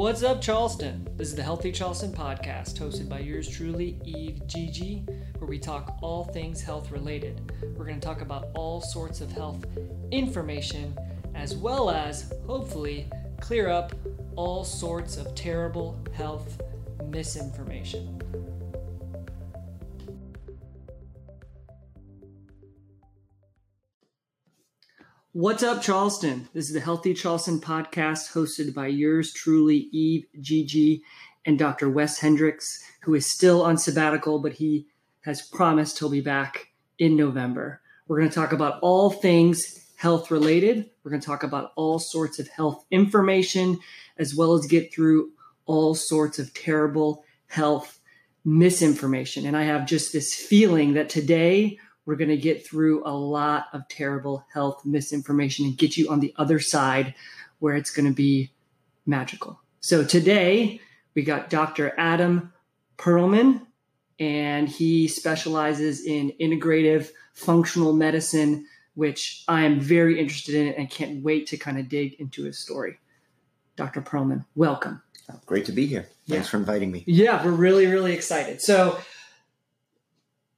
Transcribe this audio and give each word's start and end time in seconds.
What's 0.00 0.22
up, 0.22 0.40
Charleston? 0.40 1.06
This 1.18 1.28
is 1.28 1.34
the 1.34 1.42
Healthy 1.42 1.72
Charleston 1.72 2.10
podcast, 2.10 2.78
hosted 2.78 3.06
by 3.06 3.18
yours 3.18 3.46
truly, 3.46 3.98
Eve 4.06 4.40
Gigi, 4.46 5.04
where 5.36 5.46
we 5.46 5.58
talk 5.58 5.98
all 6.00 6.24
things 6.24 6.62
health 6.62 6.90
related. 6.90 7.52
We're 7.76 7.84
going 7.84 8.00
to 8.00 8.06
talk 8.06 8.22
about 8.22 8.48
all 8.54 8.80
sorts 8.80 9.20
of 9.20 9.30
health 9.30 9.66
information, 10.10 10.96
as 11.34 11.54
well 11.54 11.90
as, 11.90 12.32
hopefully, 12.46 13.10
clear 13.42 13.68
up 13.68 13.92
all 14.36 14.64
sorts 14.64 15.18
of 15.18 15.34
terrible 15.34 16.02
health 16.14 16.62
misinformation. 17.04 18.22
What's 25.40 25.62
up, 25.62 25.80
Charleston? 25.80 26.50
This 26.52 26.66
is 26.66 26.74
the 26.74 26.80
Healthy 26.80 27.14
Charleston 27.14 27.60
podcast 27.60 28.30
hosted 28.34 28.74
by 28.74 28.88
yours 28.88 29.32
truly, 29.32 29.88
Eve 29.90 30.26
Gigi, 30.38 31.02
and 31.46 31.58
Dr. 31.58 31.88
Wes 31.88 32.18
Hendricks, 32.18 32.84
who 33.00 33.14
is 33.14 33.32
still 33.32 33.62
on 33.62 33.78
sabbatical, 33.78 34.40
but 34.40 34.52
he 34.52 34.86
has 35.22 35.40
promised 35.40 35.98
he'll 35.98 36.10
be 36.10 36.20
back 36.20 36.68
in 36.98 37.16
November. 37.16 37.80
We're 38.06 38.18
going 38.18 38.28
to 38.28 38.34
talk 38.34 38.52
about 38.52 38.80
all 38.82 39.08
things 39.08 39.64
health 39.96 40.30
related. 40.30 40.90
We're 41.02 41.10
going 41.12 41.22
to 41.22 41.26
talk 41.26 41.42
about 41.42 41.72
all 41.74 41.98
sorts 41.98 42.38
of 42.38 42.46
health 42.48 42.84
information, 42.90 43.78
as 44.18 44.34
well 44.34 44.52
as 44.52 44.66
get 44.66 44.92
through 44.92 45.30
all 45.64 45.94
sorts 45.94 46.38
of 46.38 46.52
terrible 46.52 47.24
health 47.46 47.98
misinformation. 48.44 49.46
And 49.46 49.56
I 49.56 49.62
have 49.62 49.86
just 49.86 50.12
this 50.12 50.34
feeling 50.34 50.92
that 50.92 51.08
today 51.08 51.78
we're 52.06 52.16
going 52.16 52.30
to 52.30 52.36
get 52.36 52.66
through 52.66 53.06
a 53.06 53.12
lot 53.12 53.66
of 53.72 53.86
terrible 53.88 54.44
health 54.52 54.84
misinformation 54.84 55.66
and 55.66 55.76
get 55.76 55.96
you 55.96 56.08
on 56.10 56.20
the 56.20 56.34
other 56.36 56.58
side 56.58 57.14
where 57.58 57.76
it's 57.76 57.90
going 57.90 58.06
to 58.06 58.14
be 58.14 58.50
magical. 59.06 59.60
So 59.80 60.04
today 60.04 60.80
we 61.14 61.22
got 61.22 61.50
Dr. 61.50 61.94
Adam 61.98 62.52
Perlman, 62.98 63.66
and 64.18 64.68
he 64.68 65.08
specializes 65.08 66.04
in 66.04 66.32
integrative 66.40 67.10
functional 67.32 67.92
medicine, 67.92 68.66
which 68.94 69.44
I 69.48 69.62
am 69.64 69.80
very 69.80 70.20
interested 70.20 70.54
in 70.54 70.74
and 70.74 70.90
can't 70.90 71.22
wait 71.22 71.46
to 71.48 71.56
kind 71.56 71.78
of 71.78 71.88
dig 71.88 72.14
into 72.20 72.44
his 72.44 72.58
story. 72.58 72.98
Dr. 73.76 74.02
Perlman, 74.02 74.44
welcome. 74.54 75.02
Great 75.46 75.64
to 75.66 75.72
be 75.72 75.86
here. 75.86 76.08
Thanks 76.28 76.46
yeah. 76.46 76.50
for 76.50 76.56
inviting 76.58 76.90
me. 76.90 77.04
Yeah, 77.06 77.44
we're 77.44 77.52
really, 77.52 77.86
really 77.86 78.12
excited. 78.12 78.60
So, 78.60 78.98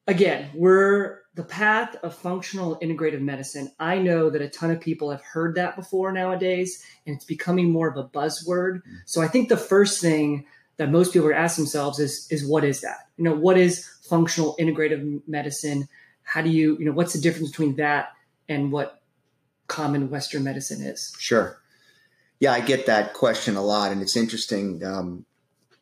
again, 0.07 0.51
we're 0.55 1.22
the 1.35 1.43
path 1.43 1.97
of 2.03 2.15
functional 2.15 2.79
integrative 2.81 3.21
medicine, 3.21 3.73
I 3.81 3.99
know 3.99 4.29
that 4.29 4.43
a 4.43 4.49
ton 4.49 4.71
of 4.71 4.81
people 4.81 5.11
have 5.11 5.23
heard 5.23 5.55
that 5.55 5.77
before 5.77 6.13
nowadays, 6.13 6.85
and 7.07 7.17
it's 7.17 7.25
becoming 7.25 7.71
more 7.71 7.89
of 7.89 7.97
a 7.97 8.09
buzzword. 8.09 8.83
So 9.07 9.23
I 9.23 9.29
think 9.29 9.49
the 9.49 9.57
first 9.57 10.01
thing 10.01 10.47
that 10.77 10.91
most 10.91 11.13
people 11.13 11.29
are 11.29 11.35
asking 11.35 11.65
themselves 11.65 11.99
is, 11.99 12.27
is 12.31 12.47
what 12.47 12.65
is 12.65 12.83
that? 12.83 13.09
You 13.17 13.25
know, 13.25 13.35
what 13.35 13.57
is 13.57 13.89
functional 14.03 14.57
integrative 14.61 15.23
medicine? 15.27 15.89
How 16.23 16.43
do 16.43 16.51
you, 16.51 16.77
you 16.79 16.85
know, 16.85 16.93
what's 16.93 17.15
the 17.15 17.21
difference 17.21 17.51
between 17.51 17.77
that 17.77 18.13
and 18.49 18.71
what 18.71 19.03
common 19.69 20.11
Western 20.11 20.45
medicine 20.45 20.83
is? 20.83 21.15
Sure. 21.19 21.59
Yeah, 22.41 22.53
I 22.53 22.61
get 22.61 22.87
that 22.87 23.15
question 23.15 23.57
a 23.57 23.63
lot, 23.63 23.93
and 23.93 24.03
it's 24.03 24.17
interesting. 24.17 24.85
Um, 24.85 25.25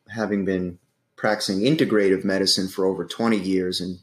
having 0.07 0.45
been 0.45 0.77
practicing 1.15 1.59
integrative 1.59 2.23
medicine 2.23 2.67
for 2.67 2.85
over 2.85 3.05
20 3.05 3.37
years 3.37 3.81
and 3.81 3.99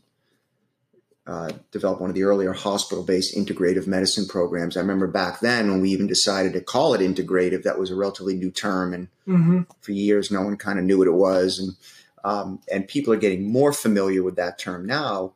uh, 1.29 1.51
developed 1.73 2.01
one 2.01 2.09
of 2.09 2.17
the 2.17 2.23
earlier 2.23 2.55
hospital-based 2.55 3.37
integrative 3.37 3.87
medicine 3.87 4.27
programs. 4.27 4.79
I 4.79 4.81
remember 4.81 5.07
back 5.07 5.41
then 5.41 5.71
when 5.71 5.83
we 5.83 5.91
even 5.91 6.07
decided 6.07 6.55
to 6.55 6.63
call 6.63 6.95
it 6.95 7.03
integrative, 7.03 7.65
that 7.65 7.79
was 7.79 7.91
a 7.91 7.95
relatively 7.95 8.35
new 8.35 8.51
term, 8.51 8.95
and 8.95 9.09
mm-hmm. 9.27 9.61
for 9.83 9.93
years 9.93 10.31
no 10.31 10.41
one 10.41 10.57
kind 10.57 10.79
of 10.79 10.87
knew 10.87 10.97
what 10.97 11.07
it 11.07 11.13
was, 11.13 11.59
and 11.59 11.77
um, 12.25 12.61
and 12.73 12.89
people 12.89 13.13
are 13.13 13.19
getting 13.19 13.53
more 13.53 13.75
familiar 13.75 14.23
with 14.23 14.37
that 14.37 14.59
term 14.59 14.87
now. 14.87 15.35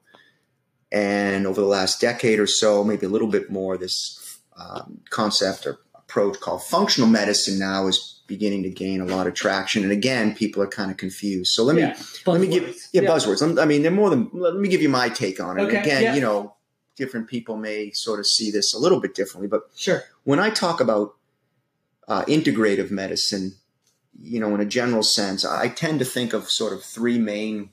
And 0.90 1.46
over 1.46 1.60
the 1.60 1.66
last 1.66 2.00
decade 2.00 2.38
or 2.38 2.46
so, 2.46 2.84
maybe 2.84 3.06
a 3.06 3.10
little 3.10 3.28
bit 3.28 3.50
more, 3.50 3.78
this 3.78 4.40
um, 4.56 5.00
concept 5.10 5.66
or 5.66 5.78
approach 5.94 6.40
called 6.40 6.62
functional 6.62 7.08
medicine 7.08 7.58
now 7.58 7.86
is 7.86 8.21
beginning 8.32 8.62
to 8.62 8.70
gain 8.70 9.00
a 9.00 9.04
lot 9.04 9.26
of 9.26 9.34
traction. 9.34 9.82
And 9.82 9.92
again, 9.92 10.34
people 10.34 10.62
are 10.62 10.66
kind 10.66 10.90
of 10.90 10.96
confused. 10.96 11.52
So 11.52 11.64
let 11.64 11.76
me 11.76 11.82
yeah, 11.82 11.96
let 12.26 12.40
me 12.40 12.46
give 12.46 12.64
yeah, 12.92 13.02
yeah. 13.02 13.08
buzzwords. 13.08 13.60
I 13.60 13.64
mean, 13.64 13.82
they're 13.82 13.90
more 13.90 14.10
than 14.10 14.30
let 14.32 14.54
me 14.54 14.68
give 14.68 14.82
you 14.82 14.88
my 14.88 15.08
take 15.08 15.40
on 15.40 15.58
it. 15.58 15.62
Okay, 15.64 15.80
again, 15.80 16.02
yeah. 16.02 16.14
you 16.14 16.20
know, 16.20 16.54
different 16.96 17.28
people 17.28 17.56
may 17.56 17.90
sort 17.90 18.20
of 18.20 18.26
see 18.26 18.50
this 18.50 18.74
a 18.74 18.78
little 18.78 19.00
bit 19.00 19.14
differently, 19.14 19.48
but 19.48 19.62
sure. 19.76 20.02
When 20.24 20.38
I 20.38 20.50
talk 20.50 20.80
about 20.80 21.14
uh, 22.08 22.24
integrative 22.24 22.90
medicine, 22.90 23.56
you 24.18 24.40
know, 24.40 24.54
in 24.54 24.60
a 24.60 24.66
general 24.66 25.02
sense, 25.02 25.44
I 25.44 25.68
tend 25.68 25.98
to 25.98 26.04
think 26.04 26.32
of 26.32 26.50
sort 26.50 26.72
of 26.72 26.82
three 26.82 27.18
main 27.18 27.70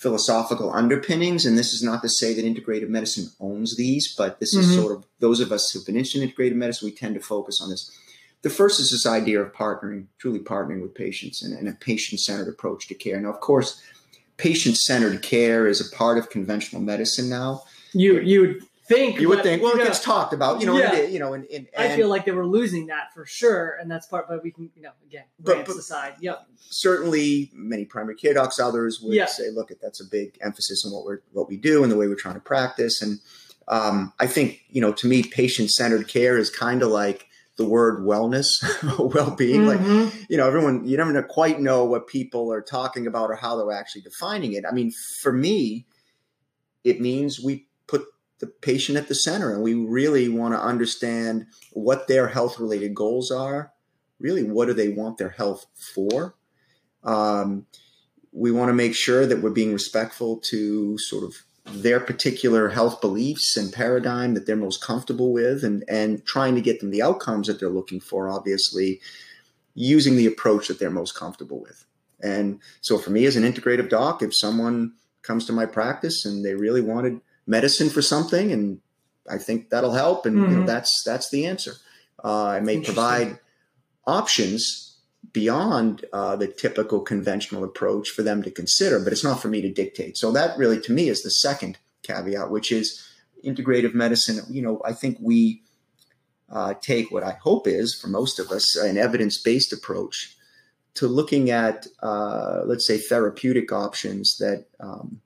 philosophical 0.00 0.72
underpinnings. 0.72 1.44
And 1.44 1.58
this 1.58 1.74
is 1.74 1.82
not 1.82 2.00
to 2.00 2.08
say 2.08 2.32
that 2.32 2.44
integrative 2.44 2.88
medicine 2.88 3.28
owns 3.38 3.76
these, 3.76 4.14
but 4.16 4.40
this 4.40 4.56
mm-hmm. 4.56 4.70
is 4.70 4.74
sort 4.74 4.96
of 4.96 5.04
those 5.18 5.40
of 5.40 5.52
us 5.52 5.70
who've 5.70 5.84
been 5.84 5.96
interested 5.96 6.22
in 6.22 6.30
integrative 6.30 6.54
medicine, 6.54 6.86
we 6.86 6.92
tend 6.92 7.16
to 7.16 7.20
focus 7.20 7.60
on 7.60 7.68
this. 7.68 7.94
The 8.42 8.50
first 8.50 8.80
is 8.80 8.90
this 8.90 9.06
idea 9.06 9.40
of 9.40 9.52
partnering, 9.52 10.06
truly 10.18 10.40
partnering 10.40 10.80
with 10.80 10.94
patients 10.94 11.42
and, 11.42 11.56
and 11.56 11.68
a 11.68 11.72
patient 11.72 12.20
centered 12.20 12.48
approach 12.48 12.88
to 12.88 12.94
care. 12.94 13.20
Now, 13.20 13.30
of 13.30 13.40
course, 13.40 13.82
patient 14.38 14.76
centered 14.76 15.22
care 15.22 15.66
is 15.66 15.80
a 15.80 15.96
part 15.96 16.16
of 16.16 16.30
conventional 16.30 16.80
medicine 16.80 17.28
now. 17.28 17.62
You 17.92 18.20
you 18.20 18.40
would 18.40 18.62
think 18.90 19.20
you 19.20 19.28
would 19.28 19.42
think 19.42 19.62
well 19.62 19.78
it 19.78 19.84
gets 19.84 20.02
talked 20.02 20.32
about 20.32 20.60
you 20.60 20.66
know 20.66 20.76
yeah. 20.76 21.02
you 21.02 21.20
know 21.20 21.32
and, 21.32 21.44
and, 21.44 21.68
and, 21.76 21.92
I 21.92 21.96
feel 21.96 22.08
like 22.08 22.24
they 22.24 22.32
were 22.32 22.46
losing 22.46 22.88
that 22.88 23.14
for 23.14 23.24
sure 23.24 23.76
and 23.80 23.88
that's 23.88 24.06
part 24.06 24.26
but 24.28 24.42
we 24.42 24.50
can 24.50 24.68
you 24.74 24.82
know 24.82 24.90
again 25.06 25.24
but, 25.38 25.64
but 25.64 25.76
aside 25.76 26.14
yep 26.20 26.44
certainly 26.58 27.50
many 27.54 27.84
primary 27.84 28.16
care 28.16 28.34
docs 28.34 28.58
others 28.58 29.00
would 29.00 29.14
yeah. 29.14 29.26
say 29.26 29.50
look 29.50 29.70
that's 29.80 30.00
a 30.00 30.04
big 30.10 30.36
emphasis 30.42 30.84
on 30.84 30.92
what 30.92 31.04
we're 31.04 31.20
what 31.32 31.48
we 31.48 31.56
do 31.56 31.84
and 31.84 31.92
the 31.92 31.96
way 31.96 32.08
we're 32.08 32.16
trying 32.16 32.34
to 32.34 32.40
practice 32.40 33.00
and 33.00 33.20
um, 33.68 34.12
I 34.18 34.26
think 34.26 34.62
you 34.70 34.80
know 34.80 34.92
to 34.94 35.06
me 35.06 35.22
patient 35.22 35.70
centered 35.70 36.08
care 36.08 36.36
is 36.36 36.50
kind 36.50 36.82
of 36.82 36.88
like 36.88 37.28
the 37.60 37.66
word 37.66 38.06
wellness, 38.06 38.62
well-being. 39.14 39.60
Mm-hmm. 39.60 40.04
Like, 40.04 40.14
you 40.30 40.38
know, 40.38 40.46
everyone, 40.46 40.88
you 40.88 40.96
never 40.96 41.22
quite 41.22 41.60
know 41.60 41.84
what 41.84 42.06
people 42.06 42.50
are 42.50 42.62
talking 42.62 43.06
about 43.06 43.28
or 43.28 43.34
how 43.34 43.56
they're 43.56 43.78
actually 43.78 44.00
defining 44.00 44.54
it. 44.54 44.64
I 44.66 44.72
mean, 44.72 44.90
for 45.20 45.30
me, 45.30 45.86
it 46.84 47.02
means 47.02 47.38
we 47.38 47.66
put 47.86 48.06
the 48.38 48.46
patient 48.46 48.96
at 48.96 49.08
the 49.08 49.14
center 49.14 49.52
and 49.52 49.62
we 49.62 49.74
really 49.74 50.30
want 50.30 50.54
to 50.54 50.58
understand 50.60 51.48
what 51.72 52.08
their 52.08 52.28
health-related 52.28 52.94
goals 52.94 53.30
are. 53.30 53.72
Really, 54.18 54.42
what 54.42 54.66
do 54.66 54.72
they 54.72 54.88
want 54.88 55.18
their 55.18 55.30
health 55.30 55.66
for? 55.94 56.36
Um, 57.04 57.66
we 58.32 58.50
want 58.52 58.70
to 58.70 58.74
make 58.74 58.94
sure 58.94 59.26
that 59.26 59.42
we're 59.42 59.50
being 59.50 59.74
respectful 59.74 60.38
to 60.38 60.96
sort 60.96 61.24
of 61.24 61.34
their 61.66 62.00
particular 62.00 62.68
health 62.68 63.00
beliefs 63.00 63.56
and 63.56 63.72
paradigm 63.72 64.34
that 64.34 64.46
they're 64.46 64.56
most 64.56 64.82
comfortable 64.82 65.32
with 65.32 65.62
and, 65.62 65.84
and 65.88 66.24
trying 66.24 66.54
to 66.54 66.60
get 66.60 66.80
them 66.80 66.90
the 66.90 67.02
outcomes 67.02 67.46
that 67.46 67.60
they're 67.60 67.68
looking 67.68 68.00
for, 68.00 68.28
obviously, 68.28 69.00
using 69.74 70.16
the 70.16 70.26
approach 70.26 70.68
that 70.68 70.78
they're 70.78 70.90
most 70.90 71.14
comfortable 71.14 71.60
with. 71.60 71.84
And 72.22 72.60
so 72.80 72.98
for 72.98 73.10
me 73.10 73.24
as 73.24 73.36
an 73.36 73.44
integrative 73.44 73.88
doc, 73.88 74.22
if 74.22 74.36
someone 74.36 74.94
comes 75.22 75.46
to 75.46 75.52
my 75.52 75.66
practice 75.66 76.24
and 76.24 76.44
they 76.44 76.54
really 76.54 76.80
wanted 76.80 77.20
medicine 77.46 77.88
for 77.88 78.02
something 78.02 78.52
and 78.52 78.80
I 79.28 79.38
think 79.38 79.70
that'll 79.70 79.92
help 79.92 80.26
and 80.26 80.36
mm-hmm. 80.36 80.44
you 80.44 80.50
know, 80.50 80.56
mm-hmm. 80.58 80.66
that's 80.66 81.02
that's 81.04 81.30
the 81.30 81.46
answer. 81.46 81.72
Uh, 82.22 82.46
I 82.46 82.60
may 82.60 82.80
provide 82.80 83.38
options 84.06 84.89
beyond 85.32 86.04
uh, 86.12 86.36
the 86.36 86.48
typical 86.48 87.00
conventional 87.00 87.64
approach 87.64 88.10
for 88.10 88.22
them 88.22 88.42
to 88.42 88.50
consider, 88.50 88.98
but 88.98 89.12
it's 89.12 89.24
not 89.24 89.40
for 89.40 89.48
me 89.48 89.60
to 89.62 89.72
dictate. 89.72 90.16
So 90.16 90.32
that 90.32 90.58
really, 90.58 90.80
to 90.80 90.92
me, 90.92 91.08
is 91.08 91.22
the 91.22 91.30
second 91.30 91.78
caveat, 92.02 92.50
which 92.50 92.72
is 92.72 93.06
integrative 93.44 93.94
medicine. 93.94 94.40
You 94.50 94.62
know, 94.62 94.82
I 94.84 94.92
think 94.92 95.18
we 95.20 95.62
uh, 96.50 96.74
take 96.80 97.10
what 97.10 97.22
I 97.22 97.32
hope 97.42 97.66
is, 97.66 97.94
for 97.94 98.08
most 98.08 98.38
of 98.38 98.50
us, 98.50 98.76
an 98.76 98.98
evidence-based 98.98 99.72
approach 99.72 100.36
to 100.94 101.06
looking 101.06 101.50
at, 101.50 101.86
uh, 102.02 102.62
let's 102.64 102.86
say, 102.86 102.98
therapeutic 102.98 103.72
options 103.72 104.36
that 104.38 104.66
um, 104.80 105.20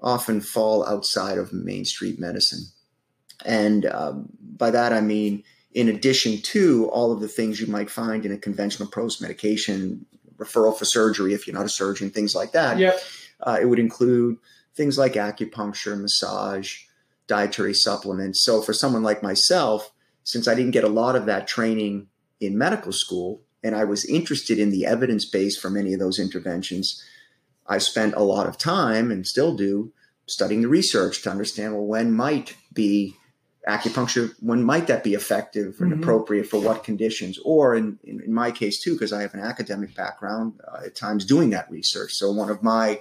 often 0.00 0.40
fall 0.40 0.86
outside 0.86 1.38
of 1.38 1.52
mainstream 1.52 2.16
medicine. 2.18 2.66
And 3.44 3.86
um, 3.86 4.28
by 4.40 4.70
that 4.70 4.92
I 4.92 5.00
mean 5.00 5.42
in 5.76 5.90
addition 5.90 6.40
to 6.40 6.88
all 6.88 7.12
of 7.12 7.20
the 7.20 7.28
things 7.28 7.60
you 7.60 7.66
might 7.66 7.90
find 7.90 8.24
in 8.24 8.32
a 8.32 8.38
conventional 8.38 8.88
post 8.88 9.20
medication 9.20 10.06
referral 10.38 10.76
for 10.76 10.86
surgery 10.86 11.34
if 11.34 11.46
you're 11.46 11.54
not 11.54 11.66
a 11.66 11.68
surgeon, 11.68 12.08
things 12.08 12.34
like 12.34 12.52
that. 12.52 12.78
Yep. 12.78 12.98
Uh, 13.40 13.58
it 13.60 13.66
would 13.66 13.78
include 13.78 14.38
things 14.74 14.96
like 14.96 15.12
acupuncture, 15.12 16.00
massage, 16.00 16.84
dietary 17.26 17.74
supplements. 17.74 18.42
So 18.42 18.62
for 18.62 18.72
someone 18.72 19.02
like 19.02 19.22
myself, 19.22 19.92
since 20.24 20.48
I 20.48 20.54
didn't 20.54 20.70
get 20.70 20.82
a 20.82 20.88
lot 20.88 21.14
of 21.14 21.26
that 21.26 21.46
training 21.46 22.06
in 22.40 22.56
medical 22.56 22.92
school, 22.92 23.42
and 23.62 23.76
I 23.76 23.84
was 23.84 24.06
interested 24.06 24.58
in 24.58 24.70
the 24.70 24.86
evidence 24.86 25.26
base 25.26 25.58
for 25.58 25.68
many 25.68 25.92
of 25.92 26.00
those 26.00 26.18
interventions, 26.18 27.04
I 27.66 27.78
spent 27.78 28.14
a 28.14 28.22
lot 28.22 28.46
of 28.46 28.56
time 28.56 29.10
and 29.10 29.26
still 29.26 29.54
do 29.54 29.92
studying 30.26 30.62
the 30.62 30.68
research 30.68 31.20
to 31.22 31.30
understand 31.30 31.74
well 31.74 31.84
when 31.84 32.16
might 32.16 32.56
be 32.72 33.14
acupuncture, 33.66 34.32
when 34.40 34.62
might 34.62 34.86
that 34.86 35.02
be 35.02 35.14
effective 35.14 35.76
and 35.80 35.92
mm-hmm. 35.92 36.02
appropriate 36.02 36.46
for 36.46 36.60
what 36.60 36.84
conditions? 36.84 37.38
Or 37.44 37.74
in, 37.74 37.98
in, 38.04 38.20
in 38.20 38.32
my 38.32 38.50
case, 38.50 38.82
too, 38.82 38.92
because 38.92 39.12
I 39.12 39.22
have 39.22 39.34
an 39.34 39.40
academic 39.40 39.94
background, 39.94 40.60
uh, 40.66 40.86
at 40.86 40.94
times 40.94 41.24
doing 41.24 41.50
that 41.50 41.70
research. 41.70 42.12
So 42.12 42.30
one 42.30 42.48
of 42.48 42.62
my 42.62 43.00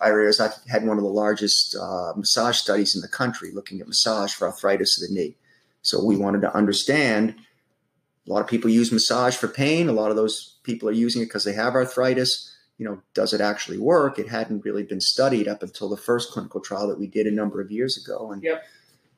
areas, 0.00 0.38
I've 0.38 0.54
had 0.68 0.86
one 0.86 0.96
of 0.96 1.02
the 1.02 1.10
largest 1.10 1.76
uh, 1.76 2.12
massage 2.16 2.56
studies 2.56 2.94
in 2.94 3.00
the 3.00 3.08
country 3.08 3.50
looking 3.52 3.80
at 3.80 3.88
massage 3.88 4.32
for 4.32 4.46
arthritis 4.46 5.00
of 5.00 5.08
the 5.08 5.14
knee. 5.14 5.36
So 5.82 6.04
we 6.04 6.16
wanted 6.16 6.42
to 6.42 6.54
understand 6.54 7.34
a 8.26 8.32
lot 8.32 8.40
of 8.40 8.48
people 8.48 8.70
use 8.70 8.92
massage 8.92 9.36
for 9.36 9.48
pain. 9.48 9.88
A 9.88 9.92
lot 9.92 10.10
of 10.10 10.16
those 10.16 10.58
people 10.62 10.88
are 10.88 10.92
using 10.92 11.22
it 11.22 11.26
because 11.26 11.44
they 11.44 11.52
have 11.52 11.74
arthritis. 11.74 12.52
You 12.78 12.84
know, 12.84 13.02
does 13.14 13.32
it 13.32 13.40
actually 13.40 13.78
work? 13.78 14.18
It 14.18 14.28
hadn't 14.28 14.64
really 14.64 14.82
been 14.82 15.00
studied 15.00 15.48
up 15.48 15.62
until 15.62 15.88
the 15.88 15.96
first 15.96 16.30
clinical 16.32 16.60
trial 16.60 16.88
that 16.88 16.98
we 16.98 17.06
did 17.06 17.26
a 17.26 17.30
number 17.30 17.60
of 17.60 17.70
years 17.70 17.96
ago. 17.96 18.32
And 18.32 18.42
yep 18.42 18.64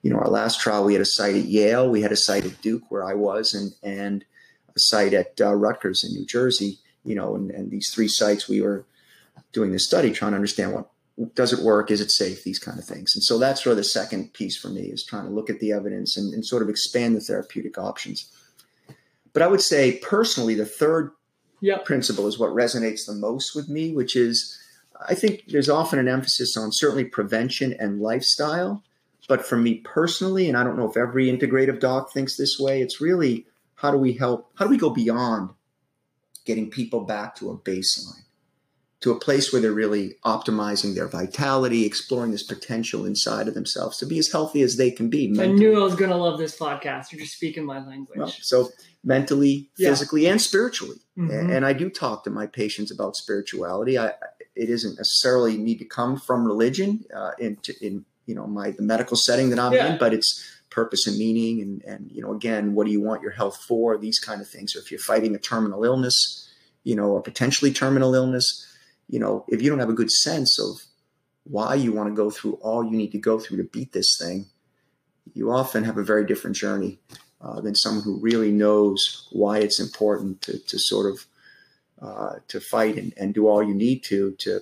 you 0.02 0.10
know, 0.10 0.18
our 0.18 0.28
last 0.28 0.60
trial, 0.60 0.84
we 0.84 0.94
had 0.94 1.02
a 1.02 1.06
site 1.06 1.34
at 1.34 1.44
Yale, 1.44 1.90
we 1.90 2.02
had 2.02 2.12
a 2.12 2.16
site 2.16 2.44
at 2.44 2.60
Duke 2.62 2.90
where 2.90 3.04
I 3.04 3.14
was, 3.14 3.54
and 3.54 3.72
and 3.82 4.24
a 4.74 4.78
site 4.78 5.14
at 5.14 5.40
uh, 5.40 5.54
Rutgers 5.54 6.04
in 6.04 6.12
New 6.12 6.26
Jersey. 6.26 6.78
You 7.04 7.14
know, 7.14 7.34
and, 7.34 7.50
and 7.50 7.70
these 7.70 7.90
three 7.90 8.08
sites, 8.08 8.48
we 8.48 8.60
were 8.60 8.84
doing 9.52 9.72
this 9.72 9.86
study, 9.86 10.10
trying 10.10 10.32
to 10.32 10.36
understand 10.36 10.74
what 10.74 10.90
does 11.34 11.52
it 11.52 11.64
work, 11.64 11.90
is 11.90 12.00
it 12.00 12.10
safe, 12.10 12.44
these 12.44 12.58
kind 12.58 12.78
of 12.78 12.84
things. 12.84 13.14
And 13.14 13.24
so 13.24 13.38
that's 13.38 13.62
sort 13.62 13.72
of 13.72 13.78
the 13.78 13.84
second 13.84 14.32
piece 14.34 14.56
for 14.56 14.68
me 14.68 14.82
is 14.82 15.04
trying 15.04 15.24
to 15.24 15.30
look 15.30 15.50
at 15.50 15.58
the 15.58 15.72
evidence 15.72 16.16
and, 16.16 16.32
and 16.32 16.44
sort 16.44 16.62
of 16.62 16.68
expand 16.68 17.16
the 17.16 17.20
therapeutic 17.20 17.78
options. 17.78 18.30
But 19.32 19.42
I 19.42 19.48
would 19.48 19.60
say 19.60 19.98
personally, 19.98 20.54
the 20.54 20.66
third 20.66 21.12
yep. 21.60 21.84
principle 21.84 22.26
is 22.26 22.38
what 22.38 22.50
resonates 22.50 23.06
the 23.06 23.14
most 23.14 23.54
with 23.56 23.68
me, 23.68 23.92
which 23.92 24.16
is 24.16 24.58
I 25.08 25.14
think 25.14 25.44
there's 25.48 25.68
often 25.68 25.98
an 25.98 26.08
emphasis 26.08 26.56
on 26.56 26.72
certainly 26.72 27.04
prevention 27.04 27.74
and 27.78 28.00
lifestyle 28.00 28.82
but 29.28 29.44
for 29.44 29.56
me 29.56 29.76
personally, 29.84 30.48
and 30.48 30.56
I 30.56 30.64
don't 30.64 30.76
know 30.76 30.90
if 30.90 30.96
every 30.96 31.26
integrative 31.26 31.78
doc 31.78 32.12
thinks 32.12 32.36
this 32.36 32.58
way, 32.58 32.82
it's 32.82 33.00
really 33.00 33.46
how 33.74 33.92
do 33.92 33.98
we 33.98 34.14
help, 34.14 34.50
how 34.56 34.64
do 34.64 34.70
we 34.70 34.78
go 34.78 34.90
beyond 34.90 35.50
getting 36.44 36.70
people 36.70 37.02
back 37.02 37.36
to 37.36 37.50
a 37.50 37.58
baseline, 37.58 38.24
to 39.00 39.12
a 39.12 39.20
place 39.20 39.52
where 39.52 39.60
they're 39.60 39.70
really 39.70 40.16
optimizing 40.24 40.94
their 40.94 41.06
vitality, 41.06 41.84
exploring 41.84 42.32
this 42.32 42.42
potential 42.42 43.04
inside 43.04 43.46
of 43.46 43.54
themselves 43.54 43.98
to 43.98 44.06
be 44.06 44.18
as 44.18 44.32
healthy 44.32 44.62
as 44.62 44.76
they 44.76 44.90
can 44.90 45.10
be. 45.10 45.28
Mentally. 45.28 45.50
I 45.50 45.52
knew 45.52 45.80
I 45.80 45.84
was 45.84 45.94
going 45.94 46.10
to 46.10 46.16
love 46.16 46.38
this 46.38 46.58
podcast. 46.58 47.12
You're 47.12 47.20
just 47.20 47.34
speaking 47.34 47.66
my 47.66 47.86
language. 47.86 48.18
Well, 48.18 48.28
so 48.28 48.70
mentally, 49.04 49.70
yeah. 49.76 49.90
physically, 49.90 50.26
and 50.26 50.40
spiritually. 50.40 50.96
Mm-hmm. 51.18 51.50
And 51.50 51.66
I 51.66 51.74
do 51.74 51.90
talk 51.90 52.24
to 52.24 52.30
my 52.30 52.46
patients 52.46 52.90
about 52.90 53.14
spirituality. 53.14 53.98
I, 53.98 54.14
it 54.56 54.66
doesn't 54.66 54.96
necessarily 54.96 55.58
need 55.58 55.78
to 55.78 55.84
come 55.84 56.16
from 56.16 56.44
religion 56.44 57.04
uh, 57.14 57.32
in, 57.38 57.58
in 57.80 58.04
you 58.28 58.34
know 58.34 58.46
my 58.46 58.70
the 58.70 58.82
medical 58.82 59.16
setting 59.16 59.50
that 59.50 59.58
I'm 59.58 59.72
yeah. 59.72 59.92
in, 59.92 59.98
but 59.98 60.12
it's 60.12 60.44
purpose 60.70 61.06
and 61.06 61.18
meaning 61.18 61.62
and 61.62 61.82
and 61.84 62.12
you 62.12 62.22
know 62.22 62.32
again 62.32 62.74
what 62.74 62.84
do 62.86 62.92
you 62.92 63.00
want 63.00 63.22
your 63.22 63.32
health 63.32 63.56
for 63.66 63.96
these 63.96 64.18
kind 64.18 64.40
of 64.40 64.48
things 64.48 64.76
or 64.76 64.80
if 64.80 64.90
you're 64.90 65.00
fighting 65.00 65.34
a 65.34 65.38
terminal 65.38 65.82
illness 65.82 66.48
you 66.84 66.94
know 66.94 67.06
or 67.06 67.22
potentially 67.22 67.72
terminal 67.72 68.14
illness 68.14 68.66
you 69.08 69.18
know 69.18 69.44
if 69.48 69.62
you 69.62 69.70
don't 69.70 69.78
have 69.78 69.88
a 69.88 69.94
good 69.94 70.10
sense 70.10 70.60
of 70.60 70.82
why 71.44 71.74
you 71.74 71.90
want 71.90 72.08
to 72.08 72.14
go 72.14 72.30
through 72.30 72.52
all 72.60 72.84
you 72.84 72.96
need 72.96 73.10
to 73.10 73.18
go 73.18 73.38
through 73.38 73.56
to 73.56 73.64
beat 73.64 73.92
this 73.92 74.18
thing 74.20 74.46
you 75.32 75.50
often 75.50 75.84
have 75.84 75.96
a 75.96 76.04
very 76.04 76.26
different 76.26 76.54
journey 76.54 76.98
uh, 77.40 77.60
than 77.60 77.74
someone 77.74 78.04
who 78.04 78.20
really 78.20 78.52
knows 78.52 79.26
why 79.32 79.58
it's 79.58 79.80
important 79.80 80.42
to, 80.42 80.58
to 80.66 80.78
sort 80.78 81.10
of 81.10 81.26
uh, 82.02 82.34
to 82.46 82.60
fight 82.60 82.96
and, 82.96 83.14
and 83.16 83.34
do 83.34 83.48
all 83.48 83.62
you 83.62 83.74
need 83.74 84.04
to 84.04 84.32
to 84.32 84.60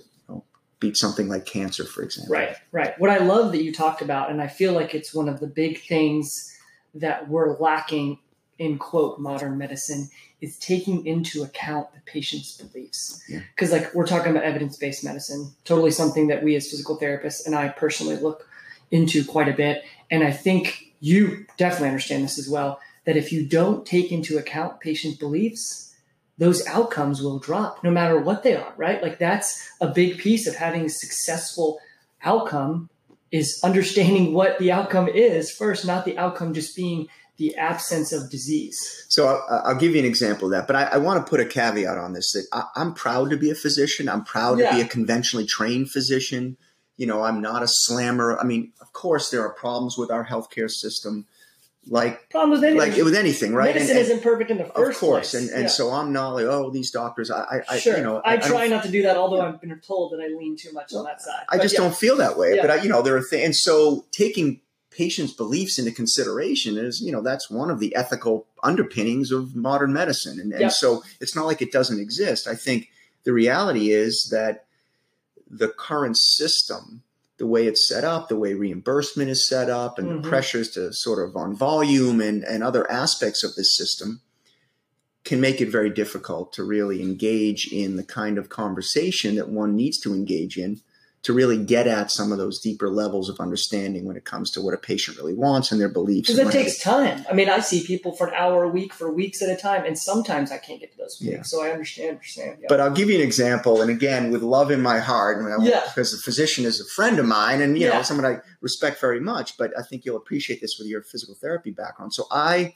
beat 0.81 0.97
something 0.97 1.29
like 1.29 1.47
cancer, 1.47 1.85
for 1.85 2.03
example. 2.03 2.35
Right, 2.35 2.57
right. 2.73 2.99
What 2.99 3.11
I 3.11 3.19
love 3.19 3.53
that 3.53 3.63
you 3.63 3.73
talked 3.73 4.03
about, 4.03 4.31
and 4.31 4.43
I 4.43 4.47
feel 4.47 4.73
like 4.73 4.95
it's 4.95 5.15
one 5.15 5.29
of 5.29 5.41
the 5.41 5.47
big 5.47 5.81
things 5.81 6.55
that 6.95 7.29
we're 7.29 7.57
lacking 7.59 8.19
in 8.59 8.79
quote 8.79 9.19
modern 9.19 9.59
medicine 9.59 10.09
is 10.41 10.59
taking 10.59 11.07
into 11.07 11.43
account 11.43 11.93
the 11.95 12.01
patient's 12.01 12.57
beliefs. 12.57 13.23
Because 13.55 13.71
yeah. 13.71 13.79
like 13.79 13.95
we're 13.95 14.07
talking 14.07 14.31
about 14.31 14.45
evidence-based 14.45 15.05
medicine, 15.05 15.51
totally 15.65 15.91
something 15.91 16.27
that 16.29 16.43
we 16.43 16.57
as 16.57 16.71
physical 16.71 16.99
therapists 16.99 17.47
and 17.47 17.55
I 17.55 17.69
personally 17.69 18.17
look 18.17 18.49
into 18.91 19.25
quite 19.25 19.49
a 19.49 19.53
bit. 19.53 19.83
And 20.11 20.23
I 20.23 20.31
think 20.31 20.93
you 21.01 21.47
definitely 21.57 21.89
understand 21.89 22.25
this 22.25 22.39
as 22.39 22.49
well, 22.49 22.81
that 23.05 23.17
if 23.17 23.33
you 23.33 23.47
don't 23.47 23.87
take 23.87 24.13
into 24.13 24.39
account 24.39 24.81
patient 24.81 25.19
beliefs, 25.19 25.86
those 26.39 26.67
outcomes 26.67 27.23
will 27.23 27.39
drop 27.39 27.83
no 27.83 27.91
matter 27.91 28.19
what 28.19 28.43
they 28.43 28.55
are, 28.55 28.75
right? 28.77 29.03
Like 29.03 29.19
that's 29.19 29.69
a 29.81 29.89
big 29.89 30.19
piece 30.19 30.47
of 30.47 30.55
having 30.55 30.85
a 30.85 30.91
successful 30.91 31.79
outcome 32.23 32.91
is 33.33 33.61
understanding 33.65 34.33
what 34.33 34.59
the 34.59 34.73
outcome 34.73 35.09
is 35.09 35.51
first, 35.51 35.87
not 35.87 36.05
the 36.05 36.19
outcome 36.19 36.55
just 36.55 36.77
being 36.77 37.09
the 37.39 37.55
absence 37.57 38.13
of 38.13 38.31
disease. 38.31 38.79
So 39.09 39.27
I'll, 39.27 39.63
I'll 39.67 39.75
give 39.77 39.93
you 39.93 39.99
an 39.99 40.07
example 40.07 40.47
of 40.47 40.53
that, 40.53 40.67
but 40.67 40.77
I, 40.77 40.85
I, 40.85 40.97
want 40.97 41.25
to 41.25 41.29
put 41.29 41.41
a 41.41 41.45
caveat 41.45 41.99
on 41.99 42.15
this 42.15 42.33
that 42.33 42.47
I, 42.53 42.81
am 42.81 42.95
proud 42.95 43.29
to 43.31 43.37
be 43.37 43.51
a 43.51 43.55
physician. 43.55 44.09
I'm 44.09 44.25
proud 44.25 44.59
yeah. 44.59 44.71
to 44.71 44.77
be 44.77 44.81
a 44.81 44.87
conventionally 44.87 45.45
trained 45.47 45.91
physician. 45.91 46.57
You 46.97 47.07
know, 47.07 47.23
I'm 47.23 47.43
not 47.43 47.63
a 47.63 47.69
slammer. 47.69 48.39
I 48.39 48.45
mean, 48.45 48.73
of 48.81 48.95
course, 48.95 49.31
there 49.31 49.43
are 49.43 49.53
problems 49.53 49.99
with 49.99 50.11
our 50.11 50.25
healthcare 50.25 50.71
system 50.71 51.27
like 51.89 52.29
problem 52.31 52.61
with 52.61 52.77
like 52.77 52.97
with 52.97 53.15
anything, 53.15 53.55
right? 53.55 53.75
Medicine 53.75 53.97
and, 53.97 54.07
isn't 54.07 54.23
perfect 54.23 54.51
in 54.51 54.59
the 54.59 54.65
first 54.65 54.97
Of 54.97 55.01
course, 55.01 55.31
place. 55.31 55.43
and 55.43 55.51
and 55.51 55.63
yeah. 55.63 55.69
so 55.69 55.93
I'm 55.93 56.13
not 56.13 56.31
like 56.31 56.47
oh 56.47 56.71
these 56.71 56.91
doctors. 56.91 57.31
I, 57.31 57.63
I 57.69 57.79
sure. 57.79 57.97
you 57.97 58.03
know 58.03 58.21
I, 58.25 58.35
I 58.35 58.37
try 58.39 58.67
not 58.67 58.83
to 58.85 58.91
do 58.91 59.03
that, 59.03 59.17
although 59.17 59.41
I've 59.41 59.61
been 59.61 59.79
told 59.81 60.13
that 60.13 60.21
I 60.21 60.29
lean 60.29 60.57
too 60.57 60.73
much 60.73 60.93
well, 60.93 61.01
on 61.01 61.07
that 61.07 61.23
side. 61.23 61.45
I 61.49 61.59
just 61.59 61.75
yeah. 61.75 61.81
don't 61.81 61.95
feel 61.95 62.17
that 62.17 62.37
way, 62.37 62.57
yeah. 62.57 62.63
but 62.63 62.71
I, 62.71 62.83
you 62.83 62.89
know 62.89 63.03
there 63.03 63.17
are 63.17 63.23
things, 63.23 63.45
and 63.45 63.55
so 63.55 64.05
taking 64.11 64.61
patients' 64.91 65.33
beliefs 65.33 65.79
into 65.79 65.93
consideration 65.93 66.77
is 66.77 67.01
you 67.01 67.13
know 67.13 67.23
that's 67.23 67.51
one 67.51 67.71
of 67.71 67.79
the 67.79 67.95
ethical 67.95 68.47
underpinnings 68.63 69.31
of 69.31 69.55
modern 69.55 69.93
medicine, 69.93 70.41
and, 70.41 70.53
and 70.53 70.73
so 70.73 71.03
it's 71.21 71.37
not 71.37 71.47
like 71.47 71.63
it 71.63 71.71
doesn't 71.73 72.01
exist. 72.01 72.49
I 72.49 72.57
think 72.57 72.89
the 73.25 73.33
reality 73.33 73.91
is 73.91 74.29
that 74.33 74.65
the 75.49 75.69
current 75.69 76.17
system 76.17 77.03
the 77.39 77.47
way 77.47 77.67
it's 77.67 77.87
set 77.87 78.05
up, 78.05 78.29
the 78.29 78.39
way 78.39 78.55
reimbursement 78.55 79.31
is 79.31 79.47
set 79.47 79.69
up, 79.69 79.99
and 79.99 80.09
mm-hmm. 80.09 80.23
the 80.23 80.29
pressures 80.29 80.71
to 80.71 80.93
sort 80.93 81.27
of 81.27 81.37
on 81.37 81.55
volume 81.55 82.21
and, 82.21 82.45
and 82.45 82.63
other 82.63 82.91
aspects 82.91 83.45
of 83.45 83.55
this 83.55 83.77
system 83.77 84.21
can 85.25 85.41
make 85.41 85.61
it 85.61 85.69
very 85.69 85.91
difficult 85.91 86.53
to 86.53 86.63
really 86.63 87.03
engage 87.03 87.71
in 87.73 87.97
the 87.97 88.05
kind 88.05 88.39
of 88.39 88.49
conversation 88.49 89.35
that 89.35 89.49
one 89.49 89.75
needs 89.75 89.99
to 89.99 90.15
engage 90.15 90.57
in 90.57 90.81
to 91.27 91.33
really 91.33 91.59
get 91.59 91.89
at 91.89 92.09
some 92.09 92.31
of 92.31 92.39
those 92.39 92.61
deeper 92.61 92.89
levels 92.89 93.29
of 93.29 93.41
understanding 93.41 94.05
when 94.05 94.17
it 94.17 94.25
comes 94.25 94.49
to 94.49 94.63
what 94.63 94.73
a 94.73 94.77
patient 94.77 95.17
really 95.17 95.35
wants 95.35 95.73
and 95.73 95.81
their 95.81 95.89
beliefs. 95.89 96.31
Because 96.31 96.47
it 96.47 96.53
takes 96.53 96.79
time. 96.79 97.27
I 97.29 97.35
mean, 97.35 97.49
I 97.49 97.59
see 97.59 97.85
people 97.85 98.13
for 98.13 98.29
an 98.29 98.35
hour 98.35 98.63
a 98.63 98.69
week 98.69 98.95
for 98.95 99.13
weeks 99.13 99.43
at 99.43 99.49
a 99.49 99.61
time, 99.61 99.85
and 99.85 99.99
sometimes 99.99 100.53
I 100.53 100.59
can't 100.59 100.79
get 100.79 100.93
to 100.93 100.99
those. 100.99 101.19
Yeah. 101.21 101.43
So 101.43 101.65
I 101.65 101.71
understand. 101.71 102.11
Understand. 102.11 102.59
Yeah. 102.61 102.67
But 102.69 102.79
I'll 102.79 102.93
give 102.93 103.11
you 103.11 103.17
an 103.17 103.23
example, 103.23 103.83
and 103.83 103.91
again, 103.91 104.31
with 104.31 104.43
love 104.43 104.71
in 104.71 104.81
my 104.81 105.01
heart, 105.01 105.45
yeah. 105.65 105.83
because 105.89 106.13
the 106.13 106.19
physician 106.19 106.65
is 106.65 106.81
a 106.81 106.85
friend 106.85 107.19
of 107.19 107.27
mine, 107.27 107.61
and 107.61 107.77
you 107.77 107.89
know, 107.89 108.03
someone 108.03 108.25
I 108.25 108.39
respect 108.61 109.01
very 109.01 109.19
much. 109.19 109.59
But 109.59 109.73
I 109.77 109.83
think 109.83 110.05
you'll 110.05 110.19
appreciate 110.19 110.61
this 110.61 110.79
with 110.79 110.87
your 110.87 111.03
physical 111.03 111.35
therapy 111.35 111.73
background. 111.73 112.15
So 112.15 112.27
I 112.31 112.75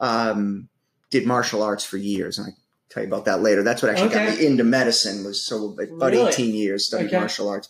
um, 0.00 0.68
did 1.10 1.26
martial 1.26 1.60
arts 1.60 1.84
for 1.84 1.96
years, 1.96 2.38
and 2.38 2.46
I 2.46 2.50
tell 2.88 3.02
you 3.02 3.08
about 3.08 3.24
that 3.24 3.42
later. 3.42 3.64
That's 3.64 3.82
what 3.82 3.90
actually 3.90 4.10
okay. 4.10 4.26
got 4.26 4.38
me 4.38 4.46
into 4.46 4.62
medicine. 4.62 5.24
Was 5.24 5.44
so 5.44 5.72
about 5.72 6.12
really? 6.12 6.28
eighteen 6.28 6.54
years 6.54 6.86
studied 6.86 7.08
okay. 7.08 7.18
martial 7.18 7.48
arts 7.48 7.68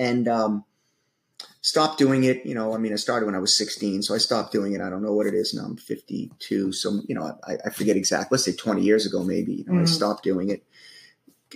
and 0.00 0.26
um, 0.28 0.64
stopped 1.60 1.98
doing 1.98 2.24
it. 2.24 2.44
You 2.46 2.54
know, 2.54 2.74
I 2.74 2.78
mean, 2.78 2.92
I 2.92 2.96
started 2.96 3.26
when 3.26 3.34
I 3.34 3.38
was 3.38 3.56
16, 3.56 4.02
so 4.02 4.14
I 4.14 4.18
stopped 4.18 4.50
doing 4.50 4.72
it. 4.72 4.80
I 4.80 4.88
don't 4.88 5.02
know 5.02 5.12
what 5.12 5.26
it 5.26 5.34
is 5.34 5.52
now. 5.54 5.64
I'm 5.64 5.76
52, 5.76 6.72
so 6.72 7.00
you 7.06 7.14
know, 7.14 7.38
I, 7.46 7.58
I 7.66 7.70
forget 7.70 7.96
exactly. 7.96 8.34
Let's 8.34 8.44
say 8.44 8.52
20 8.52 8.82
years 8.82 9.06
ago, 9.06 9.22
maybe. 9.22 9.52
You 9.52 9.64
know, 9.66 9.72
mm-hmm. 9.74 9.82
I 9.82 9.86
stopped 9.86 10.24
doing 10.24 10.48
it. 10.48 10.64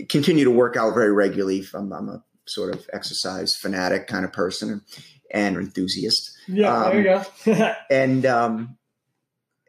Continue 0.09 0.45
to 0.45 0.51
work 0.51 0.77
out 0.77 0.95
very 0.95 1.13
regularly. 1.13 1.65
I'm, 1.73 1.93
I'm, 1.93 2.09
a 2.09 2.23
sort 2.47 2.75
of 2.75 2.87
exercise 2.93 3.57
fanatic 3.57 4.07
kind 4.07 4.25
of 4.25 4.33
person 4.33 4.83
and 5.33 5.57
enthusiast. 5.57 6.37
Yeah, 6.47 6.77
um, 6.77 6.91
there 6.91 7.25
you 7.47 7.55
go. 7.55 7.75
and 7.91 8.27
um, 8.27 8.77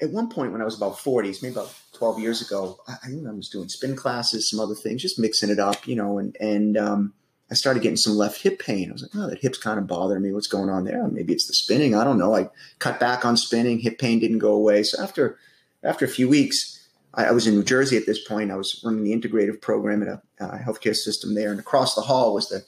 at 0.02 0.10
one 0.10 0.30
point 0.30 0.52
when 0.52 0.62
I 0.62 0.66
was 0.66 0.76
about 0.76 0.98
40s, 0.98 1.42
maybe 1.42 1.54
about 1.54 1.74
12 1.94 2.20
years 2.20 2.42
ago, 2.42 2.80
I, 2.88 2.96
I 3.04 3.32
was 3.32 3.48
doing 3.48 3.70
spin 3.70 3.96
classes, 3.96 4.50
some 4.50 4.60
other 4.60 4.76
things, 4.76 5.02
just 5.02 5.18
mixing 5.18 5.50
it 5.50 5.60
up, 5.60 5.88
you 5.88 5.96
know, 5.96 6.18
and 6.18 6.36
and 6.42 6.76
um, 6.76 7.14
I 7.50 7.54
started 7.54 7.84
getting 7.84 7.98
some 7.98 8.16
left 8.16 8.42
hip 8.42 8.60
pain. 8.60 8.90
I 8.90 8.94
was 8.94 9.04
like, 9.04 9.12
oh, 9.16 9.30
that 9.30 9.40
hip's 9.40 9.60
kind 9.60 9.78
of 9.78 9.86
bothering 9.86 10.24
me. 10.24 10.34
What's 10.34 10.48
going 10.48 10.70
on 10.70 10.84
there? 10.84 11.08
Maybe 11.08 11.34
it's 11.34 11.48
the 11.48 11.54
spinning. 11.54 11.94
I 11.94 12.04
don't 12.04 12.18
know. 12.18 12.36
I 12.36 12.50
cut 12.80 13.00
back 13.00 13.24
on 13.24 13.38
spinning. 13.38 13.80
Hip 13.80 14.00
pain 14.00 14.20
didn't 14.20 14.40
go 14.40 14.54
away. 14.54 14.84
So 14.84 15.02
after 15.02 15.38
after 15.84 16.06
a 16.06 16.10
few 16.10 16.28
weeks, 16.28 16.88
I, 17.14 17.26
I 17.26 17.32
was 17.32 17.46
in 17.46 17.54
New 17.54 17.64
Jersey 17.64 17.98
at 17.98 18.08
this 18.08 18.24
point. 18.28 18.52
I 18.52 18.56
was 18.56 18.82
running 18.84 19.04
the 19.04 19.14
integrative 19.16 19.62
program 19.62 20.02
at 20.02 20.08
a, 20.08 20.22
a 20.40 20.58
healthcare 20.58 20.96
system 20.96 21.36
there, 21.36 21.52
and 21.52 21.60
across 21.60 21.94
the 21.94 22.02
hall 22.02 22.34
was 22.34 22.50
the 22.50 22.66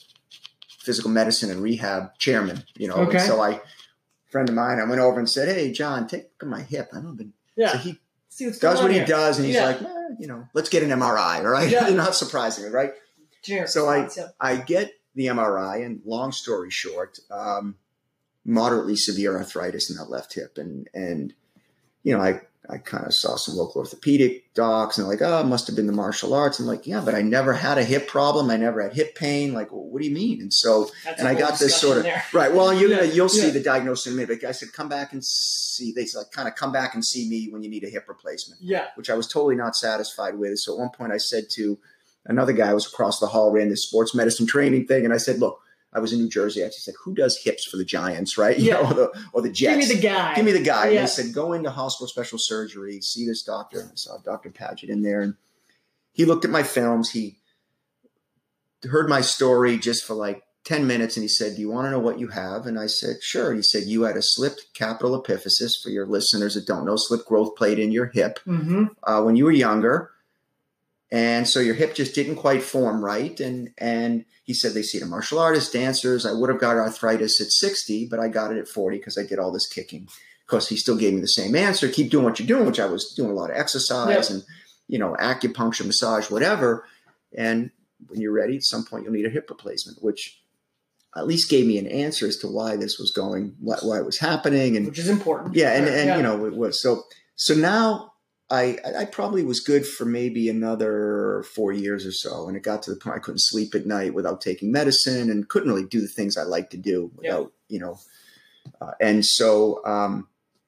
physical 0.79 1.09
medicine 1.09 1.49
and 1.49 1.61
rehab 1.61 2.17
chairman. 2.19 2.63
You 2.75 2.89
know, 2.89 2.95
okay. 2.95 3.19
so 3.19 3.41
I 3.41 3.59
friend 4.29 4.47
of 4.47 4.55
mine, 4.55 4.79
I 4.79 4.87
went 4.87 5.01
over 5.01 5.17
and 5.17 5.29
said, 5.29 5.47
"Hey, 5.47 5.71
John, 5.71 6.07
take 6.07 6.21
a 6.21 6.25
look 6.25 6.43
at 6.43 6.47
my 6.47 6.61
hip. 6.61 6.89
I 6.93 7.01
don't 7.01 7.15
been." 7.15 7.33
Yeah. 7.55 7.71
So 7.71 7.77
he 7.79 7.99
does 8.59 8.81
what 8.81 8.91
he 8.91 9.03
does, 9.03 9.39
and 9.39 9.47
he's 9.47 9.55
yeah. 9.55 9.65
like, 9.65 9.81
eh, 9.81 10.15
you 10.19 10.27
know, 10.27 10.47
let's 10.53 10.69
get 10.69 10.83
an 10.83 10.89
MRI, 10.89 11.43
right? 11.43 11.69
Yeah. 11.69 11.89
Not 11.95 12.13
surprisingly, 12.13 12.69
right? 12.69 12.91
So 13.65 13.87
I, 13.89 14.07
I 14.39 14.57
get 14.57 14.93
the 15.15 15.27
MRI, 15.27 15.85
and 15.85 16.01
long 16.05 16.31
story 16.31 16.69
short, 16.69 17.19
um, 17.31 17.75
moderately 18.45 18.95
severe 18.95 19.35
arthritis 19.35 19.89
in 19.89 19.97
that 19.97 20.09
left 20.09 20.33
hip. 20.35 20.57
And, 20.57 20.87
and, 20.93 21.33
you 22.03 22.15
know, 22.15 22.23
I, 22.23 22.41
I 22.69 22.77
kind 22.77 23.05
of 23.05 23.13
saw 23.13 23.35
some 23.35 23.55
local 23.55 23.79
orthopedic 23.79 24.53
docs 24.53 24.97
and 24.97 25.07
like, 25.07 25.21
oh, 25.21 25.41
it 25.41 25.45
must 25.47 25.67
have 25.67 25.75
been 25.75 25.87
the 25.87 25.93
martial 25.93 26.33
arts. 26.33 26.59
I'm 26.59 26.65
like, 26.65 26.85
yeah, 26.85 27.01
but 27.03 27.15
I 27.15 27.21
never 27.21 27.53
had 27.53 27.77
a 27.77 27.83
hip 27.83 28.07
problem. 28.07 28.49
I 28.49 28.57
never 28.57 28.81
had 28.81 28.93
hip 28.93 29.15
pain. 29.15 29.53
Like, 29.53 29.71
well, 29.71 29.85
what 29.85 30.01
do 30.01 30.07
you 30.07 30.13
mean? 30.13 30.41
And 30.41 30.53
so, 30.53 30.89
That's 31.05 31.19
and 31.19 31.27
I 31.27 31.33
got 31.33 31.59
this 31.59 31.79
sort 31.79 31.97
of, 31.97 32.03
there. 32.03 32.23
right. 32.33 32.53
Well, 32.53 32.73
you're 32.73 32.89
yeah. 32.89 32.97
gonna, 32.97 33.11
you'll 33.13 33.33
yeah. 33.33 33.43
see 33.43 33.49
the 33.51 33.61
diagnosis 33.61 34.07
in 34.07 34.13
a 34.13 34.15
minute. 34.17 34.39
But 34.41 34.49
I 34.49 34.51
said, 34.51 34.73
come 34.73 34.89
back 34.89 35.13
and 35.13 35.23
see, 35.23 35.93
they 35.93 36.05
said, 36.05 36.25
kind 36.31 36.47
of 36.47 36.55
come 36.55 36.71
back 36.71 36.93
and 36.93 37.03
see 37.03 37.29
me 37.29 37.47
when 37.49 37.63
you 37.63 37.69
need 37.69 37.85
a 37.85 37.89
hip 37.89 38.05
replacement. 38.07 38.61
Yeah. 38.61 38.87
Which 38.95 39.09
I 39.09 39.15
was 39.15 39.27
totally 39.27 39.55
not 39.55 39.75
satisfied 39.75 40.37
with. 40.37 40.59
So 40.59 40.73
at 40.73 40.79
one 40.79 40.89
point 40.89 41.13
I 41.13 41.17
said 41.17 41.45
to 41.51 41.79
another 42.27 42.53
guy 42.53 42.73
was 42.73 42.85
across 42.85 43.19
the 43.19 43.27
hall, 43.27 43.51
ran 43.51 43.69
this 43.69 43.83
sports 43.83 44.13
medicine 44.13 44.45
training 44.45 44.87
thing. 44.87 45.03
And 45.05 45.13
I 45.13 45.17
said, 45.17 45.39
look, 45.39 45.59
I 45.93 45.99
was 45.99 46.13
in 46.13 46.19
New 46.19 46.29
Jersey. 46.29 46.63
I 46.63 46.67
just 46.67 46.83
said, 46.83 46.95
"Who 47.03 47.15
does 47.15 47.39
hips 47.43 47.65
for 47.65 47.77
the 47.77 47.85
Giants, 47.85 48.37
right? 48.37 48.57
You 48.67 48.67
yeah. 48.67 48.73
know, 48.73 48.89
or 48.89 48.93
the, 48.93 49.23
or 49.33 49.41
the 49.41 49.51
Jets. 49.51 49.77
Give 49.77 49.89
me 49.89 49.95
the 49.95 50.07
guy. 50.07 50.35
Give 50.35 50.45
me 50.45 50.51
the 50.51 50.63
guy." 50.63 50.89
Yeah. 50.89 50.99
And 50.99 51.07
they 51.07 51.11
said, 51.11 51.33
"Go 51.33 51.53
into 51.53 51.71
hospital 51.71 52.07
special 52.07 52.37
surgery, 52.39 53.01
see 53.01 53.25
this 53.25 53.43
doctor." 53.43 53.79
And 53.79 53.89
I 53.89 53.95
saw 53.95 54.17
Dr. 54.17 54.49
Paget 54.49 54.89
in 54.89 55.01
there, 55.01 55.21
and 55.21 55.35
he 56.11 56.25
looked 56.25 56.45
at 56.45 56.51
my 56.51 56.63
films. 56.63 57.11
He 57.11 57.39
heard 58.83 59.09
my 59.09 59.21
story 59.21 59.77
just 59.77 60.05
for 60.05 60.13
like 60.13 60.43
ten 60.65 60.85
minutes, 60.85 61.15
and 61.15 61.23
he 61.23 61.29
said, 61.29 61.55
"Do 61.55 61.61
you 61.61 61.69
want 61.69 61.87
to 61.87 61.91
know 61.91 61.99
what 61.99 62.19
you 62.19 62.27
have?" 62.27 62.65
And 62.65 62.77
I 62.77 62.87
said, 62.87 63.17
"Sure." 63.21 63.49
And 63.49 63.57
he 63.57 63.63
said, 63.63 63.83
"You 63.83 64.03
had 64.03 64.17
a 64.17 64.21
slipped 64.21 64.67
capital 64.73 65.21
epiphysis. 65.21 65.81
For 65.81 65.89
your 65.89 66.05
listeners 66.05 66.55
that 66.55 66.67
don't 66.67 66.85
know, 66.85 66.97
slipped 66.97 67.27
growth 67.27 67.55
plate 67.55 67.79
in 67.79 67.91
your 67.91 68.07
hip 68.07 68.39
mm-hmm. 68.45 68.85
uh, 69.03 69.23
when 69.23 69.35
you 69.35 69.45
were 69.45 69.51
younger." 69.51 70.11
And 71.11 71.47
so 71.47 71.59
your 71.59 71.75
hip 71.75 71.95
just 71.95 72.15
didn't 72.15 72.35
quite 72.35 72.61
form 72.61 73.03
right. 73.03 73.39
And 73.39 73.71
and 73.77 74.25
he 74.43 74.53
said 74.53 74.73
they 74.73 74.81
see 74.81 75.01
in 75.01 75.09
martial 75.09 75.39
artists 75.39 75.71
dancers. 75.71 76.25
I 76.25 76.33
would 76.33 76.49
have 76.49 76.59
got 76.59 76.77
arthritis 76.77 77.39
at 77.41 77.51
60 77.51 78.07
but 78.09 78.19
i 78.19 78.27
got 78.27 78.51
it 78.51 78.57
at 78.57 78.67
40 78.67 78.97
because 78.97 79.17
i 79.17 79.23
did 79.23 79.39
all 79.39 79.51
this 79.51 79.67
kicking. 79.67 80.07
Because 80.45 80.69
he 80.69 80.77
still 80.77 80.95
gave 80.97 81.13
me 81.13 81.21
the 81.21 81.27
same 81.27 81.55
answer 81.55 81.89
keep 81.89 82.11
doing 82.11 82.25
what 82.25 82.39
you're 82.39 82.47
doing 82.47 82.65
which 82.65 82.79
i 82.79 82.85
was 82.85 83.13
doing 83.13 83.31
a 83.31 83.33
lot 83.33 83.49
of 83.49 83.57
exercise 83.57 84.29
yep. 84.29 84.29
and 84.29 84.43
you 84.87 84.99
know 84.99 85.15
acupuncture 85.19 85.85
massage 85.85 86.29
whatever. 86.29 86.85
And 87.37 87.71
when 88.07 88.19
you're 88.19 88.33
ready 88.33 88.57
at 88.57 88.63
some 88.63 88.83
point 88.83 89.05
you'll 89.05 89.13
need 89.13 89.25
a 89.25 89.29
hip 89.29 89.49
replacement 89.49 90.03
which 90.03 90.41
at 91.15 91.25
least 91.25 91.49
gave 91.49 91.65
me 91.65 91.77
an 91.79 91.87
answer 91.87 92.27
as 92.27 92.37
to 92.37 92.47
why 92.47 92.75
this 92.75 92.99
was 92.99 93.11
going 93.11 93.55
why, 93.59 93.77
why 93.81 93.97
it 93.97 94.05
was 94.05 94.19
happening 94.19 94.75
and 94.75 94.87
which 94.87 94.99
is 94.99 95.07
important. 95.07 95.55
Yeah 95.55 95.71
and, 95.71 95.87
and 95.87 96.07
yeah. 96.07 96.17
you 96.17 96.23
know 96.23 96.45
it 96.45 96.55
was 96.55 96.81
so 96.81 97.03
so 97.37 97.53
now 97.53 98.11
I, 98.49 98.77
I 98.97 99.05
probably 99.05 99.43
was 99.43 99.59
good 99.59 99.85
for 99.85 100.05
maybe 100.05 100.49
another 100.49 101.43
four 101.53 101.73
years 101.73 102.05
or 102.05 102.13
so. 102.13 102.47
And 102.47 102.55
it 102.55 102.63
got 102.63 102.81
to 102.83 102.91
the 102.91 102.99
point 102.99 103.17
I 103.17 103.19
couldn't 103.19 103.39
sleep 103.39 103.75
at 103.75 103.85
night 103.85 104.13
without 104.13 104.39
taking 104.39 104.71
medicine 104.71 105.29
and 105.29 105.49
couldn't 105.49 105.69
really 105.69 105.85
do 105.85 105.99
the 105.99 106.07
things 106.07 106.37
I 106.37 106.43
like 106.43 106.69
to 106.69 106.77
do 106.77 107.11
without, 107.15 107.51
yeah. 107.67 107.73
you 107.73 107.79
know. 107.79 107.99
Uh, 108.81 108.91
and 109.01 109.25
so 109.25 109.85
um, 109.85 110.27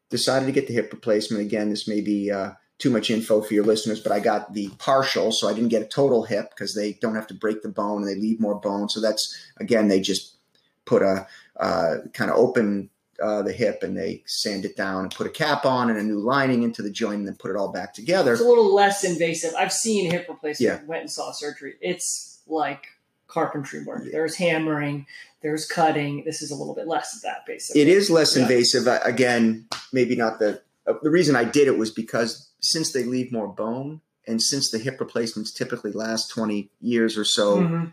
decided 0.09 0.45
to 0.45 0.51
get 0.51 0.67
the 0.67 0.73
hip 0.73 0.91
replacement. 0.91 1.41
Again, 1.41 1.69
this 1.69 1.87
may 1.87 2.01
be 2.01 2.29
uh, 2.29 2.51
too 2.79 2.89
much 2.89 3.09
info 3.09 3.41
for 3.41 3.53
your 3.53 3.65
listeners, 3.65 4.01
but 4.01 4.11
I 4.11 4.19
got 4.19 4.53
the 4.53 4.69
partial. 4.77 5.31
So 5.31 5.47
I 5.47 5.53
didn't 5.53 5.69
get 5.69 5.81
a 5.81 5.87
total 5.87 6.23
hip 6.23 6.49
because 6.49 6.75
they 6.75 6.93
don't 6.93 7.15
have 7.15 7.27
to 7.27 7.33
break 7.33 7.61
the 7.61 7.69
bone 7.69 8.01
and 8.01 8.07
they 8.07 8.19
leave 8.19 8.41
more 8.41 8.59
bone. 8.59 8.89
So 8.89 8.99
that's, 8.99 9.37
again, 9.57 9.87
they 9.87 10.01
just 10.01 10.35
put 10.83 11.01
a 11.01 11.27
uh, 11.57 11.97
kind 12.13 12.29
of 12.29 12.37
open 12.37 12.89
uh, 13.21 13.41
the 13.41 13.53
hip 13.53 13.83
and 13.83 13.97
they 13.97 14.23
sand 14.25 14.65
it 14.65 14.75
down 14.75 15.03
and 15.03 15.13
put 15.13 15.27
a 15.27 15.29
cap 15.29 15.65
on 15.65 15.89
and 15.89 15.99
a 15.99 16.03
new 16.03 16.19
lining 16.19 16.63
into 16.63 16.81
the 16.81 16.89
joint 16.89 17.19
and 17.19 17.27
then 17.27 17.35
put 17.35 17.51
it 17.51 17.57
all 17.57 17.71
back 17.71 17.93
together. 17.93 18.33
It's 18.33 18.41
a 18.41 18.47
little 18.47 18.73
less 18.73 19.03
invasive. 19.03 19.53
I've 19.55 19.73
seen 19.73 20.11
hip 20.11 20.27
replacement, 20.29 20.81
yeah. 20.81 20.87
went 20.87 21.01
and 21.01 21.11
saw 21.11 21.31
surgery. 21.31 21.75
It's 21.81 22.41
like 22.47 22.87
carpentry 23.27 23.83
work. 23.83 24.03
Yeah. 24.05 24.11
There's 24.13 24.35
hammering, 24.35 25.05
there's 25.41 25.65
cutting. 25.65 26.23
This 26.25 26.41
is 26.41 26.51
a 26.51 26.55
little 26.55 26.75
bit 26.75 26.87
less 26.87 27.15
of 27.15 27.21
that, 27.21 27.45
basically. 27.45 27.81
It 27.81 27.87
is 27.87 28.09
less 28.09 28.35
yeah. 28.35 28.43
invasive. 28.43 28.87
Again, 28.87 29.67
maybe 29.93 30.15
not 30.15 30.39
the 30.39 30.61
uh, 30.87 30.93
the 31.01 31.09
reason 31.09 31.35
I 31.35 31.43
did 31.43 31.67
it 31.67 31.77
was 31.77 31.91
because 31.91 32.49
since 32.61 32.91
they 32.91 33.03
leave 33.03 33.31
more 33.31 33.47
bone 33.47 34.01
and 34.27 34.41
since 34.41 34.71
the 34.71 34.79
hip 34.79 34.99
replacements 34.99 35.51
typically 35.51 35.91
last 35.91 36.29
20 36.29 36.69
years 36.81 37.17
or 37.17 37.23
so, 37.23 37.57
mm-hmm. 37.57 37.85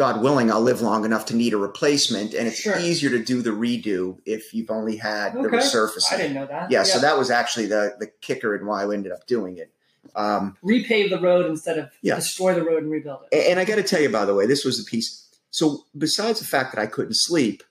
God 0.00 0.22
willing, 0.22 0.50
I'll 0.50 0.62
live 0.62 0.80
long 0.80 1.04
enough 1.04 1.26
to 1.26 1.36
need 1.36 1.52
a 1.52 1.58
replacement, 1.58 2.32
and 2.32 2.48
it's 2.48 2.60
sure. 2.60 2.78
easier 2.78 3.10
to 3.10 3.22
do 3.22 3.42
the 3.42 3.50
redo 3.50 4.16
if 4.24 4.54
you've 4.54 4.70
only 4.70 4.96
had 4.96 5.36
okay. 5.36 5.42
the 5.42 5.48
resurfacing. 5.48 6.14
I 6.14 6.16
didn't 6.16 6.32
know 6.32 6.46
that. 6.46 6.70
Yeah, 6.70 6.78
yeah, 6.78 6.84
so 6.84 7.00
that 7.00 7.18
was 7.18 7.30
actually 7.30 7.66
the 7.66 7.96
the 7.98 8.06
kicker 8.22 8.54
and 8.54 8.66
why 8.66 8.82
I 8.82 8.94
ended 8.94 9.12
up 9.12 9.26
doing 9.26 9.58
it. 9.58 9.74
Um, 10.16 10.56
Repave 10.64 11.10
the 11.10 11.20
road 11.20 11.44
instead 11.44 11.76
of 11.76 11.90
yeah. 12.00 12.14
destroy 12.14 12.54
the 12.54 12.64
road 12.64 12.82
and 12.82 12.90
rebuild 12.90 13.24
it. 13.30 13.36
And, 13.36 13.48
and 13.48 13.60
I 13.60 13.66
got 13.66 13.74
to 13.74 13.82
tell 13.82 14.00
you, 14.00 14.08
by 14.08 14.24
the 14.24 14.34
way, 14.34 14.46
this 14.46 14.64
was 14.64 14.82
the 14.82 14.90
piece. 14.90 15.28
So 15.50 15.84
besides 15.98 16.40
the 16.40 16.46
fact 16.46 16.74
that 16.74 16.80
I 16.80 16.86
couldn't 16.86 17.16
sleep, 17.16 17.62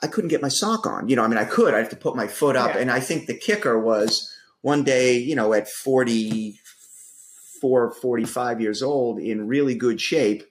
I 0.00 0.06
couldn't 0.06 0.30
get 0.30 0.42
my 0.42 0.48
sock 0.48 0.86
on. 0.86 1.08
You 1.08 1.16
know, 1.16 1.24
I 1.24 1.26
mean, 1.26 1.38
I 1.38 1.44
could. 1.44 1.74
I 1.74 1.78
have 1.78 1.88
to 1.88 1.96
put 1.96 2.14
my 2.14 2.28
foot 2.28 2.54
up, 2.54 2.76
yeah. 2.76 2.82
and 2.82 2.88
I 2.88 3.00
think 3.00 3.26
the 3.26 3.34
kicker 3.34 3.80
was 3.80 4.32
one 4.60 4.84
day, 4.84 5.18
you 5.18 5.34
know, 5.34 5.54
at 5.54 5.68
44, 5.68 7.94
45 7.94 8.60
years 8.60 8.80
old, 8.80 9.18
in 9.18 9.48
really 9.48 9.74
good 9.74 10.00
shape 10.00 10.44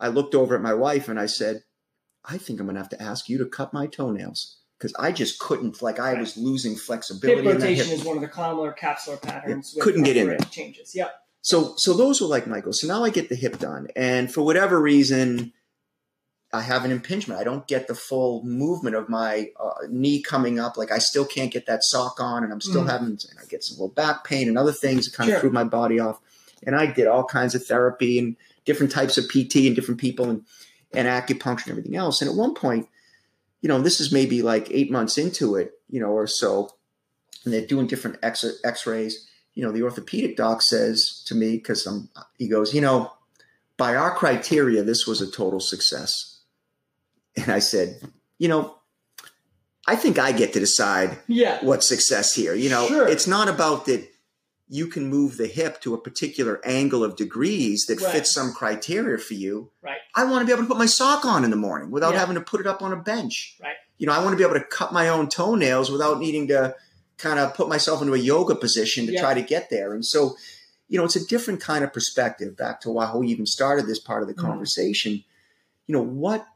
I 0.00 0.08
looked 0.08 0.34
over 0.34 0.54
at 0.54 0.62
my 0.62 0.74
wife 0.74 1.08
and 1.08 1.20
I 1.20 1.26
said, 1.26 1.62
I 2.24 2.38
think 2.38 2.58
I'm 2.58 2.66
going 2.66 2.74
to 2.74 2.80
have 2.80 2.90
to 2.90 3.02
ask 3.02 3.28
you 3.28 3.38
to 3.38 3.46
cut 3.46 3.72
my 3.72 3.86
toenails 3.86 4.56
because 4.78 4.94
I 4.98 5.12
just 5.12 5.38
couldn't. 5.38 5.82
Like 5.82 5.98
I 5.98 6.14
was 6.14 6.36
losing 6.36 6.74
flexibility. 6.74 7.42
Hip 7.42 7.54
rotation 7.54 7.86
hip. 7.86 7.98
is 7.98 8.04
one 8.04 8.16
of 8.16 8.22
the 8.22 8.28
columnar 8.28 8.74
capsular 8.74 9.20
patterns. 9.20 9.74
Yeah, 9.76 9.84
couldn't 9.84 10.04
get 10.04 10.16
in 10.16 10.28
there. 10.28 10.38
Changes. 10.50 10.94
Yep. 10.94 11.12
So 11.42 11.74
so 11.76 11.94
those 11.94 12.20
were 12.20 12.26
like 12.26 12.46
Michael. 12.46 12.72
So 12.72 12.86
now 12.86 13.04
I 13.04 13.10
get 13.10 13.28
the 13.28 13.34
hip 13.34 13.58
done, 13.58 13.88
and 13.94 14.32
for 14.32 14.42
whatever 14.42 14.80
reason, 14.80 15.52
I 16.52 16.62
have 16.62 16.84
an 16.84 16.90
impingement. 16.90 17.40
I 17.40 17.44
don't 17.44 17.66
get 17.66 17.88
the 17.88 17.94
full 17.94 18.42
movement 18.44 18.96
of 18.96 19.08
my 19.08 19.50
uh, 19.58 19.86
knee 19.88 20.22
coming 20.22 20.58
up. 20.58 20.76
Like 20.76 20.92
I 20.92 20.98
still 20.98 21.24
can't 21.24 21.52
get 21.52 21.66
that 21.66 21.84
sock 21.84 22.20
on, 22.20 22.44
and 22.44 22.52
I'm 22.52 22.60
still 22.60 22.84
mm. 22.84 22.90
having. 22.90 23.08
And 23.08 23.38
I 23.40 23.46
get 23.46 23.64
some 23.64 23.76
little 23.76 23.94
back 23.94 24.24
pain 24.24 24.48
and 24.48 24.58
other 24.58 24.72
things 24.72 25.06
that 25.06 25.16
kind 25.16 25.28
sure. 25.28 25.36
of 25.36 25.40
threw 25.40 25.50
my 25.50 25.64
body 25.64 26.00
off. 26.00 26.20
And 26.62 26.76
I 26.76 26.86
did 26.86 27.06
all 27.06 27.24
kinds 27.24 27.54
of 27.54 27.64
therapy 27.64 28.18
and 28.18 28.36
different 28.64 28.92
types 28.92 29.18
of 29.18 29.28
PT 29.28 29.66
and 29.66 29.74
different 29.74 30.00
people 30.00 30.28
and, 30.28 30.44
and 30.92 31.08
acupuncture 31.08 31.64
and 31.64 31.70
everything 31.70 31.96
else. 31.96 32.20
And 32.20 32.30
at 32.30 32.36
one 32.36 32.54
point, 32.54 32.88
you 33.60 33.68
know, 33.68 33.80
this 33.80 34.00
is 34.00 34.12
maybe 34.12 34.42
like 34.42 34.70
eight 34.70 34.90
months 34.90 35.18
into 35.18 35.56
it, 35.56 35.72
you 35.88 36.00
know, 36.00 36.10
or 36.10 36.26
so, 36.26 36.70
and 37.44 37.52
they're 37.52 37.66
doing 37.66 37.86
different 37.86 38.18
x 38.22 38.44
X 38.64 38.86
rays. 38.86 39.26
You 39.54 39.64
know, 39.64 39.72
the 39.72 39.82
orthopedic 39.82 40.36
doc 40.36 40.62
says 40.62 41.22
to 41.26 41.34
me, 41.34 41.56
because 41.56 41.86
I'm, 41.86 42.08
he 42.38 42.48
goes, 42.48 42.74
you 42.74 42.80
know, 42.80 43.12
by 43.76 43.96
our 43.96 44.14
criteria, 44.14 44.82
this 44.82 45.06
was 45.06 45.20
a 45.20 45.30
total 45.30 45.60
success. 45.60 46.40
And 47.36 47.50
I 47.50 47.58
said, 47.58 48.00
you 48.38 48.48
know, 48.48 48.76
I 49.86 49.96
think 49.96 50.18
I 50.18 50.32
get 50.32 50.52
to 50.52 50.60
decide 50.60 51.18
yeah. 51.26 51.64
what 51.64 51.82
success 51.82 52.34
here. 52.34 52.54
You 52.54 52.70
know, 52.70 52.86
sure. 52.86 53.08
it's 53.08 53.26
not 53.26 53.48
about 53.48 53.86
that 53.86 54.08
you 54.72 54.86
can 54.86 55.08
move 55.08 55.36
the 55.36 55.48
hip 55.48 55.80
to 55.80 55.94
a 55.94 55.98
particular 55.98 56.60
angle 56.64 57.02
of 57.02 57.16
degrees 57.16 57.86
that 57.86 58.00
right. 58.00 58.12
fits 58.12 58.32
some 58.32 58.52
criteria 58.52 59.18
for 59.18 59.34
you. 59.34 59.68
Right. 59.82 59.98
I 60.14 60.24
want 60.24 60.42
to 60.42 60.46
be 60.46 60.52
able 60.52 60.62
to 60.62 60.68
put 60.68 60.78
my 60.78 60.86
sock 60.86 61.24
on 61.24 61.42
in 61.42 61.50
the 61.50 61.56
morning 61.56 61.90
without 61.90 62.14
yeah. 62.14 62.20
having 62.20 62.36
to 62.36 62.40
put 62.40 62.60
it 62.60 62.68
up 62.68 62.80
on 62.80 62.92
a 62.92 62.96
bench. 62.96 63.58
Right. 63.60 63.74
You 63.98 64.06
know, 64.06 64.12
I 64.12 64.18
want 64.20 64.30
to 64.30 64.36
be 64.36 64.44
able 64.44 64.54
to 64.54 64.64
cut 64.64 64.92
my 64.92 65.08
own 65.08 65.28
toenails 65.28 65.90
without 65.90 66.20
needing 66.20 66.46
to 66.48 66.76
kind 67.18 67.40
of 67.40 67.52
put 67.54 67.68
myself 67.68 68.00
into 68.00 68.14
a 68.14 68.18
yoga 68.18 68.54
position 68.54 69.06
to 69.06 69.12
yeah. 69.12 69.20
try 69.20 69.34
to 69.34 69.42
get 69.42 69.70
there. 69.70 69.92
And 69.92 70.06
so, 70.06 70.36
you 70.88 70.98
know, 70.98 71.04
it's 71.04 71.16
a 71.16 71.26
different 71.26 71.60
kind 71.60 71.82
of 71.82 71.92
perspective 71.92 72.56
back 72.56 72.80
to 72.82 72.90
why 72.90 73.14
we 73.14 73.26
even 73.26 73.46
started 73.46 73.88
this 73.88 73.98
part 73.98 74.22
of 74.22 74.28
the 74.28 74.34
mm-hmm. 74.34 74.46
conversation. 74.46 75.24
You 75.88 75.94
know, 75.94 76.02
what 76.02 76.46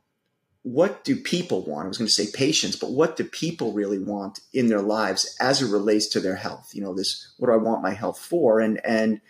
what 0.64 1.04
do 1.04 1.14
people 1.14 1.62
want? 1.62 1.84
I 1.84 1.88
was 1.88 1.98
going 1.98 2.08
to 2.08 2.12
say 2.12 2.26
patients, 2.32 2.74
but 2.74 2.90
what 2.90 3.16
do 3.16 3.24
people 3.24 3.72
really 3.72 3.98
want 3.98 4.40
in 4.54 4.68
their 4.68 4.80
lives 4.80 5.36
as 5.38 5.60
it 5.60 5.70
relates 5.70 6.08
to 6.08 6.20
their 6.20 6.36
health? 6.36 6.70
You 6.72 6.80
know, 6.82 6.94
this 6.94 7.34
what 7.36 7.48
do 7.48 7.52
I 7.52 7.58
want 7.58 7.82
my 7.82 7.92
health 7.92 8.18
for? 8.18 8.60
And 8.60 8.84
and 8.84 9.20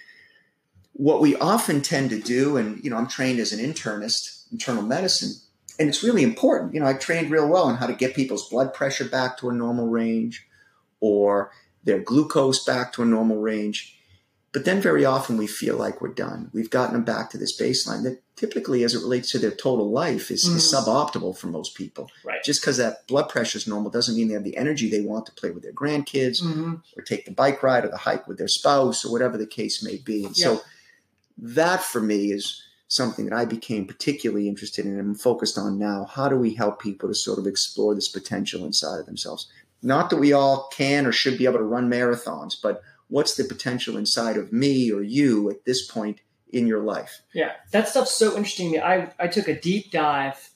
what 0.92 1.20
we 1.20 1.34
often 1.36 1.82
tend 1.82 2.10
to 2.10 2.20
do, 2.20 2.56
and 2.56 2.82
you 2.84 2.88
know, 2.88 2.96
I'm 2.96 3.08
trained 3.08 3.40
as 3.40 3.52
an 3.52 3.58
internist, 3.58 4.50
internal 4.52 4.84
medicine, 4.84 5.32
and 5.80 5.88
it's 5.88 6.04
really 6.04 6.22
important. 6.22 6.72
You 6.72 6.80
know, 6.80 6.86
I 6.86 6.94
trained 6.94 7.32
real 7.32 7.48
well 7.48 7.64
on 7.64 7.78
how 7.78 7.88
to 7.88 7.94
get 7.94 8.14
people's 8.14 8.48
blood 8.48 8.72
pressure 8.72 9.04
back 9.04 9.36
to 9.38 9.50
a 9.50 9.52
normal 9.52 9.88
range 9.88 10.46
or 11.00 11.50
their 11.82 11.98
glucose 11.98 12.64
back 12.64 12.92
to 12.92 13.02
a 13.02 13.06
normal 13.06 13.38
range. 13.38 13.93
But 14.54 14.64
then 14.64 14.80
very 14.80 15.04
often 15.04 15.36
we 15.36 15.48
feel 15.48 15.76
like 15.76 16.00
we're 16.00 16.14
done. 16.14 16.48
We've 16.54 16.70
gotten 16.70 16.94
them 16.94 17.04
back 17.04 17.28
to 17.30 17.38
this 17.38 17.60
baseline 17.60 18.04
that 18.04 18.22
typically, 18.36 18.84
as 18.84 18.94
it 18.94 19.00
relates 19.00 19.32
to 19.32 19.40
their 19.40 19.50
total 19.50 19.90
life, 19.90 20.30
is, 20.30 20.48
mm. 20.48 20.54
is 20.54 20.72
suboptimal 20.72 21.36
for 21.36 21.48
most 21.48 21.74
people. 21.74 22.08
Right. 22.24 22.42
Just 22.44 22.62
because 22.62 22.76
that 22.76 23.08
blood 23.08 23.28
pressure 23.28 23.58
is 23.58 23.66
normal 23.66 23.90
doesn't 23.90 24.14
mean 24.16 24.28
they 24.28 24.34
have 24.34 24.44
the 24.44 24.56
energy 24.56 24.88
they 24.88 25.00
want 25.00 25.26
to 25.26 25.32
play 25.32 25.50
with 25.50 25.64
their 25.64 25.72
grandkids 25.72 26.40
mm-hmm. 26.40 26.74
or 26.96 27.02
take 27.02 27.24
the 27.24 27.32
bike 27.32 27.64
ride 27.64 27.84
or 27.84 27.88
the 27.88 27.96
hike 27.96 28.28
with 28.28 28.38
their 28.38 28.46
spouse 28.46 29.04
or 29.04 29.10
whatever 29.10 29.36
the 29.36 29.46
case 29.46 29.82
may 29.82 29.96
be. 29.96 30.24
And 30.24 30.38
yeah. 30.38 30.44
so 30.44 30.60
that 31.36 31.82
for 31.82 32.00
me 32.00 32.30
is 32.30 32.62
something 32.86 33.24
that 33.24 33.36
I 33.36 33.46
became 33.46 33.88
particularly 33.88 34.48
interested 34.48 34.86
in 34.86 35.00
and 35.00 35.20
focused 35.20 35.58
on 35.58 35.80
now. 35.80 36.04
How 36.04 36.28
do 36.28 36.36
we 36.36 36.54
help 36.54 36.80
people 36.80 37.08
to 37.08 37.14
sort 37.16 37.40
of 37.40 37.48
explore 37.48 37.96
this 37.96 38.08
potential 38.08 38.64
inside 38.64 39.00
of 39.00 39.06
themselves? 39.06 39.48
Not 39.82 40.10
that 40.10 40.16
we 40.18 40.32
all 40.32 40.70
can 40.72 41.06
or 41.06 41.12
should 41.12 41.38
be 41.38 41.44
able 41.44 41.58
to 41.58 41.64
run 41.64 41.90
marathons, 41.90 42.54
but 42.62 42.82
what's 43.08 43.36
the 43.36 43.44
potential 43.44 43.96
inside 43.96 44.36
of 44.36 44.52
me 44.52 44.90
or 44.90 45.02
you 45.02 45.50
at 45.50 45.64
this 45.64 45.86
point 45.86 46.20
in 46.50 46.66
your 46.66 46.82
life? 46.82 47.22
Yeah, 47.32 47.52
that 47.72 47.88
stuff's 47.88 48.14
so 48.14 48.36
interesting. 48.36 48.80
I, 48.80 49.12
I 49.18 49.28
took 49.28 49.48
a 49.48 49.58
deep 49.58 49.90
dive 49.90 50.50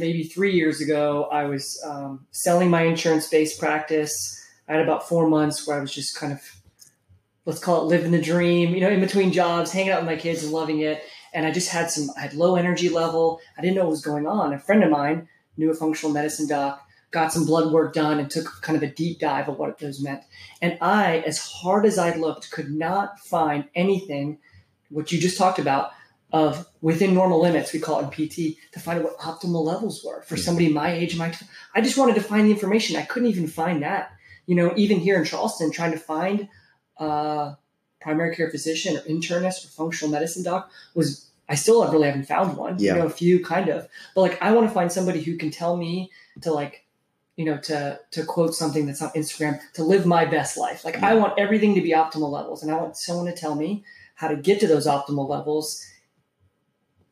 maybe 0.00 0.24
three 0.24 0.54
years 0.54 0.80
ago, 0.80 1.28
I 1.30 1.44
was 1.44 1.80
um, 1.86 2.26
selling 2.32 2.70
my 2.70 2.82
insurance 2.82 3.28
based 3.28 3.60
practice. 3.60 4.36
I 4.68 4.72
had 4.72 4.82
about 4.82 5.08
four 5.08 5.28
months 5.28 5.66
where 5.66 5.76
I 5.76 5.80
was 5.80 5.94
just 5.94 6.18
kind 6.18 6.32
of, 6.32 6.40
let's 7.44 7.60
call 7.60 7.82
it 7.82 7.84
living 7.84 8.10
the 8.10 8.20
dream, 8.20 8.74
you 8.74 8.80
know, 8.80 8.88
in 8.88 9.00
between 9.00 9.32
jobs, 9.32 9.70
hanging 9.70 9.92
out 9.92 10.00
with 10.00 10.10
my 10.10 10.16
kids 10.16 10.42
and 10.42 10.52
loving 10.52 10.80
it. 10.80 11.02
And 11.32 11.46
I 11.46 11.52
just 11.52 11.70
had 11.70 11.90
some, 11.90 12.08
I 12.16 12.22
had 12.22 12.34
low 12.34 12.56
energy 12.56 12.88
level. 12.88 13.40
I 13.56 13.60
didn't 13.60 13.76
know 13.76 13.82
what 13.82 13.90
was 13.90 14.04
going 14.04 14.26
on. 14.26 14.52
A 14.52 14.58
friend 14.58 14.82
of 14.82 14.90
mine 14.90 15.28
knew 15.56 15.70
a 15.70 15.74
functional 15.74 16.12
medicine 16.12 16.48
doc, 16.48 16.82
got 17.10 17.32
some 17.32 17.44
blood 17.44 17.72
work 17.72 17.92
done 17.92 18.18
and 18.18 18.30
took 18.30 18.62
kind 18.62 18.76
of 18.76 18.82
a 18.82 18.92
deep 18.92 19.18
dive 19.18 19.48
of 19.48 19.58
what 19.58 19.78
those 19.78 20.02
meant. 20.02 20.22
And 20.62 20.78
I, 20.80 21.18
as 21.26 21.38
hard 21.38 21.84
as 21.84 21.98
I 21.98 22.14
looked, 22.14 22.50
could 22.50 22.70
not 22.70 23.18
find 23.18 23.64
anything, 23.74 24.38
what 24.90 25.10
you 25.10 25.20
just 25.20 25.36
talked 25.36 25.58
about, 25.58 25.90
of 26.32 26.68
within 26.80 27.12
normal 27.12 27.40
limits, 27.40 27.72
we 27.72 27.80
call 27.80 28.00
it 28.00 28.04
in 28.04 28.28
PT, 28.28 28.56
to 28.72 28.78
find 28.78 29.00
out 29.00 29.04
what 29.04 29.18
optimal 29.18 29.64
levels 29.64 30.04
were 30.04 30.22
for 30.22 30.36
hmm. 30.36 30.40
somebody 30.40 30.72
my 30.72 30.92
age. 30.92 31.16
My, 31.16 31.34
I 31.74 31.80
just 31.80 31.98
wanted 31.98 32.14
to 32.14 32.22
find 32.22 32.46
the 32.46 32.52
information. 32.52 32.96
I 32.96 33.02
couldn't 33.02 33.28
even 33.28 33.48
find 33.48 33.82
that. 33.82 34.12
You 34.46 34.54
know, 34.54 34.72
even 34.76 34.98
here 34.98 35.16
in 35.16 35.24
Charleston, 35.24 35.72
trying 35.72 35.92
to 35.92 35.98
find 35.98 36.48
a 36.98 37.56
primary 38.00 38.34
care 38.34 38.50
physician 38.50 38.96
or 38.96 39.00
internist 39.00 39.64
or 39.64 39.68
functional 39.68 40.12
medicine 40.12 40.42
doc 40.42 40.70
was. 40.94 41.26
I 41.48 41.56
still 41.56 41.84
really 41.90 42.06
haven't 42.06 42.26
found 42.26 42.56
one. 42.56 42.78
Yeah. 42.78 42.92
You 42.92 42.98
know, 43.00 43.06
a 43.06 43.10
few 43.10 43.44
kind 43.44 43.68
of, 43.68 43.88
but 44.14 44.20
like 44.20 44.40
I 44.40 44.52
want 44.52 44.68
to 44.68 44.72
find 44.72 44.92
somebody 44.92 45.20
who 45.20 45.36
can 45.36 45.50
tell 45.50 45.76
me 45.76 46.12
to 46.42 46.52
like 46.52 46.84
you 47.40 47.46
know, 47.46 47.56
to 47.56 47.98
to 48.10 48.22
quote 48.22 48.54
something 48.54 48.84
that's 48.84 49.00
on 49.00 49.08
Instagram, 49.12 49.58
to 49.72 49.82
live 49.82 50.04
my 50.04 50.26
best 50.26 50.58
life. 50.58 50.84
Like 50.84 50.96
yeah. 50.96 51.08
I 51.08 51.14
want 51.14 51.38
everything 51.38 51.74
to 51.74 51.80
be 51.80 51.92
optimal 51.92 52.30
levels, 52.30 52.62
and 52.62 52.70
I 52.70 52.76
want 52.76 52.98
someone 52.98 53.24
to 53.24 53.32
tell 53.32 53.54
me 53.54 53.82
how 54.14 54.28
to 54.28 54.36
get 54.36 54.60
to 54.60 54.66
those 54.66 54.86
optimal 54.86 55.26
levels 55.26 55.82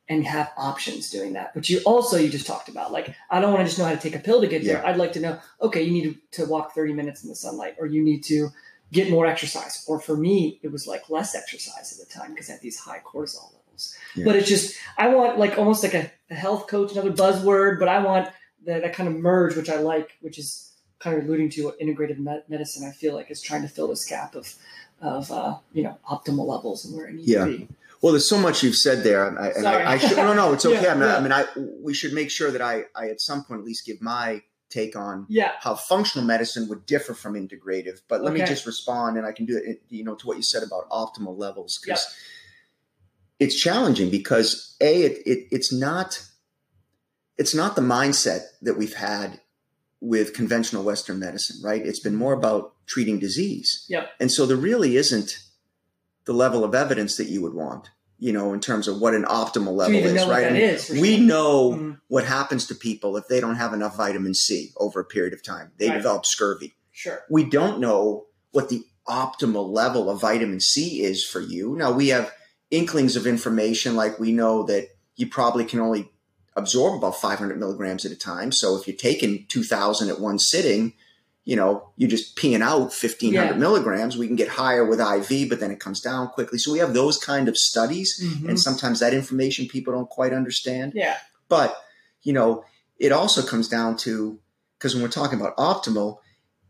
and 0.07 0.23
have 0.23 0.51
options 0.55 1.09
doing 1.09 1.33
that. 1.33 1.55
But 1.55 1.67
you 1.67 1.81
also 1.83 2.17
you 2.17 2.29
just 2.29 2.45
talked 2.45 2.69
about 2.69 2.91
like 2.91 3.15
I 3.31 3.41
don't 3.41 3.51
want 3.51 3.61
to 3.61 3.65
just 3.65 3.79
know 3.79 3.85
how 3.85 3.95
to 3.95 3.97
take 3.97 4.13
a 4.13 4.19
pill 4.19 4.39
to 4.41 4.47
get 4.47 4.63
there. 4.63 4.83
Yeah. 4.83 4.87
I'd 4.87 4.97
like 4.97 5.13
to 5.13 5.19
know, 5.19 5.39
okay, 5.63 5.81
you 5.81 5.91
need 5.91 6.13
to, 6.31 6.43
to 6.43 6.45
walk 6.47 6.75
30 6.75 6.93
minutes 6.93 7.23
in 7.23 7.29
the 7.29 7.35
sunlight 7.35 7.77
or 7.79 7.87
you 7.87 8.03
need 8.03 8.23
to 8.25 8.49
get 8.91 9.09
more 9.09 9.25
exercise. 9.25 9.83
Or 9.87 9.99
for 9.99 10.15
me, 10.15 10.59
it 10.61 10.71
was 10.71 10.85
like 10.85 11.09
less 11.09 11.33
exercise 11.33 11.91
at 11.91 12.07
the 12.07 12.13
time 12.13 12.35
because 12.35 12.51
I 12.51 12.53
had 12.53 12.61
these 12.61 12.77
high 12.77 12.99
cortisol 12.99 13.51
levels. 13.53 13.95
Yeah. 14.15 14.25
But 14.25 14.35
it's 14.35 14.47
just 14.47 14.77
I 14.95 15.07
want 15.07 15.39
like 15.39 15.57
almost 15.57 15.81
like 15.81 15.95
a, 15.95 16.11
a 16.29 16.35
health 16.35 16.67
coach, 16.67 16.91
another 16.91 17.11
buzzword, 17.11 17.79
but 17.79 17.87
I 17.87 17.97
want 17.97 18.29
that, 18.65 18.81
that 18.81 18.93
kind 18.93 19.09
of 19.09 19.15
merge, 19.15 19.55
which 19.55 19.69
I 19.69 19.77
like, 19.77 20.17
which 20.21 20.37
is 20.37 20.73
kind 20.99 21.17
of 21.17 21.25
alluding 21.25 21.49
to 21.49 21.65
what 21.65 21.79
integrative 21.79 22.17
medicine 22.49 22.87
I 22.87 22.91
feel 22.91 23.15
like 23.15 23.31
is 23.31 23.41
trying 23.41 23.61
to 23.61 23.67
fill 23.67 23.87
this 23.87 24.05
gap 24.05 24.35
of 24.35 24.53
of 25.01 25.31
uh, 25.31 25.57
you 25.73 25.83
know 25.83 25.97
optimal 26.09 26.45
levels 26.45 26.85
and 26.85 26.95
where 26.95 27.07
it 27.07 27.15
needs 27.15 27.29
yeah. 27.29 27.45
to 27.45 27.57
be. 27.57 27.67
Well, 28.01 28.13
there's 28.13 28.29
so 28.29 28.37
much 28.37 28.63
you've 28.63 28.75
said 28.75 29.03
there. 29.03 29.37
I, 29.37 29.49
I, 29.49 29.91
I 29.93 29.97
should, 29.97 30.15
no, 30.15 30.33
no, 30.33 30.53
it's 30.53 30.65
okay. 30.65 30.81
yeah, 30.81 30.91
I, 30.91 30.93
mean, 30.93 31.03
yeah. 31.03 31.17
I 31.17 31.19
mean, 31.19 31.31
I 31.33 31.45
we 31.83 31.93
should 31.93 32.13
make 32.13 32.31
sure 32.31 32.51
that 32.51 32.61
I, 32.61 32.83
I 32.95 33.09
at 33.09 33.19
some 33.19 33.43
point 33.43 33.59
at 33.59 33.65
least 33.65 33.85
give 33.85 34.01
my 34.01 34.41
take 34.69 34.95
on 34.95 35.25
yeah. 35.29 35.53
how 35.59 35.75
functional 35.75 36.25
medicine 36.25 36.69
would 36.69 36.85
differ 36.85 37.13
from 37.13 37.33
integrative. 37.33 38.01
But 38.07 38.21
let 38.21 38.31
okay. 38.31 38.41
me 38.41 38.47
just 38.47 38.65
respond, 38.65 39.17
and 39.17 39.25
I 39.25 39.31
can 39.31 39.45
do 39.45 39.57
it. 39.57 39.81
You 39.89 40.03
know, 40.03 40.15
to 40.15 40.27
what 40.27 40.37
you 40.37 40.43
said 40.43 40.63
about 40.63 40.89
optimal 40.89 41.37
levels 41.37 41.79
because 41.81 42.13
it's 43.39 43.55
challenging 43.55 44.09
because 44.09 44.75
a 44.81 45.03
it, 45.03 45.17
it 45.25 45.47
it's 45.51 45.73
not 45.73 46.21
it's 47.39 47.55
not 47.55 47.75
the 47.75 47.81
mindset 47.81 48.41
that 48.61 48.77
we've 48.77 48.93
had 48.93 49.39
with 50.01 50.33
conventional 50.33 50.83
Western 50.83 51.19
medicine, 51.19 51.57
right? 51.63 51.83
It's 51.83 51.99
been 51.99 52.15
more 52.15 52.33
about 52.33 52.73
treating 52.85 53.17
disease. 53.17 53.85
Yep. 53.89 54.09
And 54.19 54.29
so 54.31 54.45
there 54.45 54.57
really 54.57 54.97
isn't 54.97 55.39
the 56.25 56.33
level 56.33 56.65
of 56.65 56.75
evidence 56.75 57.15
that 57.15 57.29
you 57.29 57.41
would 57.41 57.53
want, 57.53 57.89
you 58.17 58.33
know, 58.33 58.53
in 58.53 58.59
terms 58.59 58.89
of 58.89 58.99
what 58.99 59.15
an 59.15 59.23
optimal 59.23 59.73
level 59.73 59.95
is, 59.95 60.25
right? 60.25 60.53
Is, 60.53 60.89
we 60.89 61.15
sure. 61.15 61.25
know 61.25 61.71
mm-hmm. 61.71 61.91
what 62.09 62.25
happens 62.25 62.67
to 62.67 62.75
people 62.75 63.15
if 63.15 63.27
they 63.29 63.39
don't 63.39 63.55
have 63.55 63.73
enough 63.73 63.95
vitamin 63.95 64.33
C 64.33 64.71
over 64.77 64.99
a 64.99 65.05
period 65.05 65.33
of 65.33 65.41
time. 65.41 65.71
They 65.77 65.87
right. 65.87 65.95
develop 65.95 66.25
scurvy. 66.25 66.75
Sure. 66.91 67.21
We 67.29 67.45
don't 67.45 67.79
know 67.79 68.25
what 68.51 68.67
the 68.67 68.83
optimal 69.07 69.73
level 69.73 70.09
of 70.09 70.19
vitamin 70.19 70.59
C 70.59 71.01
is 71.01 71.25
for 71.25 71.39
you. 71.39 71.75
Now 71.77 71.93
we 71.93 72.09
have 72.09 72.33
inklings 72.69 73.15
of 73.15 73.25
information 73.25 73.95
like 73.95 74.19
we 74.19 74.33
know 74.33 74.63
that 74.63 74.89
you 75.15 75.27
probably 75.27 75.63
can 75.63 75.79
only 75.79 76.11
absorb 76.59 76.95
about 76.95 77.19
500 77.19 77.59
milligrams 77.59 78.05
at 78.05 78.11
a 78.11 78.15
time. 78.15 78.51
So 78.51 78.77
if 78.77 78.87
you're 78.87 78.95
taking 78.95 79.45
2000 79.47 80.09
at 80.09 80.19
one 80.19 80.37
sitting, 80.37 80.93
you 81.45 81.55
know, 81.55 81.89
you're 81.97 82.09
just 82.09 82.35
peeing 82.35 82.61
out 82.61 82.93
1500 82.93 83.33
yeah. 83.33 83.53
milligrams. 83.53 84.17
We 84.17 84.27
can 84.27 84.35
get 84.35 84.49
higher 84.49 84.85
with 84.85 84.99
IV, 84.99 85.49
but 85.49 85.59
then 85.59 85.71
it 85.71 85.79
comes 85.79 85.99
down 85.99 86.27
quickly. 86.27 86.59
So 86.59 86.71
we 86.71 86.79
have 86.79 86.93
those 86.93 87.17
kind 87.17 87.47
of 87.47 87.57
studies. 87.57 88.21
Mm-hmm. 88.23 88.49
And 88.49 88.59
sometimes 88.59 88.99
that 88.99 89.13
information 89.13 89.67
people 89.67 89.93
don't 89.93 90.09
quite 90.09 90.33
understand. 90.33 90.93
Yeah. 90.95 91.17
But, 91.47 91.75
you 92.21 92.33
know, 92.33 92.65
it 92.99 93.11
also 93.11 93.41
comes 93.41 93.67
down 93.67 93.97
to, 93.97 94.39
because 94.77 94.93
when 94.93 95.01
we're 95.01 95.09
talking 95.09 95.39
about 95.39 95.57
optimal, 95.57 96.19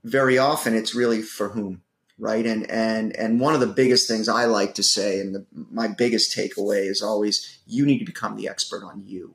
very 0.04 0.38
often 0.38 0.76
it's 0.76 0.96
really 0.96 1.22
for 1.22 1.50
whom 1.50 1.82
right 2.18 2.46
and 2.46 2.70
and 2.70 3.16
and 3.16 3.40
one 3.40 3.54
of 3.54 3.60
the 3.60 3.68
biggest 3.68 4.08
things 4.08 4.28
i 4.28 4.46
like 4.46 4.76
to 4.76 4.84
say 4.84 5.20
and 5.20 5.34
the, 5.34 5.46
my 5.52 5.88
biggest 5.88 6.36
takeaway 6.36 6.90
is 6.90 7.02
always 7.02 7.60
you 7.66 7.86
need 7.86 8.00
to 8.00 8.06
become 8.06 8.36
the 8.36 8.48
expert 8.48 8.84
on 8.84 9.04
you 9.06 9.34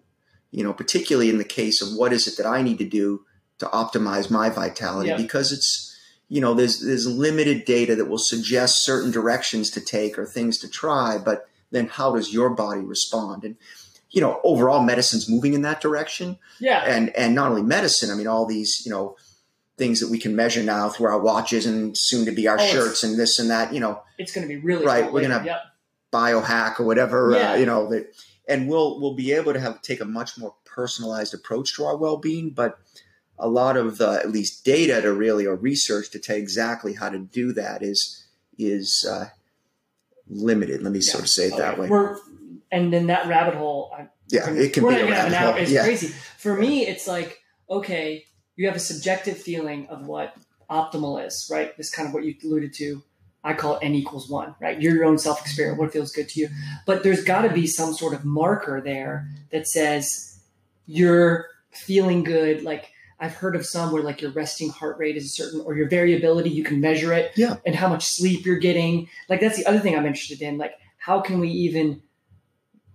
you 0.54 0.62
know 0.62 0.72
particularly 0.72 1.28
in 1.28 1.38
the 1.38 1.44
case 1.44 1.82
of 1.82 1.92
what 1.94 2.12
is 2.12 2.26
it 2.26 2.36
that 2.36 2.46
i 2.46 2.62
need 2.62 2.78
to 2.78 2.88
do 2.88 3.24
to 3.58 3.66
optimize 3.66 4.30
my 4.30 4.48
vitality 4.48 5.10
yeah. 5.10 5.16
because 5.16 5.52
it's 5.52 5.98
you 6.28 6.40
know 6.40 6.54
there's 6.54 6.80
there's 6.80 7.06
limited 7.06 7.64
data 7.64 7.94
that 7.96 8.06
will 8.06 8.18
suggest 8.18 8.84
certain 8.84 9.10
directions 9.10 9.70
to 9.70 9.80
take 9.80 10.18
or 10.18 10.24
things 10.24 10.58
to 10.58 10.68
try 10.68 11.18
but 11.18 11.48
then 11.70 11.88
how 11.88 12.14
does 12.14 12.32
your 12.32 12.50
body 12.50 12.80
respond 12.80 13.44
and 13.44 13.56
you 14.10 14.20
know 14.20 14.40
overall 14.44 14.82
medicine's 14.82 15.28
moving 15.28 15.54
in 15.54 15.62
that 15.62 15.80
direction 15.80 16.38
yeah 16.60 16.82
and 16.86 17.10
and 17.16 17.34
not 17.34 17.50
only 17.50 17.62
medicine 17.62 18.10
i 18.10 18.14
mean 18.14 18.28
all 18.28 18.46
these 18.46 18.82
you 18.86 18.92
know 18.92 19.16
things 19.76 19.98
that 19.98 20.08
we 20.08 20.18
can 20.20 20.36
measure 20.36 20.62
now 20.62 20.88
through 20.88 21.08
our 21.08 21.20
watches 21.20 21.66
and 21.66 21.98
soon 21.98 22.24
to 22.24 22.30
be 22.30 22.46
our 22.46 22.60
oh, 22.60 22.66
shirts 22.66 23.02
and 23.02 23.18
this 23.18 23.40
and 23.40 23.50
that 23.50 23.74
you 23.74 23.80
know 23.80 24.00
it's 24.18 24.32
going 24.32 24.46
to 24.46 24.54
be 24.54 24.60
really 24.60 24.86
right 24.86 25.12
we're 25.12 25.26
going 25.26 25.36
to 25.36 25.44
yep. 25.44 25.62
biohack 26.12 26.78
or 26.78 26.84
whatever 26.84 27.34
uh, 27.34 27.38
yeah. 27.38 27.52
uh, 27.52 27.54
you 27.56 27.66
know 27.66 27.88
that 27.88 28.14
and 28.48 28.68
we'll 28.68 29.00
we'll 29.00 29.14
be 29.14 29.32
able 29.32 29.52
to 29.52 29.60
have 29.60 29.80
take 29.82 30.00
a 30.00 30.04
much 30.04 30.36
more 30.38 30.54
personalized 30.64 31.34
approach 31.34 31.74
to 31.74 31.84
our 31.84 31.96
well-being 31.96 32.50
but 32.50 32.78
a 33.38 33.48
lot 33.48 33.76
of 33.76 33.98
the 33.98 34.10
at 34.10 34.30
least 34.30 34.64
data 34.64 35.00
to 35.00 35.12
really 35.12 35.46
or 35.46 35.56
research 35.56 36.10
to 36.10 36.18
tell 36.18 36.36
exactly 36.36 36.94
how 36.94 37.08
to 37.08 37.18
do 37.18 37.52
that 37.52 37.82
is 37.82 38.24
is 38.58 39.06
uh, 39.10 39.26
limited. 40.28 40.82
Let 40.82 40.92
me 40.92 41.00
yeah. 41.00 41.10
sort 41.10 41.24
of 41.24 41.30
say 41.30 41.46
it 41.46 41.52
okay. 41.52 41.62
that 41.62 41.78
way. 41.78 41.88
We're, 41.88 42.18
and 42.70 42.92
then 42.92 43.08
that 43.08 43.26
rabbit 43.26 43.54
hole. 43.54 43.92
I, 43.96 44.08
yeah, 44.28 44.50
it 44.50 44.72
can 44.72 44.88
be 44.88 44.94
a 44.94 45.10
rabbit 45.10 45.36
hole. 45.36 45.54
It's 45.54 45.70
yeah. 45.70 45.84
crazy. 45.84 46.08
For 46.38 46.56
me, 46.56 46.86
it's 46.86 47.06
like 47.06 47.40
okay, 47.68 48.24
you 48.56 48.66
have 48.66 48.76
a 48.76 48.80
subjective 48.80 49.38
feeling 49.38 49.88
of 49.88 50.06
what 50.06 50.36
optimal 50.70 51.24
is, 51.24 51.48
right? 51.50 51.76
This 51.76 51.90
kind 51.90 52.08
of 52.08 52.14
what 52.14 52.24
you 52.24 52.34
alluded 52.44 52.72
to. 52.74 53.02
I 53.44 53.52
call 53.52 53.76
it 53.76 53.84
n 53.84 53.94
equals 53.94 54.28
one, 54.28 54.54
right? 54.58 54.80
You're 54.80 54.94
your 54.94 55.04
own 55.04 55.18
self 55.18 55.40
experience, 55.40 55.78
what 55.78 55.92
feels 55.92 56.12
good 56.12 56.28
to 56.30 56.40
you. 56.40 56.48
But 56.86 57.02
there's 57.02 57.22
got 57.22 57.42
to 57.42 57.50
be 57.50 57.66
some 57.66 57.92
sort 57.92 58.14
of 58.14 58.24
marker 58.24 58.80
there 58.80 59.28
that 59.52 59.68
says 59.68 60.40
you're 60.86 61.46
feeling 61.70 62.24
good, 62.24 62.62
like 62.62 62.90
I've 63.20 63.34
heard 63.34 63.54
of 63.54 63.66
some 63.66 63.92
where 63.92 64.02
like 64.02 64.22
your 64.22 64.30
resting 64.32 64.70
heart 64.70 64.98
rate 64.98 65.16
is 65.16 65.26
a 65.26 65.28
certain 65.28 65.60
or 65.60 65.74
your 65.74 65.88
variability, 65.88 66.50
you 66.50 66.64
can 66.64 66.80
measure 66.80 67.12
it. 67.12 67.32
Yeah. 67.36 67.56
And 67.66 67.74
how 67.74 67.88
much 67.88 68.04
sleep 68.04 68.44
you're 68.46 68.58
getting. 68.58 69.08
Like 69.28 69.40
that's 69.40 69.56
the 69.56 69.66
other 69.66 69.78
thing 69.78 69.96
I'm 69.96 70.06
interested 70.06 70.42
in. 70.42 70.58
Like 70.58 70.74
how 70.96 71.20
can 71.20 71.38
we 71.38 71.48
even 71.48 72.02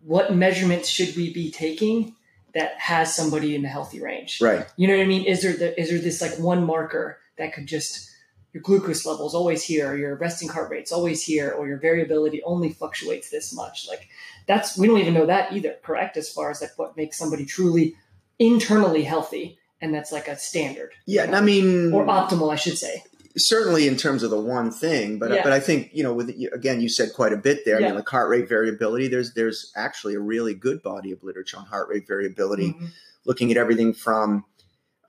what 0.01 0.33
measurements 0.33 0.89
should 0.89 1.15
we 1.15 1.31
be 1.31 1.51
taking 1.51 2.15
that 2.53 2.71
has 2.79 3.15
somebody 3.15 3.55
in 3.55 3.61
the 3.61 3.67
healthy 3.67 4.01
range? 4.01 4.41
Right. 4.41 4.65
You 4.77 4.87
know 4.87 4.97
what 4.97 5.03
I 5.03 5.07
mean? 5.07 5.25
Is 5.25 5.43
there 5.43 5.53
the, 5.53 5.79
is 5.79 5.89
there 5.89 5.99
this 5.99 6.21
like 6.21 6.37
one 6.39 6.65
marker 6.65 7.19
that 7.37 7.53
could 7.53 7.67
just 7.67 8.09
your 8.53 8.63
glucose 8.63 9.05
level 9.05 9.27
is 9.27 9.35
always 9.35 9.63
here, 9.63 9.95
your 9.95 10.15
resting 10.15 10.49
heart 10.49 10.71
rate's 10.71 10.91
always 10.91 11.23
here, 11.23 11.51
or 11.51 11.67
your 11.67 11.77
variability 11.77 12.41
only 12.43 12.71
fluctuates 12.71 13.29
this 13.29 13.53
much. 13.53 13.87
Like 13.87 14.09
that's 14.47 14.77
we 14.77 14.87
don't 14.87 14.99
even 14.99 15.13
know 15.13 15.27
that 15.27 15.53
either, 15.53 15.75
correct? 15.83 16.17
As 16.17 16.29
far 16.29 16.49
as 16.49 16.61
like 16.61 16.77
what 16.77 16.97
makes 16.97 17.17
somebody 17.17 17.45
truly 17.45 17.95
internally 18.39 19.03
healthy 19.03 19.59
and 19.81 19.93
that's 19.93 20.11
like 20.11 20.27
a 20.27 20.37
standard. 20.37 20.93
Yeah, 21.05 21.35
I 21.35 21.41
mean, 21.41 21.93
or 21.93 22.05
optimal, 22.05 22.51
I 22.51 22.55
should 22.55 22.77
say. 22.77 23.03
Certainly, 23.37 23.87
in 23.87 23.95
terms 23.95 24.23
of 24.23 24.31
the 24.31 24.39
one 24.39 24.71
thing, 24.71 25.19
but 25.19 25.31
yeah. 25.31 25.43
but 25.43 25.53
I 25.53 25.59
think 25.59 25.91
you 25.93 26.03
know, 26.03 26.13
with 26.13 26.29
again, 26.51 26.81
you 26.81 26.89
said 26.89 27.09
quite 27.13 27.31
a 27.31 27.37
bit 27.37 27.63
there. 27.65 27.79
Yeah. 27.79 27.87
I 27.87 27.89
mean, 27.89 27.97
like 27.97 28.09
heart 28.09 28.29
rate 28.29 28.49
variability. 28.49 29.07
There's 29.07 29.33
there's 29.33 29.71
actually 29.75 30.15
a 30.15 30.19
really 30.19 30.53
good 30.53 30.81
body 30.81 31.11
of 31.11 31.23
literature 31.23 31.57
on 31.57 31.65
heart 31.65 31.87
rate 31.89 32.07
variability, 32.07 32.69
mm-hmm. 32.69 32.87
looking 33.25 33.51
at 33.51 33.57
everything 33.57 33.93
from. 33.93 34.45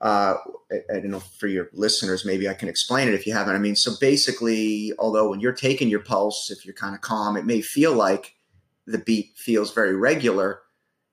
Uh, 0.01 0.35
I, 0.71 0.75
I 0.95 0.99
don't 0.99 1.11
know 1.11 1.19
for 1.19 1.47
your 1.47 1.69
listeners, 1.73 2.25
maybe 2.25 2.49
I 2.49 2.53
can 2.55 2.67
explain 2.67 3.07
it 3.07 3.13
if 3.13 3.27
you 3.27 3.33
haven't. 3.33 3.55
I 3.55 3.59
mean, 3.59 3.75
so 3.75 3.93
basically, 4.01 4.91
although 4.97 5.29
when 5.29 5.39
you're 5.39 5.53
taking 5.53 5.89
your 5.89 5.99
pulse, 5.99 6.49
if 6.49 6.65
you're 6.65 6.73
kind 6.73 6.95
of 6.95 7.01
calm, 7.01 7.37
it 7.37 7.45
may 7.45 7.61
feel 7.61 7.93
like 7.93 8.33
the 8.87 8.97
beat 8.97 9.33
feels 9.37 9.73
very 9.73 9.95
regular 9.95 10.61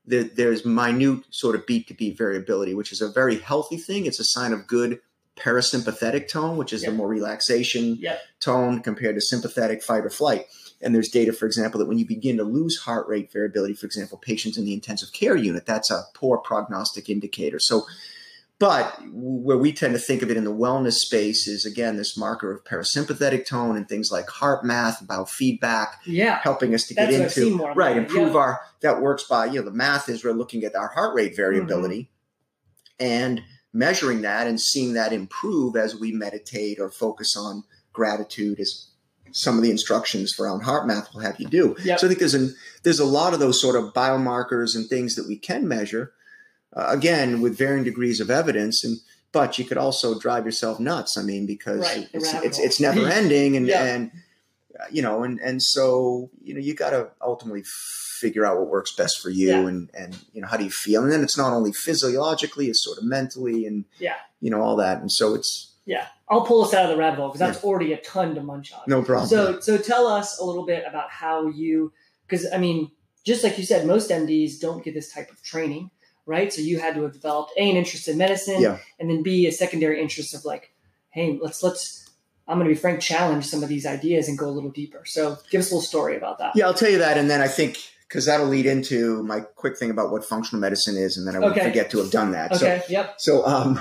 there's 0.09 0.65
minute 0.65 1.23
sort 1.31 1.55
of 1.55 1.67
beat 1.67 1.87
to 1.89 1.95
beat 1.95 2.17
variability, 2.17 2.75
which 2.75 2.93
is 2.93 3.01
a 3.01 3.09
very 3.11 3.39
healthy 3.39 3.77
thing. 3.77 4.07
It's 4.07 4.21
a 4.21 4.25
sign 4.25 4.53
of 4.53 4.67
good 4.67 5.01
parasympathetic 5.37 6.29
tone, 6.29 6.57
which 6.57 6.73
is 6.73 6.83
Yep. 6.83 6.91
the 6.91 6.97
more 6.97 7.09
relaxation 7.09 7.97
Yep. 8.01 8.21
tone 8.41 8.81
compared 8.81 9.15
to 9.15 9.21
sympathetic 9.21 9.83
fight 9.83 10.05
or 10.05 10.11
flight. 10.11 10.47
And 10.81 10.95
there's 10.95 11.11
data, 11.11 11.33
for 11.33 11.47
example, 11.47 11.79
that 11.79 11.87
when 11.87 11.99
you 11.99 12.07
begin 12.07 12.37
to 12.39 12.45
lose 12.45 12.79
heart 12.79 13.07
rate 13.09 13.31
variability, 13.33 13.75
for 13.75 13.87
example, 13.87 14.19
patients 14.19 14.57
in 14.57 14.65
the 14.65 14.73
intensive 14.73 15.13
care 15.13 15.37
unit, 15.37 15.67
that's 15.67 15.91
a 15.91 16.05
poor 16.15 16.39
prognostic 16.39 17.09
indicator. 17.09 17.59
So, 17.59 17.87
but 18.61 18.99
where 19.13 19.57
we 19.59 19.73
tend 19.73 19.93
to 19.95 20.01
think 20.01 20.21
of 20.23 20.31
it 20.31 20.37
in 20.37 20.45
the 20.45 20.53
wellness 20.55 20.95
space 20.95 21.47
is 21.47 21.65
again 21.65 21.97
this 21.97 22.17
marker 22.17 22.51
of 22.53 22.65
parasympathetic 22.65 23.47
tone 23.47 23.77
and 23.77 23.89
things 23.89 24.11
like 24.11 24.27
HeartMath, 24.27 25.07
biofeedback, 25.07 25.89
Yeah. 26.07 26.41
helping 26.43 26.75
us 26.75 26.87
to 26.89 26.95
That's 26.95 27.11
get 27.11 27.39
into 27.39 27.57
more 27.57 27.73
right 27.75 27.97
improve 27.97 28.33
yeah. 28.33 28.39
our 28.39 28.61
that 28.81 29.01
works 29.01 29.25
by 29.25 29.47
you 29.47 29.61
know 29.61 29.65
the 29.65 29.71
math 29.73 30.09
is 30.09 30.25
we're 30.25 30.33
looking 30.33 30.65
at 30.65 30.75
our 30.75 30.89
heart 30.89 31.15
rate 31.15 31.37
variability 31.37 32.11
Mm-hmm. 33.01 33.05
and 33.07 33.43
measuring 33.73 34.23
that 34.23 34.47
and 34.47 34.61
seeing 34.61 34.95
that 34.95 35.13
improve 35.13 35.77
as 35.77 35.95
we 35.95 36.11
meditate 36.11 36.79
or 36.81 36.91
focus 36.91 37.37
on 37.37 37.63
gratitude 37.93 38.59
is 38.59 38.91
some 39.31 39.57
of 39.57 39.63
the 39.63 39.71
instructions 39.71 40.41
around 40.41 40.63
HeartMath 40.63 41.13
will 41.15 41.21
have 41.21 41.39
you 41.39 41.47
do 41.49 41.77
Yep. 41.85 41.99
so 42.01 42.07
i 42.07 42.09
think 42.09 42.19
there's 42.19 42.35
an 42.35 42.55
there's 42.83 42.99
a 42.99 43.05
lot 43.05 43.35
of 43.35 43.41
those 43.41 43.61
sort 43.61 43.77
of 43.77 43.93
biomarkers 43.93 44.75
and 44.75 44.89
things 44.89 45.15
that 45.17 45.29
we 45.29 45.37
can 45.37 45.69
measure 45.69 46.13
uh, 46.79 46.87
again 46.89 47.41
with 47.43 47.59
varying 47.59 47.85
degrees 47.85 48.21
of 48.21 48.31
evidence 48.31 48.85
and 48.85 48.97
but 49.33 49.59
you 49.59 49.65
could 49.65 49.77
also 49.79 50.19
drive 50.19 50.45
yourself 50.47 50.79
nuts 50.81 51.19
i 51.19 51.23
mean 51.23 51.45
because 51.47 51.81
Right, 51.81 52.09
it's, 52.13 52.33
it's, 52.47 52.59
it's 52.59 52.81
never 52.81 53.07
ending 53.21 53.57
and 53.59 53.67
Yeah. 53.67 53.85
and 53.85 54.11
uh, 54.81 54.85
you 54.91 55.03
know 55.03 55.23
and 55.25 55.39
and 55.41 55.63
so 55.63 56.31
you 56.41 56.55
know 56.55 56.61
you 56.61 56.75
got 56.75 56.91
to 56.91 57.11
ultimately 57.21 57.65
figure 58.21 58.45
out 58.47 58.59
what 58.59 58.69
works 58.69 58.93
best 58.93 59.21
for 59.21 59.31
you 59.31 59.49
Yeah. 59.49 59.67
and 59.69 59.91
and 59.95 60.17
you 60.33 60.41
know 60.41 60.49
how 60.49 60.57
do 60.57 60.65
you 60.65 60.71
feel 60.71 61.03
and 61.03 61.13
then 61.13 61.23
it's 61.23 61.37
not 61.39 61.53
only 61.53 61.73
physiologically 61.73 62.67
it's 62.69 62.83
sort 62.83 62.99
of 62.99 63.05
mentally 63.05 63.67
and 63.67 63.85
Yeah. 63.99 64.15
you 64.41 64.51
know 64.51 64.61
all 64.63 64.77
that 64.77 65.01
and 65.01 65.11
so 65.11 65.35
it's 65.35 65.75
Yeah. 65.85 66.07
I'll 66.31 66.43
pull 66.45 66.63
us 66.63 66.75
out 66.75 66.85
of 66.85 66.91
the 66.91 66.97
rabbit 66.99 67.17
hole 67.19 67.29
because 67.29 67.41
that's 67.41 67.65
already 67.65 67.93
a 67.95 67.97
ton 67.99 68.35
to 68.35 68.43
munch 68.43 68.73
on. 68.73 68.81
no 68.87 69.03
problem 69.03 69.29
So, 69.29 69.61
so 69.61 69.79
tell 69.79 70.07
us 70.07 70.39
a 70.39 70.45
little 70.45 70.67
bit 70.67 70.85
about 70.87 71.09
how 71.11 71.47
you, 71.49 71.91
because 72.27 72.45
I 72.53 72.59
mean, 72.59 72.91
just 73.25 73.43
like 73.43 73.57
you 73.57 73.65
said, 73.65 73.87
most 73.87 74.11
MDs 74.11 74.61
don't 74.61 74.85
get 74.85 74.93
this 74.93 75.11
type 75.13 75.31
of 75.31 75.43
training, 75.43 75.91
right? 76.29 76.53
So 76.53 76.61
you 76.61 76.79
had 76.79 76.95
to 76.95 77.03
have 77.03 77.13
developed 77.13 77.53
a 77.57 77.69
an 77.71 77.77
interest 77.77 78.07
in 78.07 78.17
medicine, 78.19 78.61
Yeah. 78.61 78.79
and 79.01 79.11
then 79.11 79.23
b 79.25 79.47
a 79.47 79.53
secondary 79.53 80.01
interest 80.01 80.35
of 80.35 80.45
like, 80.45 80.73
hey, 81.11 81.39
let's 81.43 81.63
let's. 81.63 82.05
I'm 82.47 82.57
going 82.57 82.67
to 82.69 82.75
be 82.75 82.81
frank, 82.81 83.01
challenge 83.01 83.45
some 83.45 83.63
of 83.63 83.69
these 83.69 83.85
ideas 83.85 84.27
and 84.29 84.39
go 84.39 84.47
a 84.49 84.55
little 84.57 84.71
deeper. 84.71 85.03
So, 85.05 85.37
give 85.51 85.61
us 85.61 85.71
a 85.71 85.75
little 85.75 85.83
story 85.87 86.17
about 86.17 86.39
that. 86.39 86.53
yeah 86.57 86.67
i'll 86.67 86.73
tell 86.83 86.91
you 86.91 86.97
that 86.99 87.19
and 87.19 87.29
then 87.29 87.41
i 87.43 87.49
think 87.49 87.77
because 88.09 88.25
that'll 88.25 88.47
lead 88.47 88.65
into 88.65 89.23
my 89.25 89.41
quick 89.41 89.77
thing 89.77 89.91
about 89.91 90.11
what 90.11 90.25
functional 90.25 90.59
medicine 90.61 90.97
is 90.97 91.19
and 91.19 91.27
then 91.27 91.37
i 91.37 91.39
won't 91.41 91.53
Okay. 91.53 91.67
forget 91.69 91.91
to 91.91 91.99
have 91.99 92.11
done 92.11 92.31
that 92.33 92.57
so 92.57 92.67
Okay. 92.67 92.83
Yep. 92.89 93.15
So, 93.19 93.45
um, 93.47 93.81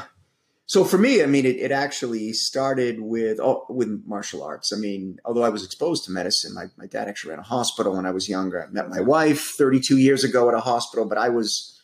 so 0.65 0.83
for 0.83 0.97
me, 0.97 1.23
I 1.23 1.27
mean, 1.27 1.45
it, 1.45 1.55
it 1.55 1.71
actually 1.71 2.33
started 2.33 2.99
with 2.99 3.39
oh, 3.39 3.65
with 3.69 4.03
martial 4.05 4.43
arts. 4.43 4.73
I 4.73 4.75
mean, 4.75 5.17
although 5.23 5.43
I 5.43 5.49
was 5.49 5.63
exposed 5.63 6.03
to 6.05 6.11
medicine, 6.11 6.53
my, 6.53 6.65
my 6.77 6.87
dad 6.87 7.07
actually 7.07 7.29
ran 7.31 7.39
a 7.39 7.43
hospital 7.43 7.95
when 7.95 8.05
I 8.05 8.11
was 8.11 8.27
younger. 8.27 8.61
I 8.61 8.67
met 8.69 8.89
my 8.89 8.99
wife 8.99 9.53
32 9.57 9.97
years 9.97 10.25
ago 10.25 10.49
at 10.49 10.55
a 10.55 10.59
hospital, 10.59 11.05
but 11.05 11.17
I 11.17 11.29
was 11.29 11.76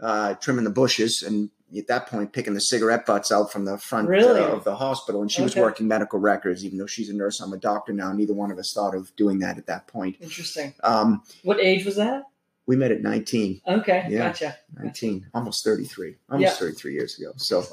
uh, 0.00 0.34
trimming 0.34 0.64
the 0.64 0.70
bushes 0.70 1.22
and 1.22 1.50
at 1.76 1.86
that 1.88 2.06
point 2.06 2.32
picking 2.32 2.54
the 2.54 2.60
cigarette 2.60 3.04
butts 3.04 3.32
out 3.32 3.50
from 3.50 3.64
the 3.64 3.76
front 3.78 4.08
Really? 4.08 4.40
uh, 4.40 4.46
of 4.48 4.62
the 4.64 4.76
hospital. 4.76 5.22
And 5.22 5.30
she 5.32 5.42
was 5.42 5.56
working 5.56 5.88
medical 5.88 6.18
records, 6.20 6.64
even 6.64 6.78
though 6.78 6.86
she's 6.86 7.08
a 7.08 7.14
nurse. 7.14 7.40
I'm 7.40 7.52
a 7.52 7.56
doctor 7.58 7.92
now. 7.92 8.12
Neither 8.12 8.32
one 8.34 8.52
of 8.52 8.58
us 8.58 8.72
thought 8.72 8.94
of 8.94 9.14
doing 9.16 9.40
that 9.40 9.58
at 9.58 9.66
that 9.66 9.88
point. 9.88 10.16
Interesting. 10.20 10.74
Um, 10.84 11.22
What 11.42 11.58
age 11.60 11.84
was 11.84 11.96
that? 11.96 12.24
we 12.66 12.76
met 12.76 12.92
at 12.92 13.02
19. 13.02 13.60
Okay. 13.66 14.06
Yeah. 14.08 14.28
Gotcha. 14.28 14.56
19, 14.78 15.26
almost 15.34 15.64
33, 15.64 16.14
almost 16.30 16.52
Yeah. 16.52 16.56
33 16.58 16.94
years 16.94 17.18
ago. 17.18 17.32
So, 17.36 17.64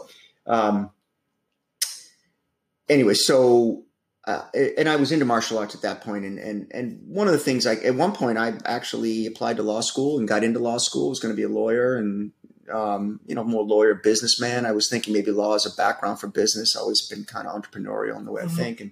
um, 0.47 0.89
anyway, 2.89 3.13
so, 3.13 3.83
uh, 4.25 4.43
and 4.77 4.87
I 4.87 4.95
was 4.97 5.11
into 5.11 5.25
martial 5.25 5.57
arts 5.57 5.73
at 5.75 5.81
that 5.81 6.01
point, 6.01 6.25
and 6.25 6.37
and 6.37 6.67
and 6.73 6.99
one 7.07 7.27
of 7.27 7.33
the 7.33 7.39
things, 7.39 7.65
like 7.65 7.83
at 7.83 7.95
one 7.95 8.13
point, 8.13 8.37
I 8.37 8.53
actually 8.65 9.25
applied 9.25 9.57
to 9.57 9.63
law 9.63 9.81
school 9.81 10.19
and 10.19 10.27
got 10.27 10.43
into 10.43 10.59
law 10.59 10.77
school. 10.77 11.09
was 11.09 11.19
going 11.19 11.33
to 11.33 11.35
be 11.37 11.43
a 11.43 11.49
lawyer, 11.49 11.95
and 11.97 12.31
um, 12.71 13.19
you 13.25 13.33
know, 13.35 13.43
more 13.43 13.63
lawyer, 13.63 13.95
businessman. 13.95 14.65
I 14.65 14.71
was 14.73 14.89
thinking 14.89 15.13
maybe 15.13 15.31
law 15.31 15.55
as 15.55 15.65
a 15.65 15.75
background 15.75 16.19
for 16.19 16.27
business. 16.27 16.75
Always 16.75 17.01
been 17.01 17.23
kind 17.25 17.47
of 17.47 17.59
entrepreneurial 17.59 18.17
in 18.17 18.25
the 18.25 18.31
way 18.31 18.43
Mhm. 18.43 18.51
I 18.51 18.55
think, 18.55 18.81
and 18.81 18.91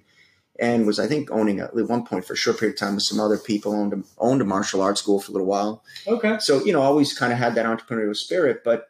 and 0.60 0.86
was 0.88 1.00
I 1.00 1.08
think 1.08 1.30
owning 1.32 1.62
a, 1.62 1.66
at 1.66 1.76
one 1.88 2.04
point 2.06 2.26
for 2.26 2.34
a 2.34 2.36
short 2.36 2.60
period 2.60 2.74
of 2.74 2.80
time 2.80 2.96
with 2.96 3.04
some 3.04 3.20
other 3.20 3.38
people 3.38 3.74
owned 3.74 3.94
a, 3.94 4.04
owned 4.18 4.42
a 4.42 4.46
martial 4.46 4.82
arts 4.82 5.00
school 5.00 5.20
for 5.22 5.32
a 5.32 5.34
little 5.34 5.48
while 5.48 5.84
Okay. 6.06 6.36
so 6.40 6.62
you 6.66 6.74
know 6.74 6.82
always 6.82 7.18
kind 7.18 7.32
of 7.32 7.40
had 7.40 7.56
that 7.56 7.66
entrepreneurial 7.66 8.14
spirit 8.16 8.62
but 8.66 8.89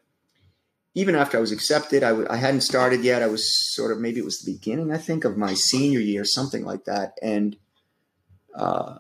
even 0.96 1.16
after 1.16 1.38
i 1.38 1.42
was 1.42 1.52
accepted 1.52 2.04
I 2.04 2.10
w- 2.10 2.28
I 2.30 2.38
hadn't 2.38 2.62
started 2.62 3.04
yet 3.04 3.22
i 3.22 3.28
was 3.28 3.44
sort 3.76 3.92
of 3.92 4.00
maybe 4.00 4.20
it 4.20 4.26
was 4.26 4.40
the 4.42 4.52
beginning 4.52 4.92
i 4.92 4.98
think 4.98 5.24
of 5.26 5.38
my 5.38 5.54
senior 5.54 6.00
year 6.00 6.26
something 6.26 6.64
like 6.66 6.86
that 6.86 7.14
and 7.22 7.56
uh, 8.56 8.98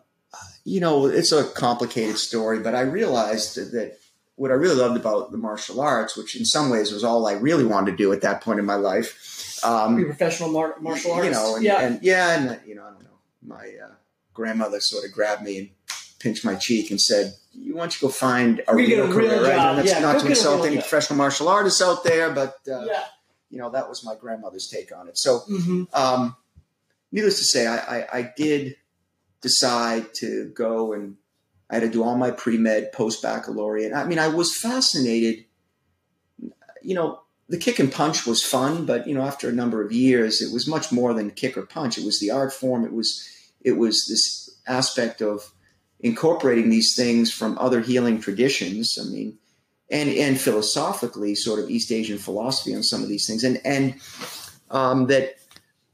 you 0.64 0.80
know 0.80 1.06
it's 1.08 1.32
a 1.32 1.44
complicated 1.46 2.18
story 2.18 2.60
but 2.60 2.76
i 2.76 2.82
realized 2.82 3.56
that 3.56 3.98
what 4.36 4.52
i 4.52 4.54
really 4.54 4.76
loved 4.76 4.98
about 4.98 5.32
the 5.32 5.38
martial 5.38 5.82
arts 5.82 6.16
which 6.16 6.36
in 6.38 6.46
some 6.46 6.70
ways 6.70 6.92
was 6.92 7.04
all 7.04 7.26
i 7.28 7.34
really 7.34 7.66
wanted 7.66 7.92
to 7.92 7.98
do 7.98 8.14
at 8.14 8.22
that 8.22 8.42
point 8.42 8.60
in 8.60 8.66
my 8.66 8.76
life 8.76 9.60
um, 9.64 9.98
Be 9.98 10.04
a 10.04 10.06
professional 10.06 10.50
mar- 10.52 10.76
martial 10.80 11.12
arts. 11.12 11.26
you 11.26 11.32
know, 11.32 11.56
and, 11.56 11.66
yeah. 11.66 11.82
and 11.82 12.00
yeah, 12.02 12.40
and 12.40 12.62
you 12.66 12.76
know, 12.76 12.84
I 12.84 12.92
don't 12.92 13.04
know. 13.04 13.18
My 13.46 13.66
uh, 13.86 13.92
grandmother 14.34 14.80
sort 14.80 15.04
of 15.04 15.12
grabbed 15.12 15.44
me 15.44 15.58
and 15.58 15.70
pinched 16.18 16.46
my 16.46 16.56
cheek 16.56 16.92
and 16.92 17.02
said, 17.02 17.34
"You 17.52 17.76
want 17.76 17.92
to 17.94 18.00
go 18.00 18.10
find 18.10 18.62
a 18.68 18.76
real 18.76 19.02
a 19.02 19.04
real 19.06 19.14
career, 19.14 19.44
right?" 19.44 19.56
job. 19.56 19.70
And 19.70 19.80
that's 19.80 19.90
Yeah, 19.92 20.00
not 20.00 20.20
to 20.22 20.28
insult 20.28 20.66
any 20.66 20.76
job. 20.76 20.84
professional 20.84 21.18
martial 21.18 21.48
artists 21.48 21.82
out 21.82 22.04
there, 22.04 22.32
but 22.32 22.58
uh, 22.70 22.86
yeah. 22.86 23.06
you 23.50 23.58
know, 23.60 23.70
that 23.72 23.90
was 23.90 24.04
my 24.04 24.16
grandmother's 24.16 24.68
take 24.68 24.96
on 24.96 25.08
it. 25.08 25.18
So, 25.18 25.40
hmm 25.40 25.84
um, 25.94 26.36
needless 27.12 27.40
to 27.40 27.46
say, 27.46 27.68
I, 27.68 27.78
I, 27.78 28.08
I 28.20 28.34
did 28.36 28.76
decide 29.42 30.14
to 30.16 30.52
go 30.54 30.94
and 30.94 31.16
I 31.70 31.76
had 31.76 31.84
to 31.84 31.90
do 31.90 32.04
all 32.04 32.16
my 32.18 32.32
pre 32.32 32.58
med, 32.58 32.92
post 32.92 33.22
baccalaureate. 33.22 33.94
I 33.94 34.06
mean, 34.06 34.20
I 34.20 34.28
was 34.28 34.58
fascinated. 34.60 35.46
You 36.82 36.96
know, 36.96 37.22
the 37.48 37.58
kick 37.58 37.80
and 37.80 37.92
punch 37.92 38.26
was 38.26 38.44
fun, 38.44 38.86
but 38.86 39.08
you 39.08 39.14
know, 39.14 39.22
after 39.24 39.50
a 39.50 39.54
number 39.54 39.84
of 39.84 39.92
years, 39.92 40.42
it 40.42 40.54
was 40.54 40.68
much 40.68 40.92
more 40.92 41.14
than 41.14 41.32
kick 41.32 41.58
or 41.58 41.66
punch. 41.66 41.98
It 41.98 42.06
was 42.06 42.20
the 42.20 42.32
art 42.32 42.54
form. 42.54 42.86
It 42.86 42.94
was 42.94 43.28
it 43.62 43.74
was 43.74 44.06
this 44.08 44.50
aspect 44.68 45.22
of 45.22 45.52
incorporating 46.00 46.70
these 46.70 46.96
things 46.96 47.32
from 47.32 47.58
other 47.58 47.82
healing 47.82 48.22
traditions. 48.22 48.98
I 49.00 49.06
mean, 49.10 49.38
and 49.92 50.10
and 50.10 50.40
philosophically, 50.40 51.36
sort 51.36 51.60
of 51.60 51.70
East 51.70 51.92
Asian 51.92 52.18
philosophy 52.18 52.76
on 52.76 52.84
some 52.84 53.04
of 53.04 53.10
these 53.10 53.28
things, 53.28 53.44
and 53.44 53.60
and 53.66 53.96
um, 54.70 55.08
that 55.08 55.36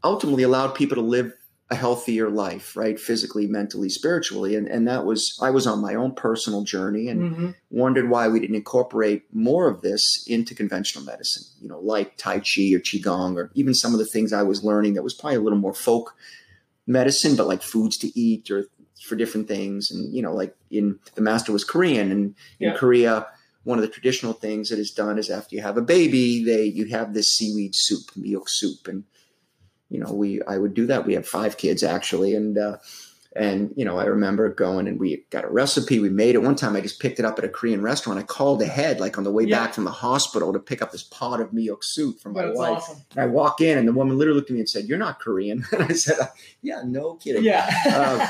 ultimately 0.04 0.44
allowed 0.44 0.76
people 0.76 0.96
to 0.96 1.02
live 1.02 1.34
a 1.72 1.76
healthier 1.76 2.30
life, 2.30 2.78
right? 2.78 3.00
Physically, 3.00 3.48
mentally, 3.48 3.90
spiritually. 3.90 4.56
And, 4.56 4.68
and 4.68 4.88
that 4.88 5.04
was, 5.04 5.38
I 5.42 5.50
was 5.50 5.66
on 5.66 5.82
my 5.82 5.96
own 5.96 6.14
personal 6.14 6.64
journey 6.64 7.10
and 7.10 7.36
hmm 7.36 7.50
wondered 7.72 8.10
why 8.10 8.28
we 8.30 8.40
didn't 8.40 8.56
incorporate 8.56 9.24
more 9.34 9.68
of 9.68 9.82
this 9.82 10.24
into 10.28 10.56
conventional 10.56 11.04
medicine, 11.04 11.44
you 11.60 11.68
know, 11.68 11.80
like 11.80 12.16
Tai 12.16 12.38
Chi 12.38 12.72
or 12.74 12.80
Qigong, 12.80 13.36
or 13.36 13.52
even 13.54 13.74
some 13.74 13.92
of 13.92 14.00
the 14.00 14.06
things 14.06 14.32
I 14.32 14.44
was 14.44 14.64
learning 14.64 14.94
that 14.94 15.04
was 15.04 15.14
probably 15.14 15.36
a 15.36 15.42
little 15.42 15.60
more 15.60 15.74
folk 15.74 16.16
medicine, 16.88 17.36
but 17.36 17.48
like 17.48 17.62
foods 17.62 17.98
to 17.98 18.18
eat 18.18 18.50
or 18.50 18.68
for 19.06 19.16
different 19.16 19.48
things. 19.48 19.92
And, 19.92 20.14
you 20.14 20.22
know, 20.22 20.34
like 20.34 20.56
in 20.72 21.00
the 21.16 21.22
master 21.22 21.52
was 21.52 21.64
Korean 21.64 22.12
and 22.12 22.36
in 22.60 22.70
Yeah. 22.70 22.76
Korea, 22.76 23.28
one 23.64 23.78
of 23.80 23.82
the 23.84 23.90
traditional 23.92 24.34
things 24.34 24.70
that 24.70 24.80
is 24.80 24.92
done 24.92 25.18
is 25.18 25.30
after 25.30 25.56
you 25.56 25.62
have 25.62 25.78
a 25.78 25.82
baby, 25.82 26.44
they, 26.44 26.66
you 26.66 26.86
have 26.90 27.14
this 27.14 27.34
seaweed 27.34 27.74
soup, 27.76 28.12
miyeok 28.18 28.48
soup. 28.48 28.88
And, 28.88 29.04
you 29.90 30.00
know, 30.00 30.12
we, 30.14 30.42
I 30.44 30.58
would 30.58 30.74
do 30.74 30.86
that. 30.88 31.06
We 31.06 31.14
had 31.14 31.26
five 31.26 31.58
kids 31.58 31.84
actually. 31.84 32.36
And, 32.36 32.58
uh, 32.58 32.78
and, 33.36 33.74
you 33.76 33.84
know, 33.84 33.98
I 34.00 34.06
remember 34.06 34.48
going 34.54 34.88
and 34.88 34.98
we 34.98 35.26
got 35.30 35.44
a 35.44 35.50
recipe. 35.50 36.00
We 36.00 36.10
made 36.10 36.36
it. 36.36 36.42
One 36.42 36.56
time 36.56 36.74
I 36.78 36.80
just 36.80 37.02
picked 37.02 37.20
it 37.20 37.26
up 37.26 37.38
at 37.38 37.44
a 37.44 37.50
Korean 37.50 37.82
restaurant. 37.82 38.18
I 38.18 38.24
called 38.24 38.62
ahead, 38.62 39.02
like 39.02 39.18
on 39.18 39.26
the 39.26 39.32
way 39.32 39.44
Yeah. 39.44 39.60
back 39.66 39.74
from 39.74 39.84
the 39.84 39.92
hospital 39.92 40.54
to 40.54 40.60
pick 40.60 40.82
up 40.82 40.94
this 40.94 41.04
pot 41.04 41.42
of 41.42 41.52
miyeok 41.52 41.84
soup 41.84 42.22
from 42.22 42.32
my 42.34 42.46
wife. 42.46 42.78
awesome. 42.78 43.00
And 43.12 43.20
I 43.20 43.26
walk 43.26 43.60
in 43.60 43.78
and 43.78 43.86
the 43.88 43.92
woman 43.94 44.18
literally 44.18 44.38
looked 44.38 44.52
at 44.52 44.54
me 44.54 44.60
and 44.62 44.70
said, 44.70 44.86
You're 44.86 44.98
not 44.98 45.20
Korean. 45.20 45.66
And 45.74 45.84
I 45.84 45.90
said, 45.94 46.18
Yeah, 46.62 46.84
no 46.86 47.16
kidding. 47.16 47.44
Yeah. 47.44 47.70
Uh, 47.86 48.26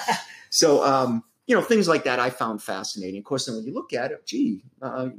So, 0.55 0.85
um, 0.85 1.21
you 1.47 1.55
know, 1.55 1.61
things 1.61 1.89
like 1.89 2.05
that 2.05 2.17
I 2.17 2.29
found 2.29 2.63
fascinating. 2.63 3.19
Of 3.19 3.25
course, 3.25 3.45
then 3.45 3.55
when 3.55 3.65
you 3.65 3.73
look 3.73 3.91
at 3.91 4.11
it, 4.11 4.25
gee, 4.25 4.63
uh, 4.81 5.09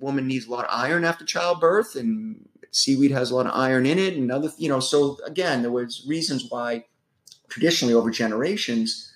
woman 0.00 0.26
needs 0.28 0.46
a 0.46 0.50
lot 0.50 0.66
of 0.66 0.70
iron 0.70 1.02
after 1.06 1.24
childbirth, 1.24 1.96
and 1.96 2.46
seaweed 2.72 3.10
has 3.10 3.30
a 3.30 3.34
lot 3.34 3.46
of 3.46 3.52
iron 3.54 3.86
in 3.86 3.98
it, 3.98 4.18
and 4.18 4.30
other, 4.30 4.50
you 4.58 4.68
know. 4.68 4.80
So 4.80 5.16
again, 5.26 5.62
there 5.62 5.70
was 5.70 6.04
reasons 6.06 6.44
why 6.50 6.84
traditionally 7.48 7.94
over 7.94 8.10
generations 8.10 9.10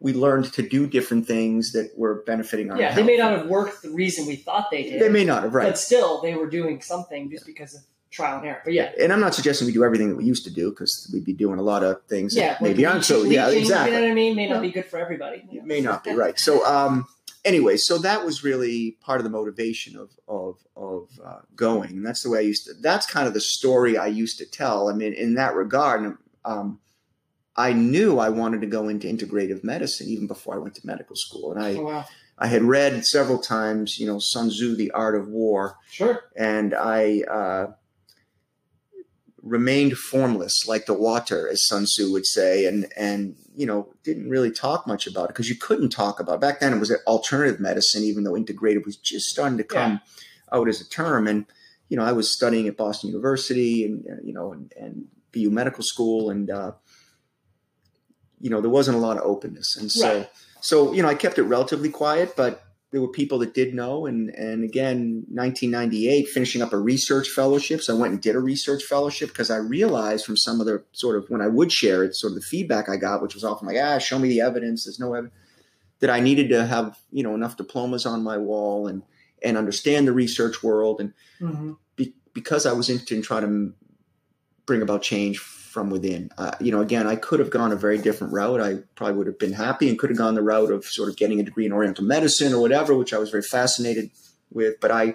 we 0.00 0.12
learned 0.12 0.52
to 0.54 0.62
do 0.68 0.88
different 0.88 1.24
things 1.24 1.70
that 1.70 1.92
were 1.96 2.24
benefiting 2.26 2.72
our 2.72 2.76
health. 2.76 2.90
yeah, 2.90 2.96
they 2.96 3.04
may 3.04 3.16
not 3.16 3.38
have 3.38 3.46
worked 3.46 3.82
the 3.82 3.90
reason 3.90 4.26
we 4.26 4.34
thought 4.34 4.72
they 4.72 4.82
did. 4.82 5.00
They 5.00 5.08
may 5.08 5.24
not 5.24 5.44
have, 5.44 5.54
right? 5.54 5.68
But 5.68 5.78
still, 5.78 6.20
they 6.20 6.34
were 6.34 6.50
doing 6.50 6.82
something 6.82 7.30
just 7.30 7.46
because 7.46 7.74
of 7.76 7.82
trial 8.12 8.38
and 8.38 8.46
error. 8.46 8.60
But 8.64 8.74
yeah, 8.74 8.92
and 9.00 9.12
I'm 9.12 9.20
not 9.20 9.34
suggesting 9.34 9.66
we 9.66 9.72
do 9.72 9.84
everything 9.84 10.10
that 10.10 10.16
we 10.16 10.24
used 10.24 10.44
to 10.44 10.52
do 10.52 10.70
because 10.70 11.10
we'd 11.12 11.24
be 11.24 11.32
doing 11.32 11.58
a 11.58 11.62
lot 11.62 11.82
of 11.82 12.04
things 12.04 12.36
yeah, 12.36 12.48
that 12.54 12.62
maybe 12.62 12.84
like 12.84 12.92
aren't 12.92 13.04
so. 13.04 13.24
Yeah, 13.24 13.46
leaching, 13.46 13.62
exactly. 13.62 13.92
You 13.92 13.98
know 13.98 14.04
what 14.06 14.12
I 14.12 14.14
mean? 14.14 14.36
May 14.36 14.48
not 14.48 14.54
Yeah. 14.56 14.60
be 14.60 14.70
good 14.70 14.86
for 14.86 14.98
everybody. 14.98 15.44
It 15.50 15.64
may 15.64 15.80
not 15.80 16.04
be 16.04 16.12
right. 16.12 16.38
So, 16.38 16.64
um, 16.66 17.06
anyway, 17.44 17.76
so 17.76 17.98
that 17.98 18.24
was 18.24 18.44
really 18.44 18.98
part 19.00 19.18
of 19.20 19.24
the 19.24 19.30
motivation 19.30 19.96
of 19.96 20.10
of 20.28 20.58
of 20.76 21.08
uh, 21.24 21.40
going, 21.56 21.90
and 21.90 22.06
that's 22.06 22.22
the 22.22 22.30
way 22.30 22.38
I 22.38 22.42
used 22.42 22.66
to. 22.66 22.74
That's 22.74 23.06
kind 23.06 23.26
of 23.26 23.34
the 23.34 23.40
story 23.40 23.96
I 23.98 24.06
used 24.06 24.38
to 24.38 24.46
tell. 24.46 24.88
I 24.88 24.92
mean, 24.92 25.12
in 25.12 25.34
that 25.34 25.54
regard, 25.54 26.16
um, 26.44 26.80
I 27.56 27.72
knew 27.72 28.18
I 28.18 28.28
wanted 28.28 28.60
to 28.60 28.66
go 28.66 28.88
into 28.88 29.06
integrative 29.08 29.64
medicine 29.64 30.08
even 30.08 30.26
before 30.26 30.54
I 30.54 30.58
went 30.58 30.74
to 30.76 30.86
medical 30.86 31.16
school, 31.16 31.52
and 31.52 31.62
I. 31.62 31.74
Oh, 31.74 31.82
wow. 31.84 32.04
I 32.38 32.46
had 32.46 32.62
read 32.64 33.06
several 33.06 33.38
times, 33.38 33.98
you 34.00 34.06
know, 34.06 34.18
Sun 34.18 34.48
Tzu, 34.48 34.74
The 34.74 34.90
Art 34.92 35.14
of 35.14 35.28
War. 35.28 35.76
Sure. 35.88 36.24
And 36.34 36.74
I 36.74 37.22
uh, 37.30 37.66
remained 39.42 39.98
formless 39.98 40.66
like 40.68 40.86
the 40.86 40.94
water, 40.94 41.48
as 41.48 41.66
Sun 41.66 41.84
Tzu 41.84 42.12
would 42.12 42.26
say, 42.26 42.64
and 42.66 42.86
and 42.96 43.36
you 43.54 43.66
know 43.66 43.92
didn't 44.04 44.30
really 44.30 44.50
talk 44.50 44.86
much 44.86 45.06
about 45.06 45.24
it 45.24 45.28
because 45.28 45.48
you 45.48 45.56
couldn't 45.56 45.90
talk 45.90 46.20
about 46.20 46.36
it. 46.36 46.40
back 46.40 46.60
then. 46.60 46.72
It 46.72 46.78
was 46.78 46.92
alternative 47.06 47.60
medicine, 47.60 48.02
even 48.04 48.24
though 48.24 48.32
integrative 48.32 48.84
was 48.84 48.96
just 48.96 49.26
starting 49.26 49.58
to 49.58 49.64
come 49.64 50.00
yeah. 50.52 50.58
out 50.58 50.68
as 50.68 50.80
a 50.80 50.88
term. 50.88 51.26
And 51.26 51.46
you 51.88 51.96
know, 51.96 52.04
I 52.04 52.12
was 52.12 52.30
studying 52.30 52.68
at 52.68 52.76
Boston 52.76 53.08
University, 53.08 53.84
and 53.84 54.06
uh, 54.06 54.22
you 54.22 54.32
know, 54.32 54.52
and, 54.52 54.72
and 54.78 55.08
BU 55.32 55.50
Medical 55.50 55.82
School, 55.82 56.30
and 56.30 56.50
uh, 56.50 56.72
you 58.40 58.50
know, 58.50 58.60
there 58.60 58.70
wasn't 58.70 58.96
a 58.96 59.00
lot 59.00 59.16
of 59.16 59.24
openness, 59.24 59.76
and 59.76 59.90
so 59.90 60.18
right. 60.18 60.30
so 60.60 60.92
you 60.92 61.02
know, 61.02 61.08
I 61.08 61.14
kept 61.14 61.38
it 61.38 61.42
relatively 61.42 61.90
quiet, 61.90 62.34
but 62.36 62.64
there 62.92 63.00
were 63.00 63.08
people 63.08 63.38
that 63.38 63.54
did 63.54 63.74
know. 63.74 64.06
And, 64.06 64.28
and 64.30 64.62
again, 64.62 65.24
1998, 65.28 66.28
finishing 66.28 66.60
up 66.60 66.74
a 66.74 66.78
research 66.78 67.28
fellowship. 67.28 67.80
So 67.80 67.96
I 67.96 67.98
went 67.98 68.12
and 68.12 68.22
did 68.22 68.36
a 68.36 68.40
research 68.40 68.84
fellowship 68.84 69.30
because 69.30 69.50
I 69.50 69.56
realized 69.56 70.26
from 70.26 70.36
some 70.36 70.60
of 70.60 70.66
the 70.66 70.84
sort 70.92 71.16
of, 71.16 71.28
when 71.30 71.40
I 71.40 71.48
would 71.48 71.72
share 71.72 72.04
it, 72.04 72.14
sort 72.14 72.32
of 72.32 72.34
the 72.36 72.42
feedback 72.42 72.90
I 72.90 72.96
got, 72.96 73.22
which 73.22 73.34
was 73.34 73.44
often 73.44 73.66
like, 73.66 73.78
ah, 73.82 73.98
show 73.98 74.18
me 74.18 74.28
the 74.28 74.42
evidence. 74.42 74.84
There's 74.84 75.00
no 75.00 75.14
evidence 75.14 75.34
that 76.00 76.10
I 76.10 76.20
needed 76.20 76.50
to 76.50 76.66
have, 76.66 76.98
you 77.10 77.22
know, 77.22 77.34
enough 77.34 77.56
diplomas 77.56 78.04
on 78.04 78.22
my 78.22 78.36
wall 78.36 78.86
and, 78.86 79.02
and 79.42 79.56
understand 79.56 80.06
the 80.06 80.12
research 80.12 80.62
world. 80.62 81.00
And 81.00 81.14
mm-hmm. 81.40 81.72
be, 81.96 82.14
because 82.34 82.66
I 82.66 82.72
was 82.72 82.90
interested 82.90 83.14
in 83.16 83.22
trying 83.22 83.42
to 83.42 83.72
bring 84.66 84.82
about 84.82 85.02
change 85.02 85.38
from 85.72 85.88
within. 85.88 86.30
Uh, 86.36 86.52
you 86.60 86.70
know, 86.70 86.80
again, 86.80 87.06
I 87.06 87.16
could 87.16 87.40
have 87.40 87.50
gone 87.50 87.72
a 87.72 87.76
very 87.76 87.98
different 87.98 88.32
route. 88.32 88.60
I 88.60 88.78
probably 88.94 89.16
would 89.16 89.26
have 89.26 89.38
been 89.38 89.54
happy 89.54 89.88
and 89.88 89.98
could 89.98 90.10
have 90.10 90.18
gone 90.18 90.34
the 90.34 90.42
route 90.42 90.70
of 90.70 90.84
sort 90.84 91.08
of 91.08 91.16
getting 91.16 91.40
a 91.40 91.42
degree 91.42 91.64
in 91.64 91.72
Oriental 91.72 92.04
medicine 92.04 92.52
or 92.52 92.60
whatever, 92.60 92.94
which 92.94 93.14
I 93.14 93.18
was 93.18 93.30
very 93.30 93.42
fascinated 93.42 94.10
with. 94.52 94.78
But 94.80 94.90
I 94.90 95.14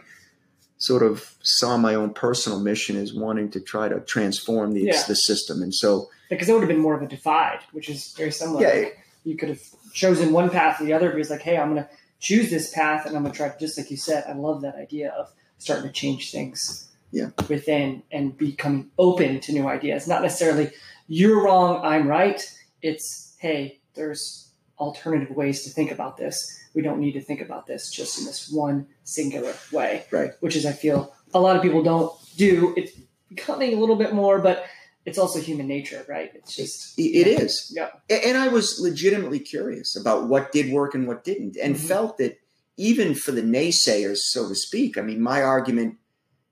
sort 0.80 1.04
of 1.04 1.36
saw 1.41 1.78
my 1.78 1.93
own 1.93 2.13
personal 2.13 2.60
mission 2.60 2.98
as 2.98 3.13
wanting 3.13 3.52
to 3.52 3.60
try 3.60 3.88
to 3.88 4.00
transform 4.02 4.74
the, 4.74 4.82
yeah. 4.82 5.04
the 5.08 5.15
system. 5.15 5.62
And 5.62 5.74
so, 5.74 6.10
because 6.30 6.50
it 6.50 6.54
would 6.54 6.62
have 6.62 6.70
been 6.70 6.80
more 6.80 6.96
of 6.96 7.02
a 7.02 7.08
divide, 7.08 7.60
which 7.72 7.88
is 7.88 8.13
very 8.17 8.32
similar. 8.32 8.62
Yeah, 8.62 8.84
like 8.84 8.98
you 9.24 9.38
could 9.38 9.50
have 9.50 9.62
chosen 9.93 10.34
one 10.34 10.50
path 10.50 10.82
or 10.82 10.86
the 10.86 10.93
other, 10.93 11.12
because 11.12 11.30
like, 11.30 11.41
hey, 11.41 11.58
I'm 11.58 11.74
going 11.74 11.84
to 11.84 11.89
choose 12.20 12.50
this 12.50 12.74
path, 12.74 13.06
and 13.06 13.15
I'm 13.15 13.22
going 13.24 13.32
to 13.32 13.38
try. 13.38 13.54
Just 13.60 13.78
like 13.78 13.91
you 13.91 13.98
said, 13.98 14.26
I 14.28 14.34
love 14.34 14.62
that 14.63 14.76
idea 14.76 15.12
of 15.12 15.32
starting 15.60 15.88
to 15.88 15.93
change 15.93 16.32
things 16.32 16.87
yeah. 17.12 17.30
within 17.50 18.04
and 18.12 18.38
becoming 18.38 18.89
open 18.98 19.39
to 19.41 19.52
new 19.52 19.67
ideas. 19.67 20.08
Not 20.08 20.22
necessarily 20.22 20.72
you're 21.08 21.43
wrong, 21.43 21.84
I'm 21.84 22.08
right. 22.08 22.41
It's 22.82 23.36
hey, 23.39 23.80
there's 23.96 24.52
alternative 24.80 25.36
ways 25.36 25.63
to 25.63 25.70
think 25.70 25.91
about 25.91 26.17
this. 26.17 26.63
We 26.74 26.82
don't 26.82 27.00
need 27.00 27.13
to 27.13 27.22
think 27.22 27.41
about 27.41 27.65
this 27.65 27.91
just 27.91 28.20
in 28.20 28.26
this 28.26 28.52
one 28.52 28.88
singular 29.04 29.54
way. 29.72 30.06
Right. 30.12 30.32
Which 30.39 30.56
is 30.56 30.65
I 30.65 30.72
feel 30.72 31.13
a 31.34 31.39
lot 31.39 31.56
of 31.56 31.62
people 31.62 31.84
don't 31.84 32.12
do. 32.36 32.74
It's 32.78 32.91
becoming 33.30 33.74
a 33.74 33.80
little 33.80 33.96
bit 33.96 34.13
more, 34.13 34.39
but 34.39 34.65
it's 35.06 35.17
also 35.17 35.39
human 35.39 35.67
nature, 35.67 36.06
right? 36.08 36.32
It's 36.36 36.56
just 36.56 37.00
it, 37.00 37.02
it 37.02 37.28
is. 37.28 37.74
Yeah. 37.76 37.89
And 38.10 38.38
I 38.38 38.50
was 38.50 38.80
legitimately 38.80 39.39
curious 39.39 39.96
about 39.96 40.28
what 40.28 40.52
did 40.52 40.72
work 40.72 40.93
and 40.93 41.08
what 41.08 41.24
didn't, 41.24 41.58
and 41.58 41.76
mm-hmm. 41.76 41.88
felt 41.88 42.17
that 42.17 42.39
even 42.76 43.15
for 43.15 43.32
the 43.32 43.41
naysayers, 43.41 44.17
so 44.17 44.48
to 44.48 44.56
speak. 44.56 44.98
I 44.98 45.02
mean, 45.02 45.22
my 45.22 45.41
argument 45.41 45.98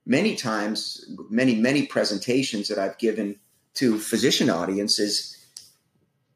many 0.05 0.35
times, 0.35 1.05
many, 1.29 1.55
many 1.55 1.85
presentations 1.85 2.67
that 2.67 2.77
I've 2.77 2.97
given 2.97 3.39
to 3.75 3.99
physician 3.99 4.49
audiences 4.49 5.31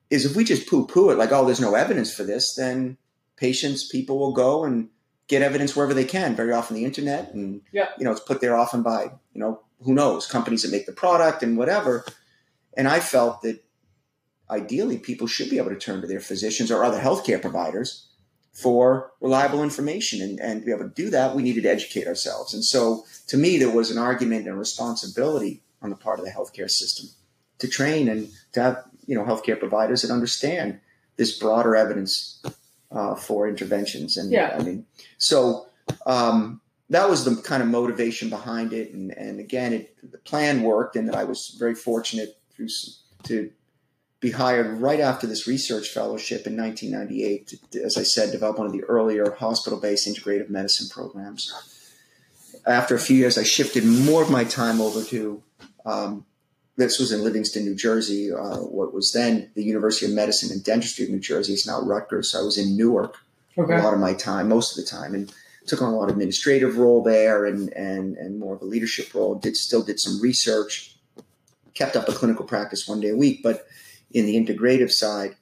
is 0.10 0.25
if 0.25 0.36
we 0.36 0.43
just 0.43 0.67
poo 0.67 0.88
poo 0.88 1.12
it 1.12 1.17
like, 1.17 1.32
oh, 1.32 1.45
there's 1.45 1.62
no 1.62 1.75
evidence 1.75 2.13
for 2.13 2.23
this, 2.23 2.55
then 2.55 2.97
patients, 3.38 3.88
people 3.88 4.17
will 4.17 4.34
go 4.34 4.63
and 4.63 4.89
get 5.27 5.41
evidence 5.43 5.75
wherever 5.75 5.93
they 5.93 6.05
can, 6.05 6.36
very 6.36 6.51
often 6.51 6.75
the 6.75 6.86
internet. 6.86 7.34
And, 7.34 7.62
yeah. 7.71 7.89
you 7.97 8.03
know, 8.03 8.12
it's 8.12 8.19
put 8.19 8.41
there 8.41 8.58
often 8.58 8.82
by, 8.82 9.03
you 9.34 9.39
know, 9.39 9.62
who 9.84 9.93
knows, 9.93 10.25
companies 10.25 10.63
that 10.63 10.71
make 10.71 10.88
the 10.88 10.91
product 10.91 11.43
and 11.43 11.58
whatever. 11.58 12.03
And 12.75 12.88
I 12.88 12.99
felt 12.99 13.43
that 13.43 13.63
ideally 14.49 14.97
people 14.97 15.27
should 15.27 15.49
be 15.49 15.60
able 15.60 15.69
to 15.69 15.77
turn 15.77 16.01
to 16.01 16.08
their 16.08 16.19
physicians 16.19 16.71
or 16.71 16.84
other 16.84 16.99
healthcare 16.99 17.41
providers 17.41 18.09
for 18.53 19.12
reliable 19.21 19.63
information. 19.63 20.21
And, 20.21 20.39
and 20.39 20.62
to 20.62 20.65
be 20.65 20.71
able 20.71 20.89
to 20.89 20.95
do 20.95 21.09
that, 21.12 21.35
we 21.35 21.43
needed 21.43 21.63
to 21.63 21.69
educate 21.69 22.07
ourselves. 22.07 22.53
And 22.53 22.63
so 22.63 23.05
to 23.27 23.38
me, 23.38 23.57
there 23.57 23.71
was 23.71 23.91
an 23.91 23.97
argument 23.97 24.47
and 24.47 24.57
responsibility 24.57 25.62
on 25.81 25.89
the 25.89 25.95
part 25.95 26.19
of 26.19 26.25
the 26.25 26.31
healthcare 26.31 26.69
system 26.69 27.09
to 27.59 27.67
train 27.67 28.09
and 28.09 28.29
to 28.53 28.62
have, 28.62 28.83
you 29.05 29.15
know, 29.15 29.23
healthcare 29.23 29.59
providers 29.59 30.01
that 30.01 30.12
understand 30.12 30.79
this 31.15 31.38
broader 31.38 31.75
evidence 31.75 32.43
uh, 32.91 33.15
for 33.15 33.47
interventions. 33.47 34.17
And 34.17 34.31
yeah. 34.31 34.55
I 34.59 34.63
mean, 34.63 34.85
so 35.17 35.67
um, 36.05 36.62
that 36.89 37.09
was 37.09 37.25
the 37.25 37.35
kind 37.41 37.62
of 37.62 37.69
motivation 37.69 38.29
behind 38.29 38.73
it. 38.73 38.93
And, 38.93 39.12
and 39.12 39.39
again, 39.39 39.73
it, 39.73 40.12
the 40.12 40.17
plan 40.17 40.63
worked 40.63 40.95
and 40.95 41.07
that 41.07 41.15
I 41.15 41.23
was 41.23 41.55
very 41.59 41.75
fortunate 41.75 42.38
through, 42.53 42.69
to 43.23 43.51
be 44.19 44.32
hired 44.32 44.82
right 44.82 44.99
after 44.99 45.27
this 45.27 45.47
research 45.47 45.89
fellowship 45.89 46.45
in 46.45 46.58
1998 46.58 47.60
to, 47.71 47.84
as 47.84 47.97
I 47.97 48.03
said, 48.03 48.32
develop 48.32 48.58
one 48.58 48.67
of 48.67 48.73
the 48.73 48.84
earlier 48.84 49.32
hospital-based 49.32 50.08
integrative 50.08 50.49
medicine 50.49 50.89
programs. 50.89 51.53
After 52.65 52.95
a 52.95 52.99
few 52.99 53.15
years, 53.15 53.38
I 53.38 53.43
shifted 53.43 53.86
more 53.86 54.21
of 54.21 54.29
my 54.29 54.43
time 54.43 54.82
over 54.82 55.03
to 55.05 55.41
um, 55.86 56.25
this 56.75 56.99
was 56.99 57.12
in 57.12 57.23
Livingston, 57.23 57.65
New 57.65 57.75
Jersey. 57.75 58.32
Uh, 58.32 58.58
what 58.58 58.93
was 58.93 59.12
then 59.12 59.51
the 59.55 59.63
University 59.63 60.05
of 60.05 60.13
Medicine 60.13 60.51
and 60.51 60.63
Dentistry 60.63 61.05
of 61.05 61.12
New 61.12 61.19
Jersey. 61.19 61.53
It's 61.53 61.67
now 61.67 61.82
Rutgers. 61.82 62.32
So 62.32 62.39
I 62.39 62.43
was 62.43 62.58
in 62.58 62.77
Newark 62.77 63.17
okay. 63.58 63.75
a 63.75 63.84
lot 63.84 63.93
of 63.93 63.99
my 63.99 64.13
time, 64.13 64.49
most 64.49 64.77
of 64.77 64.84
the 64.84 64.89
time, 64.89 65.13
and 65.13 65.32
took 65.67 65.82
on 65.82 65.93
a 65.93 65.97
lot 65.97 66.05
of 66.05 66.12
administrative 66.12 66.77
role 66.77 67.03
there 67.03 67.45
and 67.45 67.71
and 67.73 68.17
and 68.17 68.39
more 68.39 68.55
of 68.55 68.62
a 68.62 68.65
leadership 68.65 69.13
role. 69.13 69.36
Did 69.36 69.55
still 69.58 69.84
did 69.84 69.99
some 69.99 70.21
research, 70.21 70.95
kept 71.73 71.95
up 71.95 72.08
a 72.08 72.13
clinical 72.13 72.45
practice 72.45 72.88
one 72.88 73.01
day 73.01 73.10
a 73.10 73.15
week, 73.15 73.41
but 73.43 73.67
in 74.12 74.26
the 74.26 74.36
integrative 74.36 74.91
side, 74.91 75.36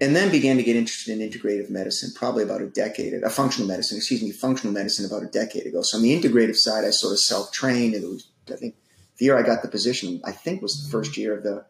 and 0.00 0.14
then 0.14 0.30
began 0.30 0.58
to 0.58 0.62
get 0.62 0.76
interested 0.76 1.18
in 1.18 1.26
integrative 1.26 1.70
medicine 1.70 2.10
probably 2.14 2.42
about 2.42 2.60
a 2.60 2.66
decade, 2.66 3.14
a 3.14 3.30
functional 3.30 3.66
medicine, 3.66 3.96
excuse 3.96 4.22
me, 4.22 4.30
functional 4.30 4.74
medicine 4.74 5.06
about 5.06 5.22
a 5.22 5.26
decade 5.26 5.66
ago. 5.66 5.80
So 5.82 5.96
on 5.96 6.02
the 6.02 6.20
integrative 6.20 6.56
side, 6.56 6.84
I 6.84 6.90
sort 6.90 7.12
of 7.12 7.20
self-trained. 7.20 7.94
And 7.94 8.04
it 8.04 8.06
was, 8.06 8.28
I 8.52 8.56
think, 8.56 8.76
the 9.16 9.24
year 9.24 9.38
I 9.38 9.42
got 9.42 9.62
the 9.62 9.68
position, 9.68 10.20
I 10.24 10.32
think 10.32 10.60
was 10.60 10.84
the 10.84 10.90
first 10.90 11.16
year 11.16 11.34
of 11.34 11.42
the 11.42 11.64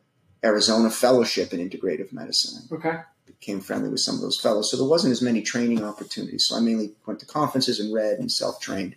Arizona 0.45 0.90
Fellowship 0.90 1.53
in 1.53 1.61
Integrative 1.61 2.12
Medicine. 2.12 2.66
Okay. 2.73 2.99
Became 3.27 3.61
friendly 3.61 3.90
with 3.90 4.01
some 4.01 4.16
of 4.16 4.23
those 4.23 4.40
fellows. 4.40 4.73
So 4.73 4.77
there 4.77 4.87
wasn't 4.87 5.12
as 5.12 5.23
many 5.23 5.42
training 5.42 5.85
opportunities. 5.85 6.47
So 6.49 6.57
I 6.57 6.61
mainly 6.61 6.95
went 7.07 7.21
to 7.21 7.27
conferences 7.27 7.79
and 7.79 7.95
read 7.95 8.19
and 8.19 8.31
self-trained. 8.31 8.97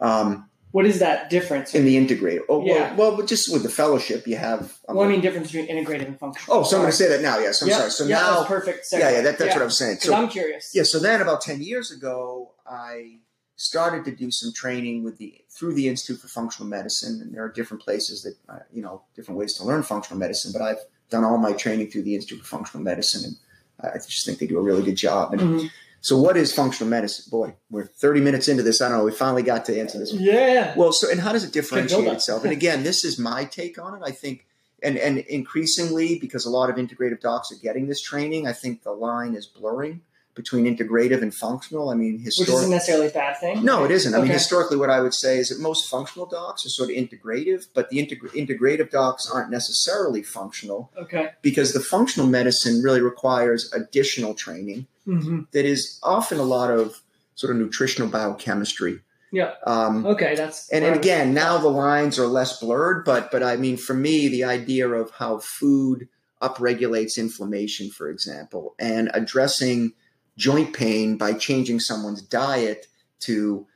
Um, 0.00 0.49
what 0.72 0.86
is 0.86 1.00
that 1.00 1.30
difference 1.30 1.74
in 1.74 1.84
the 1.84 1.96
integrator? 1.96 2.40
Oh, 2.48 2.64
yeah. 2.64 2.94
well, 2.94 3.16
well, 3.16 3.26
just 3.26 3.52
with 3.52 3.62
the 3.62 3.68
fellowship, 3.68 4.26
you 4.26 4.36
have. 4.36 4.78
Um, 4.88 4.96
well, 4.96 5.06
I 5.06 5.10
mean, 5.10 5.20
difference 5.20 5.50
between 5.50 5.68
integrative 5.68 6.06
and 6.06 6.18
functional. 6.18 6.58
Oh, 6.58 6.62
so 6.62 6.76
I'm 6.76 6.82
going 6.82 6.92
to 6.92 6.96
say 6.96 7.08
that 7.08 7.22
now. 7.22 7.38
Yes, 7.38 7.62
I'm 7.62 7.68
yep. 7.68 7.78
sorry. 7.78 7.90
So 7.90 8.04
yep, 8.04 8.20
now, 8.20 8.44
perfect. 8.44 8.86
Segue. 8.90 9.00
Yeah, 9.00 9.10
yeah, 9.10 9.20
that, 9.22 9.38
that's 9.38 9.48
yeah. 9.48 9.54
what 9.54 9.62
I 9.62 9.64
was 9.64 9.78
saying. 9.78 9.96
So 9.98 10.14
I'm 10.14 10.28
curious. 10.28 10.70
Yeah, 10.74 10.84
so 10.84 10.98
then 10.98 11.20
about 11.20 11.40
ten 11.40 11.60
years 11.60 11.90
ago, 11.90 12.52
I 12.66 13.18
started 13.56 14.06
to 14.06 14.10
do 14.10 14.30
some 14.30 14.52
training 14.52 15.04
with 15.04 15.18
the 15.18 15.44
through 15.50 15.74
the 15.74 15.88
Institute 15.88 16.20
for 16.20 16.28
Functional 16.28 16.68
Medicine, 16.68 17.20
and 17.20 17.34
there 17.34 17.44
are 17.44 17.52
different 17.52 17.82
places 17.82 18.22
that 18.22 18.36
uh, 18.48 18.60
you 18.72 18.82
know 18.82 19.02
different 19.14 19.38
ways 19.38 19.54
to 19.54 19.64
learn 19.64 19.82
functional 19.82 20.18
medicine. 20.18 20.52
But 20.52 20.62
I've 20.62 20.80
done 21.10 21.24
all 21.24 21.36
my 21.36 21.52
training 21.52 21.90
through 21.90 22.02
the 22.02 22.14
Institute 22.14 22.40
for 22.40 22.46
Functional 22.46 22.84
Medicine, 22.84 23.36
and 23.82 23.92
I 23.92 23.98
just 23.98 24.24
think 24.24 24.38
they 24.38 24.46
do 24.46 24.58
a 24.58 24.62
really 24.62 24.82
good 24.82 24.96
job. 24.96 25.32
And 25.32 25.40
mm-hmm. 25.40 25.66
So, 26.02 26.18
what 26.18 26.36
is 26.36 26.52
functional 26.52 26.88
medicine? 26.88 27.26
Boy, 27.30 27.54
we're 27.70 27.86
30 27.86 28.20
minutes 28.20 28.48
into 28.48 28.62
this. 28.62 28.80
I 28.80 28.88
don't 28.88 28.98
know. 28.98 29.04
We 29.04 29.12
finally 29.12 29.42
got 29.42 29.66
to 29.66 29.78
answer 29.78 29.98
this. 29.98 30.12
One. 30.12 30.22
Yeah. 30.22 30.74
Well, 30.76 30.92
so, 30.92 31.10
and 31.10 31.20
how 31.20 31.32
does 31.32 31.44
it 31.44 31.52
differentiate 31.52 32.06
itself? 32.06 32.44
And 32.44 32.52
again, 32.52 32.82
this 32.82 33.04
is 33.04 33.18
my 33.18 33.44
take 33.44 33.78
on 33.78 33.94
it. 33.94 34.02
I 34.04 34.10
think, 34.10 34.46
and, 34.82 34.96
and 34.96 35.18
increasingly, 35.18 36.18
because 36.18 36.46
a 36.46 36.50
lot 36.50 36.70
of 36.70 36.76
integrative 36.76 37.20
docs 37.20 37.52
are 37.52 37.60
getting 37.62 37.86
this 37.86 38.00
training, 38.00 38.46
I 38.46 38.52
think 38.52 38.82
the 38.82 38.92
line 38.92 39.34
is 39.34 39.46
blurring 39.46 40.00
between 40.34 40.64
integrative 40.64 41.22
and 41.22 41.34
functional. 41.34 41.90
I 41.90 41.94
mean, 41.94 42.18
historically, 42.18 42.54
which 42.54 42.58
isn't 42.60 42.70
necessarily 42.70 43.06
a 43.08 43.10
bad 43.10 43.36
thing. 43.38 43.64
No, 43.64 43.84
it 43.84 43.90
isn't. 43.90 44.14
I 44.14 44.18
mean, 44.18 44.30
historically, 44.30 44.78
what 44.78 44.88
I 44.88 45.00
would 45.00 45.12
say 45.12 45.38
is 45.38 45.48
that 45.48 45.60
most 45.60 45.90
functional 45.90 46.26
docs 46.26 46.64
are 46.64 46.70
sort 46.70 46.90
of 46.90 46.96
integrative, 46.96 47.66
but 47.74 47.90
the 47.90 47.98
integ- 47.98 48.32
integrative 48.32 48.90
docs 48.90 49.30
aren't 49.30 49.50
necessarily 49.50 50.22
functional. 50.22 50.92
Okay. 50.96 51.30
Because 51.42 51.72
the 51.72 51.80
functional 51.80 52.28
medicine 52.28 52.80
really 52.82 53.02
requires 53.02 53.70
additional 53.72 54.34
training 54.34 54.86
mm-hmm. 55.10 55.40
that 55.52 55.64
is 55.64 55.98
often 56.02 56.38
a 56.38 56.44
lot 56.44 56.70
of 56.70 57.02
sort 57.34 57.54
of 57.54 57.60
nutritional 57.60 58.08
biochemistry. 58.08 59.00
Yeah. 59.32 59.52
Um, 59.66 60.06
okay, 60.06 60.34
that's 60.34 60.68
and, 60.70 60.84
and 60.84 60.96
again 60.96 61.32
now 61.32 61.58
the 61.58 61.68
lines 61.68 62.18
are 62.18 62.26
less 62.26 62.58
blurred, 62.60 63.04
but 63.04 63.30
but 63.30 63.42
I 63.42 63.56
mean 63.56 63.76
for 63.76 63.94
me 63.94 64.28
the 64.28 64.44
idea 64.44 64.88
of 64.88 65.10
how 65.12 65.38
food 65.38 66.08
upregulates 66.42 67.18
inflammation, 67.18 67.90
for 67.90 68.10
example, 68.10 68.74
and 68.78 69.10
addressing 69.14 69.92
joint 70.36 70.74
pain 70.74 71.16
by 71.16 71.34
changing 71.34 71.80
someone's 71.80 72.22
diet 72.22 72.86
to 73.20 73.66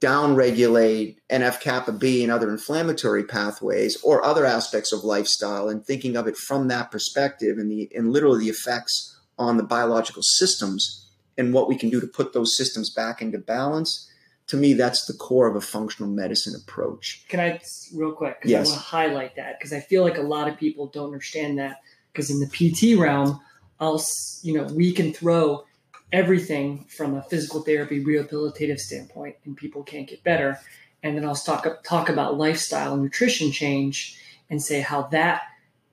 downregulate 0.00 1.16
NF 1.30 1.60
kappa 1.60 1.92
B 1.92 2.22
and 2.22 2.32
other 2.32 2.50
inflammatory 2.50 3.24
pathways 3.24 4.00
or 4.02 4.24
other 4.24 4.46
aspects 4.46 4.92
of 4.92 5.04
lifestyle 5.04 5.68
and 5.68 5.84
thinking 5.84 6.16
of 6.16 6.28
it 6.28 6.36
from 6.36 6.68
that 6.68 6.90
perspective 6.90 7.58
and 7.58 7.70
the 7.70 7.90
and 7.94 8.12
literally 8.12 8.44
the 8.44 8.50
effects 8.50 9.17
on 9.38 9.56
the 9.56 9.62
biological 9.62 10.22
systems 10.22 11.06
and 11.36 11.54
what 11.54 11.68
we 11.68 11.76
can 11.76 11.88
do 11.88 12.00
to 12.00 12.06
put 12.06 12.32
those 12.32 12.56
systems 12.56 12.90
back 12.90 13.22
into 13.22 13.38
balance 13.38 14.10
to 14.48 14.56
me 14.56 14.72
that's 14.72 15.04
the 15.04 15.12
core 15.12 15.46
of 15.46 15.54
a 15.54 15.60
functional 15.60 16.10
medicine 16.10 16.54
approach. 16.54 17.24
Can 17.28 17.40
i 17.40 17.60
real 17.94 18.12
quick 18.12 18.40
because 18.40 18.50
yes. 18.50 18.66
i 18.66 18.70
want 18.70 18.82
to 18.82 18.86
highlight 18.86 19.36
that 19.36 19.58
because 19.58 19.72
i 19.72 19.80
feel 19.80 20.02
like 20.02 20.18
a 20.18 20.22
lot 20.22 20.48
of 20.48 20.58
people 20.58 20.88
don't 20.88 21.06
understand 21.06 21.58
that 21.58 21.80
because 22.12 22.30
in 22.30 22.40
the 22.40 22.48
pt 22.48 22.98
realm 22.98 23.40
i'll 23.80 24.02
you 24.42 24.54
know 24.54 24.64
we 24.74 24.92
can 24.92 25.12
throw 25.12 25.64
everything 26.12 26.84
from 26.88 27.14
a 27.14 27.22
physical 27.22 27.62
therapy 27.62 28.02
rehabilitative 28.02 28.78
standpoint 28.78 29.36
and 29.44 29.56
people 29.56 29.82
can't 29.82 30.08
get 30.08 30.24
better. 30.24 30.58
And 31.02 31.16
then 31.16 31.24
i'll 31.24 31.36
talk, 31.36 31.84
talk 31.84 32.08
about 32.08 32.38
lifestyle 32.38 32.94
and 32.94 33.02
nutrition 33.02 33.52
change 33.52 34.18
and 34.50 34.62
say 34.62 34.80
how 34.80 35.02
that 35.08 35.42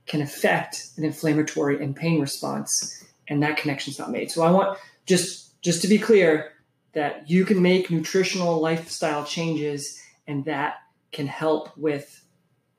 can 0.07 0.21
affect 0.21 0.89
an 0.97 1.03
inflammatory 1.03 1.83
and 1.83 1.95
pain 1.95 2.21
response 2.21 3.03
and 3.27 3.41
that 3.43 3.57
connection's 3.57 3.99
not 3.99 4.11
made 4.11 4.31
so 4.31 4.43
i 4.43 4.51
want 4.51 4.77
just 5.05 5.61
just 5.61 5.81
to 5.81 5.87
be 5.87 5.97
clear 5.97 6.51
that 6.93 7.29
you 7.29 7.43
can 7.45 7.61
make 7.61 7.91
nutritional 7.91 8.59
lifestyle 8.61 9.25
changes 9.25 9.99
and 10.27 10.45
that 10.45 10.75
can 11.11 11.27
help 11.27 11.75
with 11.77 12.23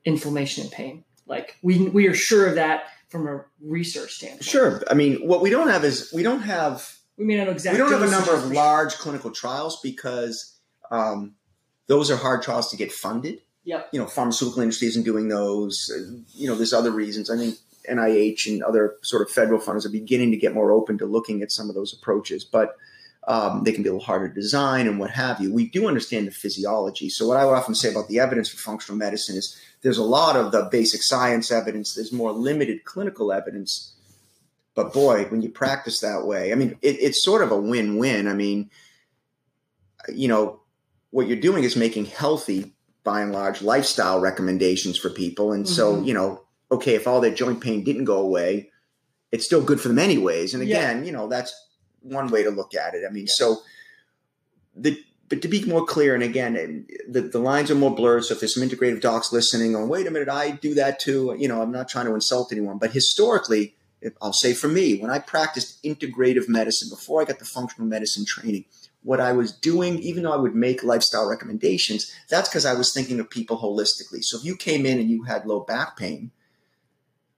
inflammation 0.05 0.63
and 0.63 0.71
pain 0.71 1.03
like 1.25 1.57
we 1.61 1.89
we 1.89 2.07
are 2.07 2.13
sure 2.13 2.47
of 2.47 2.55
that 2.55 2.85
from 3.09 3.27
a 3.27 3.43
research 3.61 4.13
standpoint 4.13 4.43
sure 4.43 4.83
i 4.89 4.93
mean 4.93 5.15
what 5.27 5.41
we 5.41 5.49
don't 5.49 5.69
have 5.69 5.83
is 5.83 6.11
we 6.13 6.23
don't 6.23 6.41
have 6.41 6.97
we 7.17 7.25
may 7.25 7.37
not 7.37 7.49
exactly. 7.49 7.81
We 7.81 7.89
don't 7.89 7.99
have 7.99 8.07
a 8.07 8.11
number 8.11 8.33
of 8.33 8.51
large 8.51 8.93
clinical 8.95 9.31
trials 9.31 9.79
because 9.81 10.59
um, 10.91 11.35
those 11.87 12.11
are 12.11 12.15
hard 12.15 12.43
trials 12.43 12.69
to 12.71 12.77
get 12.77 12.91
funded. 12.91 13.41
Yep. 13.65 13.89
You 13.91 13.99
know, 13.99 14.07
pharmaceutical 14.07 14.61
industry 14.61 14.87
isn't 14.87 15.03
doing 15.03 15.27
those. 15.27 15.91
You 16.33 16.47
know, 16.47 16.55
there's 16.55 16.73
other 16.73 16.91
reasons. 16.91 17.29
I 17.29 17.37
think 17.37 17.55
NIH 17.89 18.47
and 18.47 18.63
other 18.63 18.95
sort 19.01 19.21
of 19.21 19.31
federal 19.31 19.59
funds 19.59 19.85
are 19.85 19.89
beginning 19.89 20.31
to 20.31 20.37
get 20.37 20.53
more 20.53 20.71
open 20.71 20.97
to 20.97 21.05
looking 21.05 21.41
at 21.41 21.51
some 21.51 21.69
of 21.69 21.75
those 21.75 21.93
approaches, 21.93 22.43
but 22.43 22.75
um, 23.27 23.63
they 23.63 23.73
can 23.73 23.83
be 23.83 23.89
a 23.89 23.91
little 23.91 24.05
harder 24.05 24.29
to 24.29 24.33
design 24.33 24.87
and 24.87 24.99
what 24.99 25.09
have 25.11 25.41
you. 25.41 25.53
We 25.53 25.69
do 25.69 25.87
understand 25.87 26.27
the 26.27 26.31
physiology. 26.31 27.09
So, 27.09 27.27
what 27.27 27.37
I 27.37 27.45
would 27.45 27.55
often 27.55 27.75
say 27.75 27.91
about 27.91 28.07
the 28.07 28.19
evidence 28.19 28.49
for 28.49 28.57
functional 28.57 28.97
medicine 28.97 29.35
is 29.35 29.59
there's 29.81 29.97
a 29.97 30.03
lot 30.03 30.37
of 30.37 30.51
the 30.51 30.69
basic 30.71 31.03
science 31.03 31.51
evidence, 31.51 31.93
there's 31.93 32.13
more 32.13 32.31
limited 32.31 32.85
clinical 32.85 33.33
evidence 33.33 33.93
but 34.77 34.93
boy, 34.93 35.25
when 35.29 35.41
you 35.41 35.49
practice 35.49 36.01
that 36.01 36.27
way, 36.27 36.51
I 36.51 36.55
mean, 36.55 36.77
it, 36.83 36.99
it's 37.01 37.25
sort 37.25 37.41
of 37.41 37.51
a 37.51 37.57
win 37.57 37.97
win. 37.97 38.27
I 38.27 38.35
mean, 38.35 38.69
you 40.07 40.27
know, 40.27 40.59
what 41.09 41.27
you're 41.27 41.35
doing 41.35 41.63
is 41.63 41.75
making 41.75 42.05
healthy, 42.05 42.75
by 43.03 43.21
and 43.21 43.31
large, 43.31 43.63
lifestyle 43.63 44.19
recommendations 44.19 44.95
for 44.95 45.09
people. 45.09 45.51
And 45.51 45.65
mm-hmm. 45.65 45.73
so, 45.73 45.99
you 46.03 46.13
know, 46.13 46.43
okay, 46.71 46.95
if 46.95 47.07
all 47.07 47.21
their 47.21 47.33
joint 47.33 47.61
pain 47.61 47.83
didn't 47.83 48.05
go 48.05 48.19
away, 48.19 48.71
it's 49.31 49.45
still 49.45 49.63
good 49.63 49.79
for 49.79 49.87
them 49.89 49.99
anyways. 49.99 50.53
And 50.53 50.63
again, 50.63 50.99
yeah. 50.99 51.05
you 51.05 51.11
know, 51.11 51.27
that's 51.27 51.53
one 52.01 52.27
way 52.29 52.43
to 52.43 52.49
look 52.49 52.75
at 52.75 52.93
it. 52.93 53.03
I 53.07 53.11
mean, 53.11 53.27
so 53.27 53.57
the 54.75 55.01
but 55.29 55.41
to 55.41 55.49
be 55.49 55.65
more 55.65 55.85
clear, 55.85 56.13
and 56.13 56.23
again, 56.23 56.87
the, 57.07 57.21
the 57.21 57.39
lines 57.39 57.69
are 57.69 57.75
more 57.75 57.93
blurred. 57.93 58.23
So 58.23 58.33
if 58.33 58.39
there's 58.39 58.53
some 58.53 58.67
integrative 58.67 59.01
docs 59.01 59.33
listening, 59.33 59.75
on 59.75 59.89
wait 59.89 60.07
a 60.07 60.11
minute, 60.11 60.29
I 60.29 60.51
do 60.51 60.73
that 60.75 60.99
too. 60.99 61.35
You 61.37 61.49
know, 61.49 61.61
I'm 61.61 61.71
not 61.71 61.89
trying 61.89 62.05
to 62.05 62.13
insult 62.13 62.53
anyone, 62.53 62.77
but 62.77 62.91
historically, 62.91 63.75
I'll 64.21 64.31
say 64.31 64.53
for 64.53 64.69
me, 64.69 64.97
when 64.99 65.11
I 65.11 65.19
practiced 65.19 65.83
integrative 65.83 66.47
medicine 66.47 66.89
before 66.89 67.21
I 67.21 67.25
got 67.25 67.39
the 67.39 67.45
functional 67.45 67.89
medicine 67.89 68.23
training, 68.25 68.65
what 69.03 69.19
I 69.19 69.33
was 69.33 69.51
doing, 69.51 69.99
even 69.99 70.23
though 70.23 70.33
I 70.33 70.37
would 70.37 70.55
make 70.55 70.83
lifestyle 70.83 71.29
recommendations, 71.29 72.13
that's 72.29 72.47
because 72.47 72.65
I 72.65 72.73
was 72.73 72.93
thinking 72.93 73.19
of 73.19 73.29
people 73.29 73.57
holistically. 73.57 74.21
So 74.21 74.37
if 74.37 74.45
you 74.45 74.55
came 74.55 74.85
in 74.85 74.97
and 74.97 75.09
you 75.09 75.23
had 75.23 75.45
low 75.45 75.61
back 75.61 75.97
pain, 75.97 76.31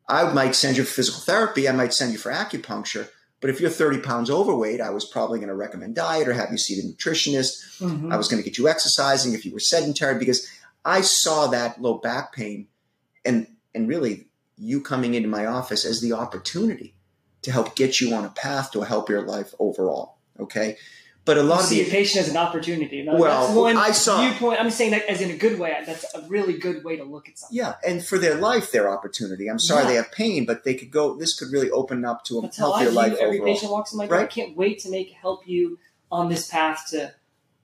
I 0.09 0.31
might 0.33 0.55
send 0.55 0.75
you 0.77 0.83
for 0.83 0.93
physical 0.93 1.21
therapy, 1.21 1.69
I 1.69 1.71
might 1.71 1.93
send 1.93 2.11
you 2.11 2.17
for 2.17 2.31
acupuncture. 2.31 3.09
But 3.41 3.49
if 3.49 3.61
you're 3.61 3.69
30 3.69 3.99
pounds 3.99 4.29
overweight, 4.29 4.81
I 4.81 4.89
was 4.89 5.05
probably 5.05 5.39
going 5.39 5.49
to 5.49 5.55
recommend 5.55 5.95
diet 5.95 6.27
or 6.27 6.33
have 6.33 6.51
you 6.51 6.57
see 6.57 6.81
the 6.81 6.93
nutritionist. 6.93 7.79
Mm-hmm. 7.79 8.11
I 8.11 8.17
was 8.17 8.27
going 8.27 8.41
to 8.41 8.47
get 8.47 8.57
you 8.57 8.67
exercising 8.67 9.33
if 9.33 9.45
you 9.45 9.53
were 9.53 9.59
sedentary 9.59 10.19
because 10.19 10.49
I 10.83 11.01
saw 11.01 11.47
that 11.47 11.81
low 11.81 11.99
back 11.99 12.33
pain 12.33 12.67
and 13.23 13.47
and 13.73 13.87
really 13.87 14.27
you 14.57 14.81
coming 14.81 15.13
into 15.13 15.29
my 15.29 15.45
office 15.45 15.85
as 15.85 16.01
the 16.01 16.13
opportunity 16.13 16.95
to 17.43 17.51
help 17.51 17.75
get 17.75 18.01
you 18.01 18.13
on 18.13 18.25
a 18.25 18.29
path 18.29 18.71
to 18.71 18.81
a 18.81 18.85
healthier 18.85 19.21
life 19.21 19.53
overall. 19.59 20.17
Okay. 20.39 20.77
But 21.25 21.37
a 21.37 21.43
lot 21.43 21.55
you 21.55 21.61
of 21.61 21.65
see 21.65 21.83
the, 21.83 21.89
a 21.89 21.91
patient 21.91 22.25
as 22.25 22.31
an 22.31 22.37
opportunity. 22.37 23.05
Well, 23.07 23.47
that's 23.47 23.55
one 23.55 23.77
I 23.77 23.91
saw 23.91 24.21
viewpoint. 24.21 24.59
I'm 24.59 24.71
saying 24.71 24.91
that 24.91 25.05
as 25.07 25.21
in 25.21 25.29
a 25.29 25.37
good 25.37 25.59
way. 25.59 25.77
That's 25.85 26.05
a 26.15 26.21
really 26.27 26.57
good 26.57 26.83
way 26.83 26.97
to 26.97 27.03
look 27.03 27.29
at 27.29 27.37
something. 27.37 27.55
Yeah, 27.55 27.75
and 27.85 28.03
for 28.03 28.17
their 28.17 28.35
life, 28.35 28.71
their 28.71 28.89
opportunity. 28.89 29.47
I'm 29.47 29.59
sorry 29.59 29.83
yeah. 29.83 29.89
they 29.89 29.95
have 29.95 30.11
pain, 30.11 30.45
but 30.45 30.63
they 30.63 30.73
could 30.73 30.89
go. 30.89 31.15
This 31.15 31.37
could 31.37 31.51
really 31.51 31.69
open 31.69 32.03
up 32.03 32.23
to 32.25 32.39
a 32.39 32.41
that's 32.41 32.57
healthier 32.57 32.89
life. 32.89 33.13
Every 33.19 33.39
overall. 33.39 33.53
patient 33.53 33.71
walks 33.71 33.91
in 33.91 33.99
my 33.99 34.07
door. 34.07 34.17
Right? 34.17 34.23
I 34.23 34.27
can't 34.27 34.57
wait 34.57 34.79
to 34.79 34.89
make 34.89 35.11
help 35.11 35.47
you 35.47 35.77
on 36.11 36.29
this 36.29 36.47
path 36.49 36.87
to 36.89 37.13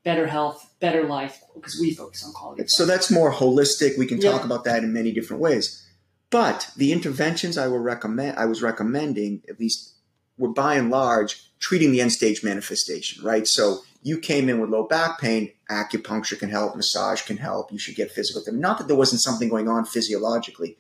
better 0.04 0.28
health, 0.28 0.72
better 0.80 1.04
life, 1.04 1.42
because 1.56 1.78
we 1.82 1.94
focus 1.94 2.24
on 2.24 2.32
quality. 2.32 2.68
So 2.68 2.86
that's 2.86 3.10
more 3.10 3.34
holistic. 3.34 3.98
We 3.98 4.06
can 4.06 4.20
talk 4.20 4.46
about 4.46 4.64
that 4.66 4.84
in 4.84 4.94
many 4.94 5.12
different 5.12 5.42
ways. 5.42 5.86
But 6.30 6.70
the 6.78 6.92
interventions 6.92 7.58
I, 7.58 7.68
will 7.68 7.80
recommend, 7.80 8.38
I 8.38 8.46
was 8.46 8.62
recommending, 8.62 9.42
at 9.50 9.60
least, 9.60 9.94
were 10.38 10.50
by 10.50 10.76
and 10.76 10.90
large 10.90 11.45
treating 11.60 11.92
the 11.92 12.02
end 12.02 12.12
stage 12.12 12.44
manifestation, 12.44 13.24
right? 13.24 13.48
So 13.48 13.80
you 14.04 14.20
came 14.20 14.50
in 14.50 14.60
with 14.60 14.70
low 14.70 14.84
back 14.84 15.20
pain, 15.20 15.52
acupuncture 15.70 16.38
can 16.38 16.50
help, 16.50 16.76
massage 16.76 17.22
can 17.24 17.38
help, 17.38 17.72
you 17.72 17.80
should 17.80 17.96
get 17.96 18.12
physical 18.12 18.42
therapy. 18.42 18.62
Not 18.62 18.78
that 18.78 18.88
there 18.88 18.96
wasn't 18.96 19.22
something 19.22 19.50
going 19.50 19.68
on 19.68 19.86
physiologically, 19.86 20.78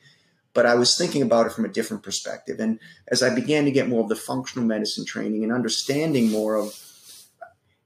but 0.53 0.65
I 0.65 0.75
was 0.75 0.97
thinking 0.97 1.21
about 1.21 1.47
it 1.47 1.51
from 1.51 1.65
a 1.65 1.69
different 1.69 2.03
perspective. 2.03 2.59
And 2.59 2.79
as 3.07 3.23
I 3.23 3.33
began 3.33 3.65
to 3.65 3.71
get 3.71 3.89
more 3.89 4.03
of 4.03 4.09
the 4.09 4.15
functional 4.15 4.67
medicine 4.67 5.05
training 5.05 5.43
and 5.43 5.51
understanding 5.51 6.29
more 6.29 6.55
of 6.55 6.79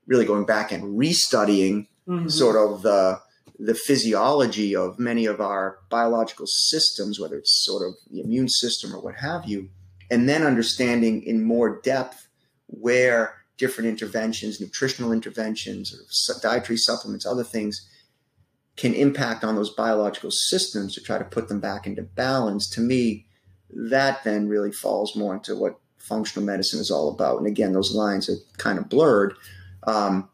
really 0.07 0.25
going 0.25 0.45
back 0.45 0.71
and 0.71 0.97
restudying 0.99 1.87
mm-hmm. 2.07 2.27
sort 2.27 2.55
of 2.55 2.81
the 2.81 3.21
the 3.61 3.75
physiology 3.75 4.73
of 4.73 4.97
many 4.97 5.25
of 5.25 5.41
our 5.41 5.79
biological 5.89 6.45
systems, 6.47 7.19
whether 7.19 7.35
it's 7.35 7.65
sort 7.65 7.85
of 7.85 7.93
the 8.09 8.21
immune 8.21 8.47
system 8.47 8.95
or 8.95 9.01
what 9.01 9.15
have 9.15 9.45
you, 9.45 9.69
and 10.09 10.29
then 10.29 10.43
understanding 10.43 11.21
in 11.23 11.43
more 11.43 11.81
depth 11.81 12.28
where 12.69 13.35
different 13.57 13.89
interventions, 13.89 14.61
nutritional 14.61 15.11
interventions, 15.11 15.93
or 15.93 16.39
dietary 16.41 16.77
supplements, 16.77 17.25
other 17.25 17.43
things 17.43 17.87
can 18.77 18.93
impact 18.93 19.43
on 19.43 19.55
those 19.55 19.73
biological 19.73 20.31
systems 20.31 20.95
to 20.95 21.01
try 21.01 21.17
to 21.17 21.25
put 21.25 21.49
them 21.49 21.59
back 21.59 21.85
into 21.85 22.01
balance. 22.01 22.69
To 22.69 22.81
me, 22.81 23.25
that 23.69 24.23
then 24.23 24.47
really 24.47 24.71
falls 24.71 25.15
more 25.15 25.33
into 25.33 25.55
what 25.55 25.79
functional 25.97 26.45
medicine 26.45 26.79
is 26.79 26.89
all 26.89 27.09
about. 27.09 27.37
And 27.37 27.47
again, 27.47 27.73
those 27.73 27.93
lines 27.93 28.29
are 28.29 28.37
kind 28.57 28.79
of 28.79 28.87
blurred. 28.87 29.33
Um, 29.85 30.29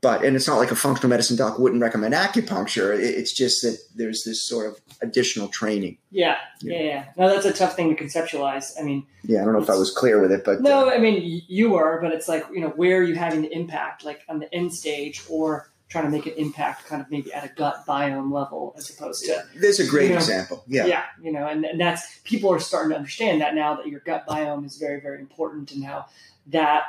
but 0.00 0.24
and 0.24 0.36
it's 0.36 0.48
not 0.48 0.56
like 0.56 0.70
a 0.70 0.76
functional 0.76 1.08
medicine 1.08 1.36
doc 1.36 1.58
wouldn't 1.58 1.80
recommend 1.80 2.14
acupuncture. 2.14 2.98
it's 2.98 3.32
just 3.32 3.62
that 3.62 3.78
there's 3.94 4.24
this 4.24 4.42
sort 4.42 4.66
of 4.66 4.80
additional 5.00 5.48
training. 5.48 5.96
Yeah, 6.10 6.38
yeah, 6.60 6.74
yeah. 6.74 6.82
yeah. 6.82 7.04
No, 7.16 7.28
that's 7.28 7.46
a 7.46 7.52
tough 7.52 7.76
thing 7.76 7.94
to 7.94 8.02
conceptualize. 8.02 8.72
I 8.78 8.82
mean, 8.82 9.06
yeah, 9.22 9.42
I 9.42 9.44
don't 9.44 9.54
know 9.54 9.62
if 9.62 9.70
I 9.70 9.76
was 9.76 9.90
clear 9.92 10.20
with 10.20 10.32
it, 10.32 10.44
but 10.44 10.60
no, 10.60 10.88
uh, 10.88 10.92
I 10.92 10.98
mean 10.98 11.42
you 11.46 11.70
were, 11.70 12.00
but 12.02 12.12
it's 12.12 12.28
like 12.28 12.44
you 12.52 12.60
know 12.60 12.70
where 12.70 12.98
are 12.98 13.02
you 13.02 13.14
having 13.14 13.42
the 13.42 13.52
impact, 13.52 14.04
like 14.04 14.22
on 14.28 14.40
the 14.40 14.52
end 14.54 14.74
stage, 14.74 15.22
or 15.28 15.70
trying 15.88 16.04
to 16.04 16.10
make 16.10 16.26
an 16.26 16.34
impact, 16.34 16.86
kind 16.86 17.02
of 17.02 17.10
maybe 17.10 17.32
at 17.32 17.44
a 17.44 17.52
gut 17.54 17.84
biome 17.86 18.32
level, 18.32 18.74
as 18.76 18.88
opposed 18.90 19.24
to. 19.24 19.44
There's 19.56 19.80
a 19.80 19.86
great 19.86 20.04
you 20.04 20.10
know, 20.10 20.16
example. 20.16 20.64
Yeah, 20.66 20.86
yeah, 20.86 21.04
you 21.22 21.32
know, 21.32 21.46
and, 21.46 21.64
and 21.64 21.80
that's 21.80 22.20
people 22.24 22.50
are 22.52 22.60
starting 22.60 22.90
to 22.90 22.96
understand 22.96 23.40
that 23.40 23.54
now 23.54 23.74
that 23.74 23.86
your 23.88 24.00
gut 24.00 24.26
biome 24.26 24.64
is 24.64 24.78
very, 24.78 25.00
very 25.00 25.20
important, 25.20 25.72
and 25.72 25.84
how 25.84 26.06
that 26.48 26.84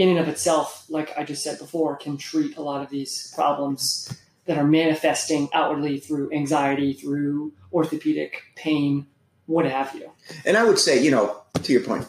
in 0.00 0.08
and 0.08 0.18
of 0.18 0.28
itself, 0.28 0.86
like 0.88 1.16
I 1.18 1.24
just 1.24 1.42
said 1.42 1.58
before, 1.58 1.96
can 1.96 2.16
treat 2.16 2.56
a 2.56 2.62
lot 2.62 2.82
of 2.82 2.88
these 2.88 3.32
problems 3.34 4.10
that 4.46 4.56
are 4.56 4.66
manifesting 4.66 5.48
outwardly 5.52 5.98
through 6.00 6.32
anxiety, 6.32 6.94
through 6.94 7.52
orthopedic 7.72 8.42
pain, 8.56 9.06
what 9.46 9.66
have 9.66 9.94
you. 9.94 10.10
And 10.46 10.56
I 10.56 10.64
would 10.64 10.78
say, 10.78 11.02
you 11.02 11.10
know, 11.10 11.42
to 11.54 11.72
your 11.72 11.82
point, 11.82 12.08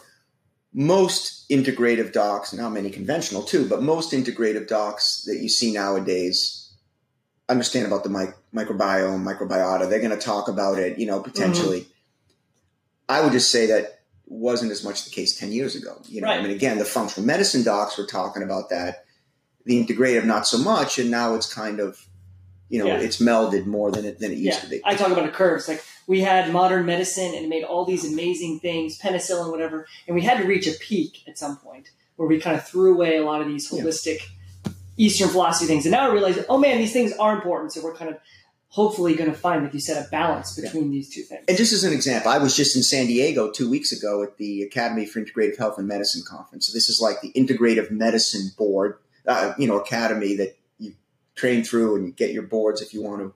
most 0.73 1.49
integrative 1.49 2.13
docs, 2.13 2.54
not 2.54 2.69
many 2.69 2.89
conventional 2.89 3.43
too, 3.43 3.67
but 3.67 3.84
most 3.84 4.13
integrative 4.13 4.67
docs 4.67 5.23
that 5.25 5.39
you 5.41 5.49
see 5.49 5.73
nowadays 5.73 6.73
understand 7.49 7.86
about 7.86 8.06
the 8.06 8.10
mic- 8.10 8.36
microbiome, 8.55 9.24
microbiota. 9.24 9.89
They're 9.89 9.99
going 9.99 10.18
to 10.18 10.26
talk 10.26 10.47
about 10.47 10.80
it, 10.80 10.97
you 10.97 11.07
know, 11.07 11.20
potentially. 11.20 11.82
Mm-hmm. 11.82 11.91
I 13.09 13.22
would 13.22 13.34
just 13.34 13.51
say 13.51 13.65
that 13.65 14.01
wasn't 14.32 14.71
as 14.71 14.84
much 14.84 15.03
the 15.03 15.11
case 15.11 15.38
10 15.38 15.51
years 15.51 15.75
ago. 15.75 16.01
You 16.07 16.21
know, 16.21 16.27
right. 16.27 16.39
I 16.39 16.41
mean, 16.41 16.51
again, 16.51 16.77
the 16.77 16.86
functional 16.86 17.27
medicine 17.27 17.63
docs 17.63 17.97
were 17.97 18.05
talking 18.05 18.43
about 18.43 18.69
that, 18.69 19.05
the 19.65 19.86
integrative, 19.86 20.25
not 20.25 20.47
so 20.47 20.57
much. 20.57 20.97
And 20.97 21.11
now 21.11 21.36
it's 21.36 21.53
kind 21.53 21.79
of, 21.79 22.05
you 22.69 22.79
know, 22.79 22.86
yeah. 22.86 22.99
it's 22.99 23.17
melded 23.17 23.65
more 23.65 23.91
than 23.91 24.05
it, 24.05 24.19
than 24.19 24.32
it 24.32 24.38
used 24.38 24.59
yeah. 24.59 24.63
to 24.63 24.69
be. 24.69 24.82
I 24.86 24.95
talk 24.95 25.11
about 25.11 25.27
a 25.27 25.32
curve. 25.32 25.59
It's 25.59 25.67
like 25.67 25.84
we 26.07 26.21
had 26.21 26.51
modern 26.51 26.86
medicine 26.86 27.34
and 27.36 27.45
it 27.45 27.49
made 27.49 27.63
all 27.63 27.86
these 27.86 28.09
amazing 28.09 28.59
things, 28.59 28.97
penicillin, 28.97 29.51
whatever, 29.51 29.88
and 30.07 30.15
we 30.15 30.21
had 30.21 30.38
to 30.38 30.45
reach 30.45 30.67
a 30.67 30.71
peak 30.79 31.23
at 31.27 31.38
some 31.38 31.57
point 31.57 31.89
where 32.15 32.27
we 32.27 32.39
kind 32.39 32.55
of 32.55 32.65
threw 32.65 32.93
away 32.93 33.17
a 33.17 33.25
lot 33.25 33.41
of 33.41 33.47
these 33.47 33.69
holistic 33.69 34.19
yeah. 34.65 34.71
Eastern 34.97 35.27
philosophy 35.27 35.67
things. 35.67 35.86
And 35.86 35.91
now 35.91 36.09
I 36.09 36.13
realize, 36.13 36.43
oh 36.47 36.57
man, 36.57 36.77
these 36.77 36.93
things 36.93 37.11
are 37.13 37.36
important. 37.36 37.73
So 37.73 37.84
we're 37.84 37.95
kind 37.95 38.09
of 38.11 38.17
hopefully 38.72 39.15
going 39.15 39.30
to 39.30 39.38
find, 39.38 39.63
like 39.63 39.74
you 39.74 39.82
said, 39.82 40.03
a 40.05 40.09
balance 40.09 40.55
between 40.59 40.86
yeah. 40.86 40.91
these 40.91 41.13
two 41.13 41.24
things. 41.24 41.43
And 41.47 41.57
just 41.57 41.74
as 41.74 41.84
an 41.84 41.91
example, 41.91 42.32
I 42.32 42.38
was 42.38 42.55
just 42.55 42.76
in 42.76 42.84
San 42.84 43.05
Diego 43.05 43.51
two 43.51 43.69
weeks 43.69 43.91
ago 43.91 44.24
at 44.24 44.38
the 44.38 44.63
Academy 44.63 45.05
for 45.05 45.22
Integrative 45.22 45.57
Health 45.57 45.78
and 45.78 45.88
Medicine 45.88 46.24
conference. 46.26 46.67
So 46.67 46.74
this 46.74 46.88
is 46.88 47.01
like 47.01 47.19
the 47.22 47.34
Integrative 47.34 47.91
Medicine 47.91 48.49
Board, 48.57 48.97
uh, 49.28 49.53
you 49.57 49.67
know, 49.67 49.78
academy 49.78 50.38
that 50.38 50.57
you 50.80 50.93
train 51.36 51.65
through 51.65 51.97
and 51.97 52.05
you 52.05 52.13
get 52.13 52.32
your 52.32 52.43
boards 52.43 52.82
if 52.82 52.93
you 52.93 53.03
want 53.03 53.19
to. 53.19 53.34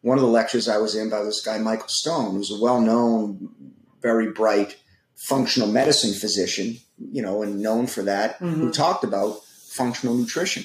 One 0.00 0.16
of 0.16 0.22
the 0.22 0.30
lectures 0.30 0.66
I 0.66 0.78
was 0.78 0.94
in 0.94 1.10
by 1.10 1.22
this 1.22 1.44
guy 1.44 1.58
Michael 1.58 1.88
Stone, 1.88 2.34
who's 2.34 2.50
a 2.50 2.60
well-known, 2.60 3.50
very 4.00 4.30
bright 4.30 4.78
functional 5.14 5.68
medicine 5.68 6.14
physician, 6.14 6.78
you 7.12 7.20
know, 7.20 7.42
and 7.42 7.60
known 7.60 7.86
for 7.86 8.02
that, 8.02 8.38
mm-hmm. 8.38 8.60
who 8.60 8.72
talked 8.72 9.04
about 9.04 9.44
functional 9.44 10.14
nutrition 10.14 10.64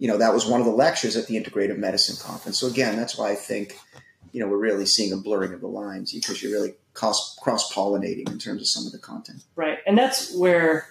you 0.00 0.08
know, 0.08 0.16
that 0.16 0.32
was 0.32 0.46
one 0.46 0.60
of 0.60 0.66
the 0.66 0.72
lectures 0.72 1.14
at 1.14 1.26
the 1.26 1.36
Integrative 1.36 1.76
Medicine 1.76 2.16
Conference. 2.16 2.58
So 2.58 2.66
again, 2.66 2.96
that's 2.96 3.18
why 3.18 3.30
I 3.30 3.34
think, 3.34 3.78
you 4.32 4.40
know, 4.40 4.48
we're 4.48 4.56
really 4.56 4.86
seeing 4.86 5.12
a 5.12 5.16
blurring 5.18 5.52
of 5.52 5.60
the 5.60 5.68
lines 5.68 6.12
because 6.12 6.42
you're 6.42 6.52
really 6.52 6.74
cross 6.94 7.36
pollinating 7.38 8.30
in 8.30 8.38
terms 8.38 8.62
of 8.62 8.68
some 8.68 8.86
of 8.86 8.92
the 8.92 8.98
content. 8.98 9.44
Right, 9.56 9.78
and 9.86 9.98
that's 9.98 10.34
where 10.34 10.88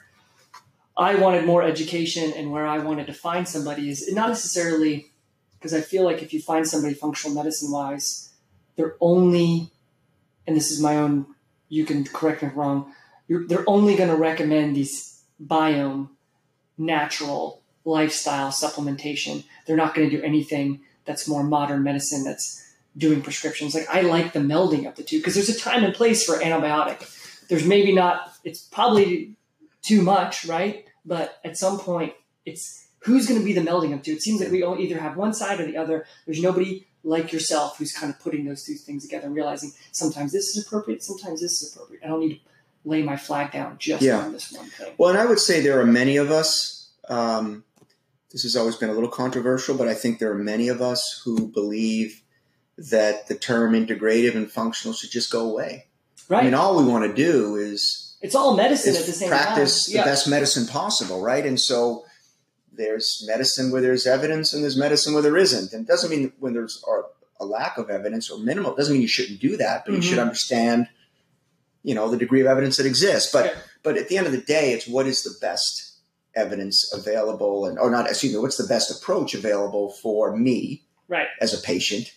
I 0.95 1.15
wanted 1.15 1.45
more 1.45 1.63
education 1.63 2.31
and 2.33 2.51
where 2.51 2.67
I 2.67 2.77
wanted 2.77 3.07
to 3.07 3.13
find 3.13 3.47
somebody 3.47 3.89
is 3.89 4.13
not 4.13 4.29
necessarily 4.29 5.11
because 5.57 5.73
I 5.73 5.81
feel 5.81 6.03
like 6.03 6.21
if 6.21 6.31
you 6.31 6.39
find 6.39 6.67
somebody 6.67 6.93
functional 6.93 7.35
medicine 7.35 7.71
wise, 7.71 8.29
they're 8.75 8.95
only, 9.01 9.71
and 10.45 10.55
this 10.55 10.69
is 10.69 10.79
my 10.81 10.95
own, 10.95 11.25
you 11.67 11.83
can 11.83 12.03
correct 12.05 12.43
me 12.43 12.49
if 12.49 12.55
wrong, 12.55 12.93
they're 13.27 13.67
only 13.67 13.95
going 13.95 14.09
to 14.09 14.15
recommend 14.15 14.75
these 14.75 15.23
biome 15.43 16.09
natural 16.77 17.63
lifestyle 17.89 18.49
supplementation. 18.49 19.43
They're 19.65 19.75
not 19.75 19.95
going 19.95 20.09
to 20.09 20.15
do 20.17 20.23
anything 20.23 20.81
that's 21.05 21.27
more 21.27 21.43
modern 21.43 21.83
medicine 21.83 22.23
that's 22.23 22.73
doing 22.95 23.21
prescriptions. 23.21 23.73
Like 23.73 23.89
I 23.89 24.01
like 24.01 24.33
the 24.33 24.39
melding 24.39 24.87
of 24.87 24.95
the 24.95 25.03
two 25.03 25.19
because 25.19 25.35
there's 25.35 25.49
a 25.49 25.59
time 25.59 25.83
and 25.83 25.93
place 25.93 26.23
for 26.23 26.35
antibiotic. 26.37 27.47
There's 27.47 27.65
maybe 27.65 27.93
not, 27.93 28.31
it's 28.43 28.61
probably 28.61 29.33
too 29.81 30.01
much, 30.01 30.45
right? 30.45 30.85
But 31.05 31.39
at 31.43 31.57
some 31.57 31.79
point, 31.79 32.13
it's 32.45 32.87
who's 32.99 33.25
going 33.25 33.39
to 33.39 33.45
be 33.45 33.53
the 33.53 33.61
melding 33.61 33.93
of 33.93 34.03
two. 34.03 34.11
It 34.11 34.21
seems 34.21 34.39
like 34.39 34.51
we 34.51 34.63
either 34.63 34.99
have 34.99 35.17
one 35.17 35.33
side 35.33 35.59
or 35.59 35.65
the 35.65 35.77
other. 35.77 36.05
There's 36.25 36.41
nobody 36.41 36.85
like 37.03 37.31
yourself 37.31 37.77
who's 37.77 37.93
kind 37.93 38.13
of 38.13 38.19
putting 38.19 38.45
those 38.45 38.63
two 38.63 38.75
things 38.75 39.03
together 39.03 39.27
and 39.27 39.35
realizing 39.35 39.71
sometimes 39.91 40.31
this 40.31 40.55
is 40.55 40.65
appropriate, 40.65 41.01
sometimes 41.01 41.41
this 41.41 41.61
is 41.61 41.73
appropriate. 41.73 42.03
I 42.03 42.07
don't 42.07 42.19
need 42.19 42.35
to 42.35 42.39
lay 42.85 43.01
my 43.01 43.17
flag 43.17 43.51
down 43.51 43.77
just 43.79 44.03
yeah. 44.03 44.19
on 44.19 44.33
this 44.33 44.51
one 44.51 44.67
thing. 44.67 44.93
Well, 44.97 45.09
and 45.09 45.17
I 45.17 45.25
would 45.25 45.39
say 45.39 45.61
there 45.61 45.79
are 45.79 45.85
many 45.85 46.17
of 46.17 46.29
us 46.29 46.89
um, 47.07 47.63
this 48.31 48.43
has 48.43 48.55
always 48.55 48.75
been 48.75 48.89
a 48.89 48.93
little 48.93 49.09
controversial, 49.09 49.75
but 49.75 49.87
I 49.87 49.93
think 49.93 50.19
there 50.19 50.31
are 50.31 50.37
many 50.37 50.67
of 50.67 50.81
us 50.81 51.21
who 51.25 51.47
believe 51.47 52.21
that 52.77 53.27
the 53.27 53.35
term 53.35 53.73
integrative 53.73 54.35
and 54.35 54.49
functional 54.49 54.93
should 54.93 55.11
just 55.11 55.31
go 55.31 55.49
away. 55.49 55.87
Right. 56.29 56.41
I 56.41 56.43
mean, 56.43 56.53
all 56.53 56.77
we 56.77 56.89
want 56.89 57.05
to 57.05 57.13
do 57.13 57.55
is 57.55 58.17
it's 58.21 58.35
all 58.35 58.55
medicine 58.55 58.95
at 58.95 59.05
the 59.05 59.11
same 59.11 59.29
practice 59.29 59.91
time. 59.91 59.97
the 59.97 60.03
best 60.03 60.27
medicine 60.27 60.67
possible, 60.67 61.21
right? 61.21 61.45
And 61.45 61.59
so 61.59 62.05
there's 62.71 63.23
medicine 63.27 63.71
where 63.71 63.81
there's 63.81 64.05
evidence, 64.05 64.53
and 64.53 64.63
there's 64.63 64.77
medicine 64.77 65.13
where 65.13 65.23
there 65.23 65.37
isn't. 65.37 65.73
And 65.73 65.85
it 65.85 65.87
doesn't 65.87 66.09
mean 66.09 66.31
when 66.39 66.53
there's 66.53 66.83
a 67.39 67.45
lack 67.45 67.77
of 67.77 67.89
evidence 67.89 68.29
or 68.29 68.37
minimal. 68.37 68.73
It 68.73 68.77
doesn't 68.77 68.93
mean 68.93 69.01
you 69.01 69.07
shouldn't 69.07 69.39
do 69.39 69.57
that, 69.57 69.85
but 69.85 69.91
mm-hmm. 69.91 70.01
you 70.01 70.07
should 70.07 70.17
mm-hmm. 70.17 70.27
understand, 70.27 70.87
you 71.83 71.95
know, 71.95 72.09
the 72.09 72.17
degree 72.17 72.41
of 72.41 72.47
evidence 72.47 72.77
that 72.77 72.85
exists. 72.85 73.31
But 73.31 73.55
but 73.81 73.97
at 73.97 74.07
the 74.07 74.17
end 74.17 74.27
of 74.27 74.33
the 74.33 74.41
day, 74.41 74.73
it's 74.73 74.87
what 74.87 75.07
is 75.07 75.23
the 75.23 75.35
best 75.41 75.88
evidence 76.35 76.91
available 76.93 77.65
and 77.65 77.79
or 77.79 77.89
not 77.89 78.07
excuse 78.07 78.33
me 78.33 78.39
what's 78.39 78.57
the 78.57 78.67
best 78.67 78.91
approach 78.91 79.33
available 79.33 79.91
for 80.01 80.35
me 80.35 80.83
right. 81.07 81.27
as 81.41 81.53
a 81.53 81.61
patient, 81.61 82.11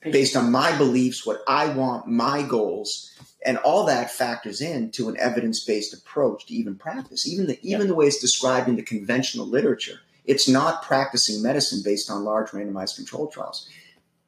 patient. 0.00 0.12
based 0.12 0.36
on 0.36 0.52
my 0.52 0.76
beliefs 0.76 1.26
what 1.26 1.40
i 1.48 1.66
want 1.66 2.06
my 2.06 2.42
goals 2.42 3.16
and 3.46 3.58
all 3.58 3.86
that 3.86 4.10
factors 4.10 4.60
into 4.60 5.08
an 5.08 5.16
evidence-based 5.18 5.94
approach 5.94 6.46
to 6.46 6.54
even 6.54 6.74
practice. 6.74 7.28
Even 7.28 7.46
the 7.46 7.58
even 7.62 7.86
the 7.86 7.94
way 7.94 8.06
it's 8.06 8.20
described 8.20 8.68
in 8.68 8.76
the 8.76 8.82
conventional 8.82 9.46
literature 9.46 10.00
it's 10.24 10.48
not 10.48 10.82
practicing 10.82 11.40
medicine 11.40 11.82
based 11.84 12.10
on 12.10 12.24
large 12.24 12.50
randomized 12.50 12.96
control 12.96 13.28
trials. 13.28 13.68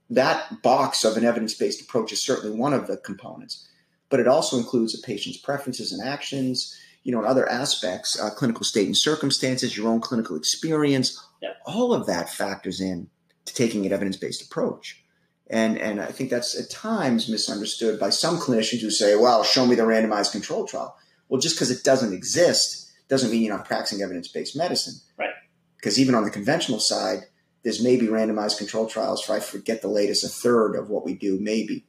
That 0.08 0.62
box 0.62 1.04
of 1.04 1.16
an 1.16 1.24
evidence-based 1.24 1.82
approach 1.82 2.12
is 2.12 2.22
certainly 2.22 2.56
one 2.56 2.72
of 2.72 2.86
the 2.86 2.96
components 2.96 3.68
but 4.10 4.20
it 4.20 4.28
also 4.28 4.56
includes 4.56 4.98
a 4.98 5.02
patient's 5.04 5.38
preferences 5.38 5.92
and 5.92 6.06
actions 6.06 6.78
you 7.08 7.12
know, 7.12 7.20
and 7.20 7.26
other 7.26 7.48
aspects, 7.48 8.20
uh, 8.20 8.28
clinical 8.28 8.64
state 8.64 8.84
and 8.84 8.94
circumstances, 8.94 9.74
your 9.74 9.88
own 9.88 9.98
clinical 9.98 10.36
experience, 10.36 11.18
all 11.64 11.94
of 11.94 12.06
that 12.06 12.28
factors 12.28 12.82
in 12.82 13.08
to 13.46 13.54
taking 13.54 13.86
an 13.86 13.92
evidence-based 13.94 14.42
approach. 14.42 15.02
And, 15.48 15.78
and 15.78 16.02
I 16.02 16.12
think 16.12 16.28
that's 16.28 16.54
at 16.60 16.68
times 16.68 17.26
misunderstood 17.26 17.98
by 17.98 18.10
some 18.10 18.36
clinicians 18.36 18.82
who 18.82 18.90
say, 18.90 19.16
well, 19.16 19.42
show 19.42 19.64
me 19.64 19.74
the 19.74 19.84
randomized 19.84 20.32
control 20.32 20.66
trial. 20.66 20.98
Well, 21.30 21.40
just 21.40 21.56
because 21.56 21.70
it 21.70 21.82
doesn't 21.82 22.12
exist 22.12 22.92
doesn't 23.08 23.30
mean 23.30 23.40
you're 23.40 23.56
not 23.56 23.64
practicing 23.64 24.02
evidence-based 24.02 24.54
medicine. 24.54 25.00
Right. 25.16 25.30
Because 25.76 25.98
even 25.98 26.14
on 26.14 26.24
the 26.24 26.30
conventional 26.30 26.78
side, 26.78 27.20
there's 27.62 27.82
maybe 27.82 28.08
randomized 28.08 28.58
control 28.58 28.86
trials 28.86 29.24
for, 29.24 29.32
I 29.32 29.40
forget 29.40 29.80
the 29.80 29.88
latest, 29.88 30.24
a 30.24 30.28
third 30.28 30.76
of 30.76 30.90
what 30.90 31.06
we 31.06 31.14
do, 31.14 31.38
maybe, 31.40 31.86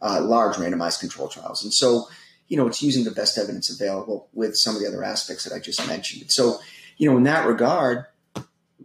uh, 0.00 0.22
large 0.22 0.56
randomized 0.56 1.00
control 1.00 1.28
trials. 1.28 1.62
And 1.62 1.74
so 1.74 2.08
you 2.52 2.58
know, 2.58 2.66
it's 2.66 2.82
using 2.82 3.04
the 3.04 3.10
best 3.10 3.38
evidence 3.38 3.70
available 3.70 4.28
with 4.34 4.54
some 4.56 4.76
of 4.76 4.82
the 4.82 4.86
other 4.86 5.02
aspects 5.02 5.44
that 5.44 5.54
I 5.54 5.58
just 5.58 5.88
mentioned. 5.88 6.30
So, 6.30 6.58
you 6.98 7.10
know, 7.10 7.16
in 7.16 7.22
that 7.22 7.46
regard, 7.46 8.04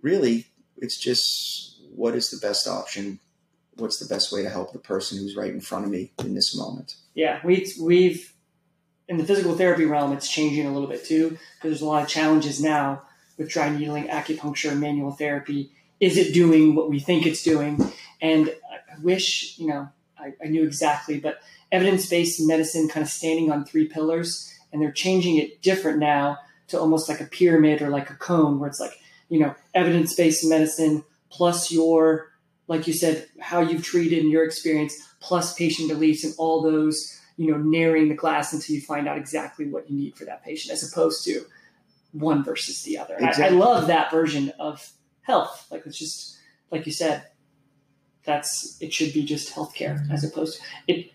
really, 0.01 0.47
it's 0.77 0.97
just 0.97 1.77
what 1.93 2.15
is 2.15 2.31
the 2.31 2.37
best 2.37 2.65
option? 2.65 3.19
What's 3.75 3.99
the 3.99 4.05
best 4.05 4.31
way 4.31 4.41
to 4.41 4.49
help 4.49 4.71
the 4.71 4.79
person 4.79 5.17
who's 5.17 5.35
right 5.35 5.51
in 5.51 5.59
front 5.59 5.83
of 5.83 5.91
me 5.91 6.13
in 6.19 6.33
this 6.33 6.55
moment? 6.55 6.95
Yeah, 7.13 7.41
we, 7.43 7.69
we've, 7.81 8.31
in 9.09 9.17
the 9.17 9.25
physical 9.25 9.53
therapy 9.53 9.83
realm, 9.83 10.13
it's 10.13 10.31
changing 10.31 10.65
a 10.65 10.71
little 10.71 10.87
bit 10.87 11.03
too, 11.03 11.31
because 11.31 11.39
there's 11.61 11.81
a 11.81 11.85
lot 11.85 12.03
of 12.03 12.07
challenges 12.07 12.63
now 12.63 13.01
with 13.37 13.49
dry 13.49 13.67
needling, 13.67 14.07
acupuncture, 14.07 14.79
manual 14.79 15.11
therapy. 15.11 15.71
Is 15.99 16.15
it 16.15 16.33
doing 16.33 16.73
what 16.73 16.89
we 16.89 17.01
think 17.01 17.25
it's 17.25 17.43
doing? 17.43 17.91
And 18.21 18.47
I 18.49 18.97
wish, 19.01 19.59
you 19.59 19.67
know, 19.67 19.89
I, 20.17 20.31
I 20.41 20.47
knew 20.47 20.63
exactly, 20.63 21.19
but 21.19 21.41
evidence-based 21.71 22.45
medicine 22.47 22.87
kind 22.87 23.03
of 23.03 23.09
standing 23.09 23.51
on 23.51 23.65
three 23.65 23.87
pillars 23.87 24.53
and 24.71 24.81
they're 24.81 24.91
changing 24.91 25.37
it 25.37 25.61
different 25.61 25.99
now 25.99 26.37
to 26.67 26.79
almost 26.79 27.09
like 27.09 27.21
a 27.21 27.25
pyramid 27.25 27.81
or 27.81 27.89
like 27.89 28.09
a 28.09 28.15
cone 28.15 28.59
where 28.59 28.69
it's 28.69 28.79
like 28.79 28.99
you 29.29 29.39
know 29.39 29.53
evidence-based 29.73 30.47
medicine 30.47 31.03
plus 31.29 31.71
your 31.71 32.31
like 32.67 32.87
you 32.87 32.93
said 32.93 33.27
how 33.39 33.59
you've 33.61 33.83
treated 33.83 34.19
and 34.19 34.31
your 34.31 34.43
experience 34.43 34.95
plus 35.19 35.53
patient 35.55 35.89
beliefs 35.89 36.23
and 36.23 36.33
all 36.37 36.61
those 36.61 37.19
you 37.37 37.51
know 37.51 37.57
narrowing 37.57 38.09
the 38.09 38.15
glass 38.15 38.53
until 38.53 38.75
you 38.75 38.81
find 38.81 39.07
out 39.07 39.17
exactly 39.17 39.65
what 39.65 39.89
you 39.89 39.97
need 39.97 40.15
for 40.15 40.25
that 40.25 40.43
patient 40.43 40.71
as 40.71 40.89
opposed 40.89 41.23
to 41.23 41.41
one 42.13 42.43
versus 42.43 42.83
the 42.83 42.97
other 42.97 43.15
exactly. 43.15 43.43
I, 43.43 43.47
I 43.47 43.51
love 43.51 43.87
that 43.87 44.11
version 44.11 44.51
of 44.59 44.89
health 45.21 45.67
like 45.71 45.85
it's 45.85 45.97
just 45.97 46.37
like 46.71 46.85
you 46.85 46.91
said 46.91 47.23
that's 48.23 48.77
it 48.81 48.93
should 48.93 49.13
be 49.13 49.23
just 49.23 49.53
healthcare 49.53 50.09
as 50.11 50.23
opposed 50.23 50.57
to 50.57 50.63
it 50.87 51.11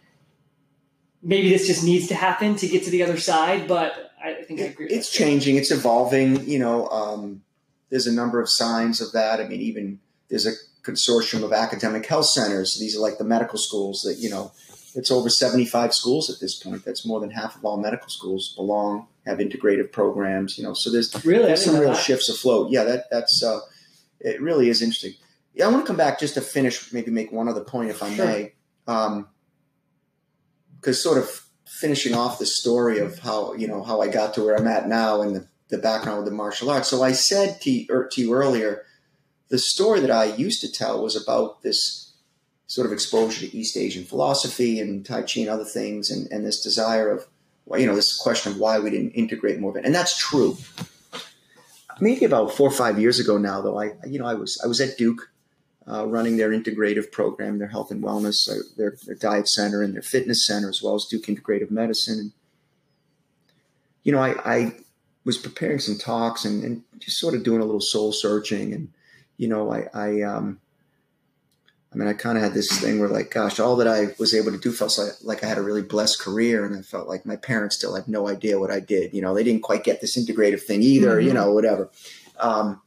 maybe 1.23 1.51
this 1.51 1.67
just 1.67 1.85
needs 1.85 2.09
to 2.09 2.15
happen 2.15 2.57
to 2.57 2.67
get 2.67 2.85
to 2.85 2.91
the 2.91 3.03
other 3.03 3.19
side, 3.19 3.69
but 3.69 4.13
I 4.23 4.43
think 4.43 4.61
I 4.61 4.65
agree. 4.65 4.89
it's 4.89 5.11
changing. 5.11 5.57
It's 5.57 5.71
evolving. 5.71 6.49
You 6.49 6.59
know, 6.59 6.89
um, 6.89 7.43
there's 7.91 8.07
a 8.07 8.13
number 8.13 8.41
of 8.41 8.49
signs 8.49 9.01
of 9.01 9.13
that. 9.13 9.41
I 9.41 9.49
mean, 9.49 9.61
even 9.61 10.01
there's 10.29 10.47
a 10.47 10.53
consortium 10.83 11.45
of 11.45 11.53
academic 11.53 12.07
health 12.07 12.27
centers. 12.27 12.79
These 12.79 12.97
are 12.97 13.01
like 13.01 13.19
the 13.19 13.25
medical 13.25 13.59
schools 13.59 14.03
that 14.03 14.19
you 14.19 14.31
know. 14.31 14.53
It's 14.95 15.11
over 15.11 15.31
75 15.31 15.95
schools 15.95 16.29
at 16.29 16.39
this 16.39 16.63
point. 16.63 16.85
That's 16.85 17.07
more 17.07 17.19
than 17.19 17.31
half 17.31 17.57
of 17.57 17.65
all 17.65 17.79
medical 17.79 18.11
schools 18.11 18.53
belong 18.55 19.07
have 19.27 19.39
integrative 19.39 19.93
programs. 19.93 20.59
You 20.59 20.65
know, 20.65 20.75
so 20.75 20.91
there's 20.91 21.25
really 21.25 21.47
there's 21.47 21.65
some 21.65 21.79
real 21.79 21.93
that. 21.93 22.03
shifts 22.03 22.29
afloat. 22.29 22.71
Yeah, 22.71 22.85
that 22.85 23.11
that's 23.11 23.43
uh, 23.43 23.61
it. 24.21 24.41
Really 24.41 24.69
is 24.69 24.83
interesting. 24.83 25.15
Yeah, 25.55 25.67
I 25.67 25.69
want 25.71 25.85
to 25.85 25.87
come 25.87 25.97
back 25.97 26.19
just 26.19 26.35
to 26.35 26.41
finish. 26.41 26.93
Maybe 26.93 27.11
make 27.11 27.33
one 27.33 27.49
other 27.49 27.65
point, 27.65 27.91
if 27.91 28.03
I 28.03 28.15
sure. 28.15 28.27
may. 28.27 28.53
Um, 28.87 29.29
because 30.83 31.01
sort 31.01 31.17
of 31.17 31.47
finishing 31.65 32.15
off 32.15 32.41
the 32.41 32.47
story 32.47 32.99
of 32.99 33.21
how 33.21 33.55
you 33.55 33.69
know 33.69 33.83
how 33.83 34.03
I 34.03 34.09
got 34.09 34.35
to 34.35 34.45
where 34.45 34.57
I'm 34.57 34.67
at 34.67 34.89
now 34.89 35.23
and 35.23 35.37
the, 35.37 35.47
the 35.69 35.79
background 35.79 36.19
with 36.19 36.27
the 36.27 36.35
martial 36.35 36.71
arts. 36.71 36.89
So 36.89 37.03
I 37.03 37.13
said 37.13 37.61
to, 37.63 37.87
er, 37.89 38.09
to 38.13 38.21
you 38.21 38.35
earlier, 38.35 38.83
the 39.49 39.59
story 39.59 40.01
that 40.01 40.11
I 40.11 40.25
used 40.25 40.61
to 40.63 40.73
tell 40.73 41.03
was 41.03 41.17
about 41.17 41.63
this 41.63 42.13
sort 42.67 42.87
of 42.87 42.93
exposure 42.93 43.47
to 43.47 43.57
East 43.57 43.77
Asian 43.77 44.05
philosophy 44.05 44.81
and 44.81 45.07
Tai 45.07 45.23
Chi 45.23 45.41
and 45.41 45.49
other 45.49 45.65
things, 45.65 46.11
and, 46.11 46.31
and 46.33 46.45
this 46.45 46.61
desire 46.63 47.11
of 47.11 47.27
you 47.77 47.87
know 47.87 47.95
this 47.95 48.17
question 48.17 48.53
of 48.53 48.59
why 48.59 48.81
we 48.81 48.91
didn't 48.91 49.13
integrate 49.13 49.61
more 49.61 49.71
of 49.71 49.77
it, 49.77 49.87
and 49.87 49.95
that's 49.95 50.19
true. 50.19 50.57
Maybe 52.01 52.25
about 52.25 52.53
four 52.55 52.69
or 52.69 52.73
five 52.73 52.99
years 52.99 53.21
ago 53.21 53.39
now, 53.39 53.61
though, 53.61 53.79
I 53.79 53.93
you 54.07 54.19
know 54.19 54.27
I 54.27 54.35
was 54.35 54.61
I 54.65 54.67
was 54.67 54.81
at 54.81 54.99
Duke 54.99 55.31
uh, 55.91 56.07
running 56.07 56.37
their 56.37 56.51
integrative 56.51 57.11
program, 57.11 57.59
their 57.59 57.69
health 57.69 57.91
and 57.91 58.03
wellness, 58.03 58.49
uh, 58.49 58.63
their, 58.77 58.97
their, 59.05 59.15
diet 59.15 59.49
center, 59.49 59.83
and 59.83 59.95
their 59.95 60.03
fitness 60.03 60.47
center, 60.47 60.69
as 60.69 60.83
well 60.83 60.95
as 60.95 61.07
Duke 61.07 61.27
Integrative 61.27 61.71
Medicine. 61.71 62.19
And, 62.19 62.33
you 64.05 64.13
know, 64.13 64.21
I, 64.21 64.35
I 64.45 64.73
was 65.25 65.39
preparing 65.39 65.79
some 65.79 65.99
talks 65.99 66.45
and, 66.45 66.63
and 66.63 66.83
just 66.99 67.19
sort 67.19 67.35
of 67.35 67.43
doing 67.43 67.61
a 67.61 67.65
little 67.65 67.81
soul 67.81 68.13
searching. 68.13 68.73
And, 68.73 68.89
you 69.37 69.49
know, 69.49 69.73
I, 69.73 69.89
I, 69.93 70.23
um, 70.23 70.61
I 71.93 71.97
mean, 71.97 72.09
I 72.09 72.15
kind 72.15 72.39
of 72.39 72.45
had 72.45 72.55
this 72.55 72.81
thing 72.81 73.01
where, 73.01 73.09
like, 73.09 73.31
gosh, 73.31 73.61
all 73.61 73.77
that 73.77 73.89
I 73.89 74.15
was 74.19 74.35
able 74.35 74.53
to 74.53 74.59
do 74.59 74.73
felt 74.73 74.97
like, 74.99 75.13
like 75.23 75.45
I 75.45 75.47
had 75.47 75.59
a 75.59 75.63
really 75.63 75.83
blessed 75.83 76.21
career, 76.21 76.65
and 76.65 76.77
I 76.77 76.83
felt 76.83 77.09
like 77.09 77.27
my 77.27 77.37
parents 77.37 77.77
still 77.77 77.95
had 77.95 78.09
no 78.09 78.29
idea 78.29 78.59
what 78.59 78.71
I 78.71 78.81
did. 78.81 79.13
You 79.13 79.21
know, 79.21 79.35
they 79.35 79.45
didn't 79.45 79.63
quite 79.63 79.85
get 79.85 80.01
this 80.01 80.17
integrative 80.17 80.63
thing 80.63 80.83
either. 80.83 81.17
Mm-hmm. 81.17 81.29
You 81.29 81.35
know, 81.35 81.53
whatever. 81.53 81.91
Um, 82.39 82.82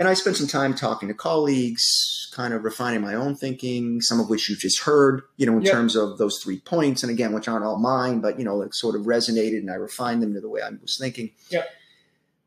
and 0.00 0.08
I 0.08 0.14
spent 0.14 0.38
some 0.38 0.46
time 0.46 0.74
talking 0.74 1.08
to 1.08 1.14
colleagues, 1.14 2.32
kind 2.32 2.54
of 2.54 2.64
refining 2.64 3.02
my 3.02 3.12
own 3.12 3.36
thinking, 3.36 4.00
some 4.00 4.18
of 4.18 4.30
which 4.30 4.48
you 4.48 4.56
just 4.56 4.80
heard, 4.80 5.20
you 5.36 5.44
know, 5.44 5.58
in 5.58 5.62
yep. 5.62 5.74
terms 5.74 5.94
of 5.94 6.16
those 6.16 6.42
three 6.42 6.58
points. 6.58 7.02
And 7.02 7.12
again, 7.12 7.34
which 7.34 7.48
aren't 7.48 7.66
all 7.66 7.78
mine, 7.78 8.20
but, 8.20 8.38
you 8.38 8.44
know, 8.46 8.56
like 8.56 8.72
sort 8.72 8.96
of 8.96 9.02
resonated 9.02 9.58
and 9.58 9.70
I 9.70 9.74
refined 9.74 10.22
them 10.22 10.32
to 10.32 10.40
the 10.40 10.48
way 10.48 10.62
I 10.62 10.70
was 10.80 10.96
thinking. 10.98 11.32
Yep. 11.50 11.68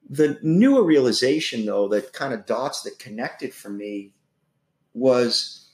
The 0.09 0.39
newer 0.41 0.83
realization, 0.83 1.67
though, 1.67 1.87
that 1.89 2.11
kind 2.11 2.33
of 2.33 2.47
dots 2.47 2.81
that 2.81 2.97
connected 2.97 3.53
for 3.53 3.69
me 3.69 4.13
was, 4.95 5.69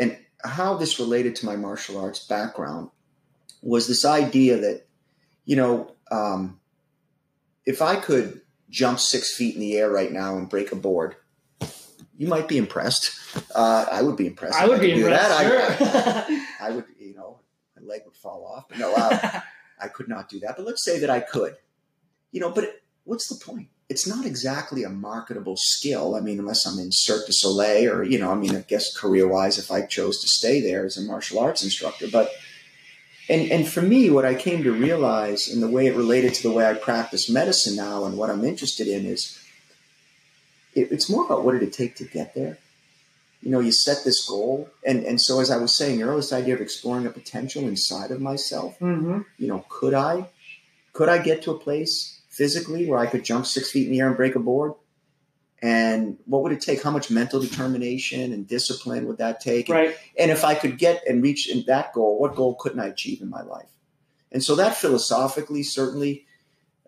and 0.00 0.18
how 0.42 0.74
this 0.78 0.98
related 0.98 1.36
to 1.36 1.46
my 1.46 1.54
martial 1.54 2.00
arts 2.00 2.26
background 2.26 2.90
was 3.62 3.86
this 3.86 4.04
idea 4.04 4.56
that, 4.58 4.86
you 5.44 5.54
know, 5.54 5.92
um, 6.10 6.58
if 7.64 7.82
I 7.82 7.94
could 7.94 8.40
jump 8.70 9.00
six 9.00 9.34
feet 9.34 9.54
in 9.54 9.60
the 9.60 9.76
air 9.76 9.90
right 9.90 10.12
now 10.12 10.36
and 10.36 10.48
break 10.48 10.72
a 10.72 10.76
board, 10.76 11.16
you 12.16 12.26
might 12.26 12.48
be 12.48 12.58
impressed. 12.58 13.12
Uh, 13.54 13.86
I 13.90 14.02
would 14.02 14.16
be 14.16 14.26
impressed. 14.26 14.60
I 14.60 14.66
would 14.66 14.80
be 14.80 14.92
impressed. 14.92 15.28
That. 15.28 15.78
Sure. 15.78 16.38
I, 16.38 16.46
I, 16.68 16.70
would, 16.70 16.84
you 16.98 17.14
know, 17.14 17.38
my 17.76 17.86
leg 17.86 18.02
would 18.04 18.16
fall 18.16 18.44
off. 18.44 18.68
But 18.68 18.78
no, 18.78 18.92
uh, 18.94 19.40
I 19.80 19.88
could 19.88 20.08
not 20.08 20.28
do 20.28 20.40
that. 20.40 20.56
But 20.56 20.66
let's 20.66 20.84
say 20.84 20.98
that 20.98 21.10
I 21.10 21.20
could. 21.20 21.56
You 22.32 22.40
know, 22.40 22.50
but 22.50 22.64
it, 22.64 22.82
what's 23.04 23.28
the 23.28 23.42
point? 23.42 23.68
It's 23.88 24.06
not 24.06 24.26
exactly 24.26 24.82
a 24.82 24.90
marketable 24.90 25.56
skill. 25.56 26.14
I 26.14 26.20
mean, 26.20 26.38
unless 26.38 26.66
I'm 26.66 26.78
in 26.78 26.90
Cirque 26.92 27.26
du 27.26 27.32
Soleil 27.32 27.90
or, 27.90 28.02
you 28.02 28.18
know, 28.18 28.30
I 28.30 28.34
mean, 28.34 28.54
I 28.54 28.60
guess 28.60 28.94
career 28.94 29.26
wise, 29.26 29.56
if 29.56 29.70
I 29.70 29.82
chose 29.82 30.20
to 30.20 30.28
stay 30.28 30.60
there 30.60 30.84
as 30.84 30.98
a 30.98 31.02
martial 31.02 31.38
arts 31.38 31.62
instructor. 31.62 32.06
But 32.10 32.30
and 33.28 33.50
and 33.50 33.68
for 33.68 33.82
me, 33.82 34.10
what 34.10 34.24
I 34.24 34.34
came 34.34 34.62
to 34.62 34.72
realize 34.72 35.48
in 35.48 35.60
the 35.60 35.68
way 35.68 35.86
it 35.86 35.96
related 35.96 36.34
to 36.34 36.42
the 36.42 36.52
way 36.52 36.66
I 36.66 36.74
practice 36.74 37.28
medicine 37.28 37.76
now 37.76 38.04
and 38.04 38.16
what 38.16 38.30
I'm 38.30 38.44
interested 38.44 38.88
in 38.88 39.06
is 39.06 39.38
it, 40.74 40.92
it's 40.92 41.10
more 41.10 41.24
about 41.24 41.44
what 41.44 41.52
did 41.52 41.62
it 41.62 41.72
take 41.72 41.96
to 41.96 42.04
get 42.04 42.34
there. 42.34 42.58
You 43.42 43.50
know, 43.50 43.60
you 43.60 43.70
set 43.70 44.04
this 44.04 44.26
goal, 44.26 44.68
and 44.84 45.04
and 45.04 45.20
so 45.20 45.40
as 45.40 45.50
I 45.50 45.58
was 45.58 45.74
saying 45.74 46.02
earlier, 46.02 46.16
this 46.16 46.32
idea 46.32 46.54
of 46.54 46.60
exploring 46.60 47.06
a 47.06 47.10
potential 47.10 47.62
inside 47.62 48.10
of 48.10 48.20
myself. 48.20 48.78
Mm-hmm. 48.78 49.20
You 49.38 49.48
know, 49.48 49.64
could 49.68 49.94
I 49.94 50.28
could 50.92 51.08
I 51.08 51.18
get 51.18 51.42
to 51.42 51.52
a 51.52 51.58
place 51.58 52.20
physically 52.30 52.86
where 52.86 52.98
I 52.98 53.06
could 53.06 53.24
jump 53.24 53.46
six 53.46 53.70
feet 53.70 53.86
in 53.86 53.92
the 53.92 54.00
air 54.00 54.08
and 54.08 54.16
break 54.16 54.34
a 54.34 54.40
board? 54.40 54.74
And 55.60 56.18
what 56.26 56.42
would 56.42 56.52
it 56.52 56.60
take? 56.60 56.82
How 56.82 56.90
much 56.90 57.10
mental 57.10 57.40
determination 57.40 58.32
and 58.32 58.46
discipline 58.46 59.06
would 59.06 59.18
that 59.18 59.40
take? 59.40 59.68
Right. 59.68 59.96
And, 60.16 60.30
if 60.30 60.44
I 60.44 60.54
could 60.54 60.78
get 60.78 61.02
and 61.08 61.22
reach 61.22 61.48
in 61.48 61.64
that 61.66 61.92
goal, 61.92 62.18
what 62.18 62.36
goal 62.36 62.54
couldn't 62.54 62.80
I 62.80 62.86
achieve 62.86 63.20
in 63.20 63.28
my 63.28 63.42
life? 63.42 63.68
And 64.30 64.42
so 64.42 64.54
that 64.56 64.76
philosophically 64.76 65.62
certainly 65.62 66.26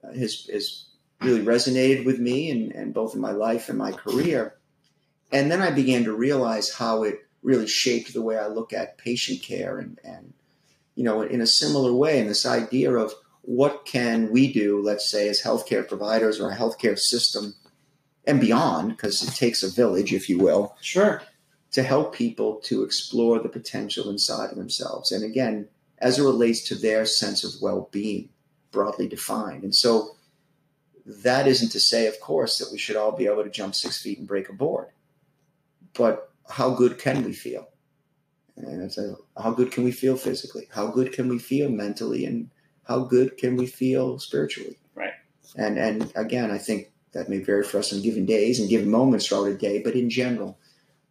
uh, 0.04 0.12
has, 0.12 0.46
has 0.52 0.84
really 1.20 1.44
resonated 1.44 2.04
with 2.04 2.20
me 2.20 2.50
and, 2.50 2.72
and 2.72 2.94
both 2.94 3.14
in 3.14 3.20
my 3.20 3.32
life 3.32 3.68
and 3.68 3.78
my 3.78 3.92
career. 3.92 4.54
And 5.32 5.50
then 5.50 5.62
I 5.62 5.70
began 5.70 6.04
to 6.04 6.12
realize 6.12 6.72
how 6.72 7.02
it 7.02 7.26
really 7.42 7.66
shaped 7.66 8.12
the 8.12 8.22
way 8.22 8.38
I 8.38 8.48
look 8.48 8.72
at 8.72 8.98
patient 8.98 9.42
care 9.42 9.78
and, 9.78 9.98
and 10.04 10.32
you 10.94 11.04
know, 11.04 11.22
in 11.22 11.40
a 11.40 11.46
similar 11.46 11.92
way, 11.92 12.20
in 12.20 12.28
this 12.28 12.44
idea 12.44 12.92
of 12.92 13.14
what 13.42 13.86
can 13.86 14.30
we 14.30 14.52
do, 14.52 14.82
let's 14.82 15.10
say, 15.10 15.28
as 15.28 15.42
healthcare 15.42 15.86
providers 15.86 16.38
or 16.40 16.50
a 16.50 16.56
healthcare 16.56 16.98
system 16.98 17.54
and 18.26 18.40
beyond, 18.40 18.90
because 18.90 19.22
it 19.22 19.34
takes 19.34 19.62
a 19.62 19.70
village, 19.70 20.12
if 20.12 20.28
you 20.28 20.38
will. 20.38 20.76
Sure. 20.80 21.22
To 21.72 21.82
help 21.82 22.14
people 22.14 22.60
to 22.64 22.82
explore 22.82 23.38
the 23.38 23.48
potential 23.48 24.10
inside 24.10 24.50
of 24.50 24.56
themselves. 24.56 25.12
And 25.12 25.24
again, 25.24 25.68
as 25.98 26.18
it 26.18 26.22
relates 26.24 26.62
to 26.68 26.74
their 26.74 27.04
sense 27.04 27.44
of 27.44 27.60
well 27.62 27.88
being, 27.92 28.30
broadly 28.72 29.08
defined. 29.08 29.64
And 29.64 29.74
so 29.74 30.16
that 31.06 31.46
isn't 31.46 31.70
to 31.70 31.80
say, 31.80 32.06
of 32.06 32.20
course, 32.20 32.58
that 32.58 32.70
we 32.72 32.78
should 32.78 32.96
all 32.96 33.12
be 33.12 33.26
able 33.26 33.44
to 33.44 33.50
jump 33.50 33.74
six 33.74 34.00
feet 34.00 34.18
and 34.18 34.28
break 34.28 34.48
a 34.48 34.52
board. 34.52 34.88
But 35.94 36.30
how 36.48 36.70
good 36.70 36.98
can 36.98 37.24
we 37.24 37.32
feel? 37.32 37.68
And 38.56 38.82
it's 38.82 38.98
a, 38.98 39.16
how 39.40 39.52
good 39.52 39.72
can 39.72 39.84
we 39.84 39.92
feel 39.92 40.16
physically? 40.16 40.68
How 40.70 40.88
good 40.88 41.12
can 41.12 41.28
we 41.28 41.38
feel 41.38 41.70
mentally? 41.70 42.26
And 42.26 42.50
how 42.84 43.00
good 43.00 43.36
can 43.38 43.56
we 43.56 43.66
feel 43.66 44.18
spiritually? 44.18 44.76
Right. 44.94 45.12
And 45.56 45.78
and 45.78 46.12
again, 46.14 46.50
I 46.50 46.58
think 46.58 46.89
that 47.12 47.28
may 47.28 47.38
vary 47.38 47.64
for 47.64 47.78
us 47.78 47.92
on 47.92 48.02
given 48.02 48.26
days 48.26 48.60
and 48.60 48.68
given 48.68 48.90
moments 48.90 49.26
throughout 49.26 49.44
a 49.44 49.54
day, 49.54 49.80
but 49.82 49.94
in 49.94 50.10
general, 50.10 50.58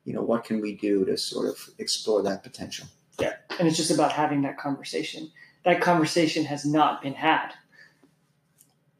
you 0.06 0.14
know, 0.14 0.22
what 0.22 0.43
can 0.43 0.62
we 0.62 0.76
do 0.76 1.06
to 1.06 1.18
sort 1.18 1.47
of 1.47 1.70
explore 1.78 2.24
that 2.24 2.43
potential? 2.43 2.88
Yeah. 3.20 3.34
And 3.60 3.68
it's 3.68 3.78
just 3.78 3.91
about 3.91 4.12
having 4.12 4.43
that 4.43 4.58
conversation. 4.58 5.32
That 5.66 5.82
conversation 5.82 6.45
has 6.45 6.66
not 6.66 7.02
been 7.02 7.14
had. 7.14 7.52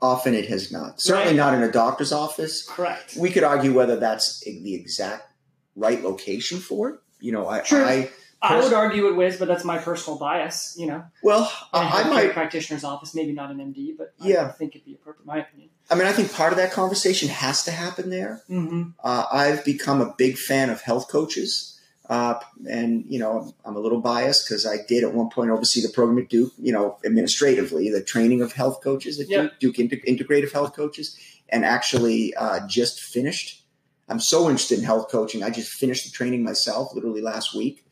Often 0.02 0.34
it 0.34 0.48
has 0.50 0.72
not. 0.72 1.02
Certainly 1.02 1.30
right. 1.30 1.36
not 1.36 1.54
in 1.54 1.64
a 1.64 1.72
doctor's 1.72 2.12
office. 2.12 2.68
Correct. 2.68 3.16
We 3.18 3.30
could 3.30 3.44
argue 3.44 3.74
whether 3.74 3.98
that's 3.98 4.42
the 4.42 4.76
exact 4.76 5.32
right 5.76 6.02
location 6.04 6.60
for 6.60 6.90
it. 6.90 7.00
You 7.20 7.32
know, 7.32 7.48
I, 7.48 7.64
sure. 7.64 7.84
I 7.84 8.10
I 8.42 8.60
would 8.60 8.72
argue 8.72 9.08
it 9.08 9.16
was, 9.16 9.38
but 9.38 9.50
that's 9.50 9.66
my 9.66 9.78
personal 9.78 10.18
bias. 10.18 10.76
You 10.78 10.88
know. 10.88 11.04
Well, 11.22 11.52
I, 11.74 12.04
I 12.04 12.10
might 12.10 12.32
practitioner's 12.32 12.86
office, 12.86 13.14
maybe 13.14 13.34
not 13.34 13.52
an 13.52 13.58
MD, 13.58 13.98
but 13.98 14.14
yeah, 14.20 14.46
I 14.46 14.52
think 14.52 14.76
it'd 14.76 14.86
be 14.86 14.94
appropriate. 14.94 15.26
My 15.26 15.40
opinion. 15.40 15.70
I 15.92 15.96
mean, 15.96 16.06
I 16.06 16.12
think 16.12 16.32
part 16.34 16.54
of 16.54 16.58
that 16.58 16.72
conversation 16.72 17.30
has 17.30 17.64
to 17.64 17.72
happen 17.72 18.10
there. 18.10 18.42
Mm-hmm. 18.50 18.92
Uh, 19.04 19.26
I've 19.32 19.66
become 19.66 20.02
a 20.02 20.14
big 20.18 20.38
fan 20.38 20.70
of 20.70 20.82
health 20.82 21.08
coaches, 21.10 21.80
uh, 22.10 22.36
and 22.70 23.06
you 23.08 23.20
know, 23.20 23.54
I'm 23.66 23.76
a 23.76 23.80
little 23.80 24.02
biased 24.02 24.48
because 24.48 24.66
I 24.66 24.78
did 24.88 25.04
at 25.04 25.14
one 25.14 25.30
point 25.30 25.50
oversee 25.50 25.82
the 25.82 25.90
program 25.90 26.20
at 26.20 26.30
Duke. 26.30 26.54
You 26.60 26.74
know, 26.74 26.98
administratively, 27.06 27.90
the 27.90 28.04
training 28.04 28.42
of 28.42 28.54
health 28.54 28.82
coaches 28.84 29.20
at 29.20 29.30
yep. 29.30 29.60
Duke, 29.60 29.76
Duke 29.76 29.92
Integrative 30.08 30.52
Health 30.52 30.76
Coaches, 30.76 31.18
and 31.50 31.66
actually 31.66 32.36
uh, 32.36 32.66
just 32.68 33.02
finished. 33.02 33.64
I'm 34.08 34.20
so 34.20 34.50
interested 34.50 34.80
in 34.80 34.86
health 34.86 35.10
coaching. 35.10 35.44
I 35.44 35.50
just 35.50 35.72
finished 35.72 36.06
the 36.06 36.12
training 36.12 36.44
myself, 36.44 36.94
literally 36.96 37.22
last 37.22 37.56
week 37.56 37.86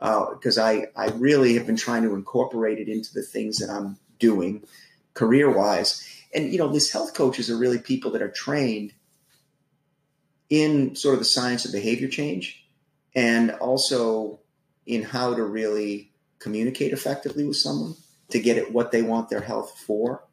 because 0.00 0.56
uh, 0.56 0.64
I, 0.64 0.86
I 0.96 1.08
really 1.10 1.54
have 1.54 1.66
been 1.66 1.76
trying 1.76 2.02
to 2.04 2.14
incorporate 2.14 2.78
it 2.78 2.88
into 2.88 3.12
the 3.12 3.22
things 3.22 3.58
that 3.58 3.68
I'm 3.68 3.98
doing 4.18 4.64
career 5.12 5.50
wise. 5.50 6.06
And, 6.32 6.52
you 6.52 6.58
know, 6.58 6.68
these 6.68 6.92
health 6.92 7.14
coaches 7.14 7.50
are 7.50 7.56
really 7.56 7.78
people 7.78 8.10
that 8.12 8.22
are 8.22 8.30
trained 8.30 8.92
in 10.48 10.94
sort 10.96 11.14
of 11.14 11.20
the 11.20 11.24
science 11.24 11.64
of 11.64 11.72
behavior 11.72 12.08
change 12.08 12.64
and 13.14 13.52
also 13.52 14.40
in 14.86 15.02
how 15.02 15.34
to 15.34 15.44
really 15.44 16.12
communicate 16.38 16.92
effectively 16.92 17.44
with 17.44 17.56
someone 17.56 17.94
to 18.30 18.40
get 18.40 18.58
at 18.58 18.72
what 18.72 18.92
they 18.92 19.02
want 19.02 19.28
their 19.28 19.40
health 19.40 19.78
for 19.86 20.24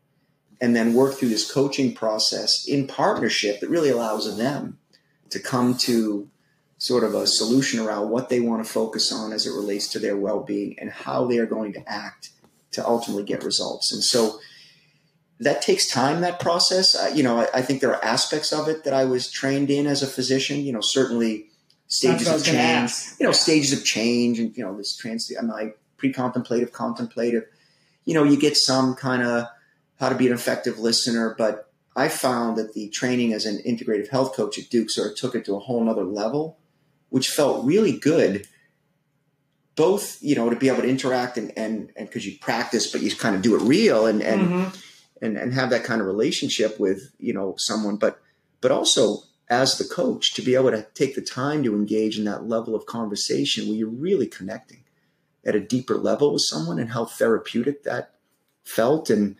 and 0.59 0.75
then 0.75 0.93
work 0.93 1.13
through 1.13 1.29
this 1.29 1.51
coaching 1.51 1.93
process 1.93 2.67
in 2.67 2.87
partnership 2.87 3.59
that 3.59 3.69
really 3.69 3.89
allows 3.89 4.37
them 4.37 4.79
to 5.29 5.39
come 5.39 5.77
to 5.77 6.29
sort 6.79 7.03
of 7.03 7.13
a 7.13 7.27
solution 7.27 7.79
around 7.79 8.09
what 8.09 8.29
they 8.29 8.39
want 8.39 8.63
to 8.63 8.71
focus 8.71 9.11
on 9.11 9.31
as 9.31 9.45
it 9.45 9.51
relates 9.51 9.87
to 9.89 9.99
their 9.99 10.15
well-being 10.15 10.77
and 10.79 10.89
how 10.89 11.25
they 11.25 11.37
are 11.37 11.45
going 11.45 11.73
to 11.73 11.89
act 11.89 12.29
to 12.71 12.85
ultimately 12.87 13.23
get 13.23 13.43
results. 13.43 13.91
And 13.91 14.03
so 14.03 14.39
that 15.39 15.61
takes 15.61 15.87
time. 15.89 16.21
That 16.21 16.39
process, 16.39 16.95
you 17.13 17.23
know, 17.23 17.41
I, 17.41 17.47
I, 17.55 17.61
think 17.61 17.81
there 17.81 17.93
are 17.93 18.03
aspects 18.03 18.51
of 18.51 18.67
it 18.67 18.83
that 18.83 18.93
I 18.93 19.05
was 19.05 19.31
trained 19.31 19.69
in 19.69 19.85
as 19.85 20.01
a 20.01 20.07
physician. 20.07 20.61
You 20.61 20.73
know, 20.73 20.81
certainly 20.81 21.47
stages 21.87 22.27
of 22.27 22.43
change. 22.43 22.91
You 23.19 23.25
know, 23.25 23.29
yeah. 23.29 23.33
stages 23.33 23.73
of 23.73 23.85
change, 23.85 24.39
and 24.39 24.55
you 24.57 24.63
know, 24.63 24.75
this 24.75 24.95
trans. 24.95 25.31
Am 25.31 25.51
I 25.51 25.73
pre-contemplative, 25.97 26.71
contemplative? 26.73 27.43
You 28.05 28.13
know, 28.13 28.23
you 28.23 28.37
get 28.37 28.57
some 28.57 28.95
kind 28.95 29.23
of 29.23 29.47
how 29.99 30.09
to 30.09 30.15
be 30.15 30.27
an 30.27 30.33
effective 30.33 30.79
listener, 30.79 31.35
but 31.37 31.69
I 31.95 32.07
found 32.07 32.57
that 32.57 32.73
the 32.73 32.89
training 32.89 33.33
as 33.33 33.45
an 33.45 33.59
integrative 33.65 34.09
health 34.09 34.33
coach 34.33 34.57
at 34.59 34.69
Duke 34.69 34.89
sort 34.89 35.11
of 35.11 35.17
took 35.17 35.35
it 35.35 35.45
to 35.45 35.55
a 35.55 35.59
whole 35.59 35.83
nother 35.83 36.03
level 36.03 36.57
which 37.09 37.29
felt 37.29 37.65
really 37.65 37.97
good. 37.97 38.47
Both, 39.75 40.21
you 40.21 40.35
know, 40.35 40.49
to 40.49 40.55
be 40.55 40.69
able 40.69 40.81
to 40.81 40.89
interact 40.89 41.37
and 41.37 41.55
and 41.55 41.91
and 41.95 42.07
because 42.07 42.25
you 42.25 42.37
practice, 42.39 42.91
but 42.91 43.01
you 43.01 43.15
kind 43.15 43.35
of 43.35 43.43
do 43.43 43.55
it 43.55 43.61
real 43.61 44.07
and 44.07 44.23
and 44.23 44.41
mm-hmm. 44.41 44.79
And 45.21 45.37
and 45.37 45.53
have 45.53 45.69
that 45.69 45.83
kind 45.83 46.01
of 46.01 46.07
relationship 46.07 46.79
with 46.79 47.11
you 47.19 47.33
know 47.33 47.55
someone, 47.57 47.97
but 47.97 48.19
but 48.61 48.71
also 48.71 49.23
as 49.49 49.77
the 49.77 49.85
coach 49.85 50.33
to 50.33 50.41
be 50.41 50.55
able 50.55 50.71
to 50.71 50.85
take 50.93 51.15
the 51.15 51.21
time 51.21 51.63
to 51.63 51.73
engage 51.73 52.17
in 52.19 52.25
that 52.25 52.47
level 52.47 52.75
of 52.75 52.85
conversation 52.85 53.67
where 53.67 53.77
you're 53.77 53.87
really 53.87 54.27
connecting 54.27 54.83
at 55.45 55.55
a 55.55 55.59
deeper 55.59 55.95
level 55.95 56.33
with 56.33 56.41
someone 56.41 56.79
and 56.79 56.91
how 56.91 57.05
therapeutic 57.05 57.83
that 57.83 58.15
felt 58.65 59.09
and 59.09 59.37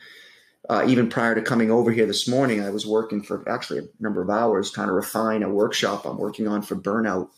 uh, 0.70 0.86
even 0.88 1.10
prior 1.10 1.34
to 1.34 1.42
coming 1.42 1.72
over 1.72 1.92
here 1.92 2.06
this 2.06 2.28
morning, 2.28 2.62
I 2.62 2.70
was 2.72 2.86
working 2.86 3.22
for 3.22 3.48
actually 3.48 3.80
a 3.80 3.88
number 4.00 4.22
of 4.22 4.30
hours 4.30 4.70
trying 4.70 4.88
to 4.88 4.94
refine 4.94 5.44
a 5.44 5.50
workshop 5.50 6.06
I'm 6.06 6.18
working 6.18 6.48
on 6.48 6.62
for 6.62 6.76
burnout 6.76 7.30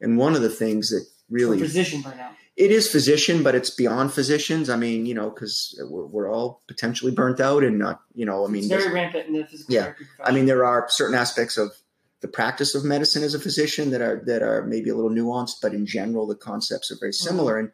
and 0.00 0.18
one 0.18 0.34
of 0.34 0.42
the 0.42 0.50
things 0.50 0.90
that 0.90 1.06
really 1.30 1.58
for 1.58 1.64
physician 1.64 2.02
burnout. 2.02 2.34
It 2.56 2.70
is 2.70 2.90
physician, 2.90 3.42
but 3.42 3.54
it's 3.54 3.68
beyond 3.68 4.14
physicians. 4.14 4.70
I 4.70 4.76
mean, 4.76 5.04
you 5.04 5.14
know, 5.14 5.28
because 5.28 5.78
we're, 5.90 6.06
we're, 6.06 6.32
all 6.32 6.62
potentially 6.68 7.12
burnt 7.12 7.38
out 7.38 7.62
and 7.62 7.78
not, 7.78 8.00
you 8.14 8.24
know, 8.24 8.46
I 8.46 8.48
mean, 8.48 8.64
it's 8.64 8.68
very 8.82 8.92
rampant 8.92 9.26
in 9.26 9.34
the 9.34 9.44
physical 9.44 9.74
yeah. 9.74 9.92
I 10.24 10.32
mean, 10.32 10.46
there 10.46 10.64
are 10.64 10.86
certain 10.88 11.14
aspects 11.14 11.58
of 11.58 11.72
the 12.20 12.28
practice 12.28 12.74
of 12.74 12.82
medicine 12.82 13.22
as 13.22 13.34
a 13.34 13.38
physician 13.38 13.90
that 13.90 14.00
are 14.00 14.22
that 14.26 14.42
are 14.42 14.64
maybe 14.64 14.90
a 14.90 14.94
little 14.94 15.10
nuanced, 15.10 15.56
but 15.60 15.74
in 15.74 15.86
general, 15.86 16.26
the 16.26 16.34
concepts 16.34 16.90
are 16.90 16.96
very 16.98 17.12
mm-hmm. 17.12 17.28
similar. 17.28 17.54
Mm-hmm. 17.54 17.66
And 17.66 17.72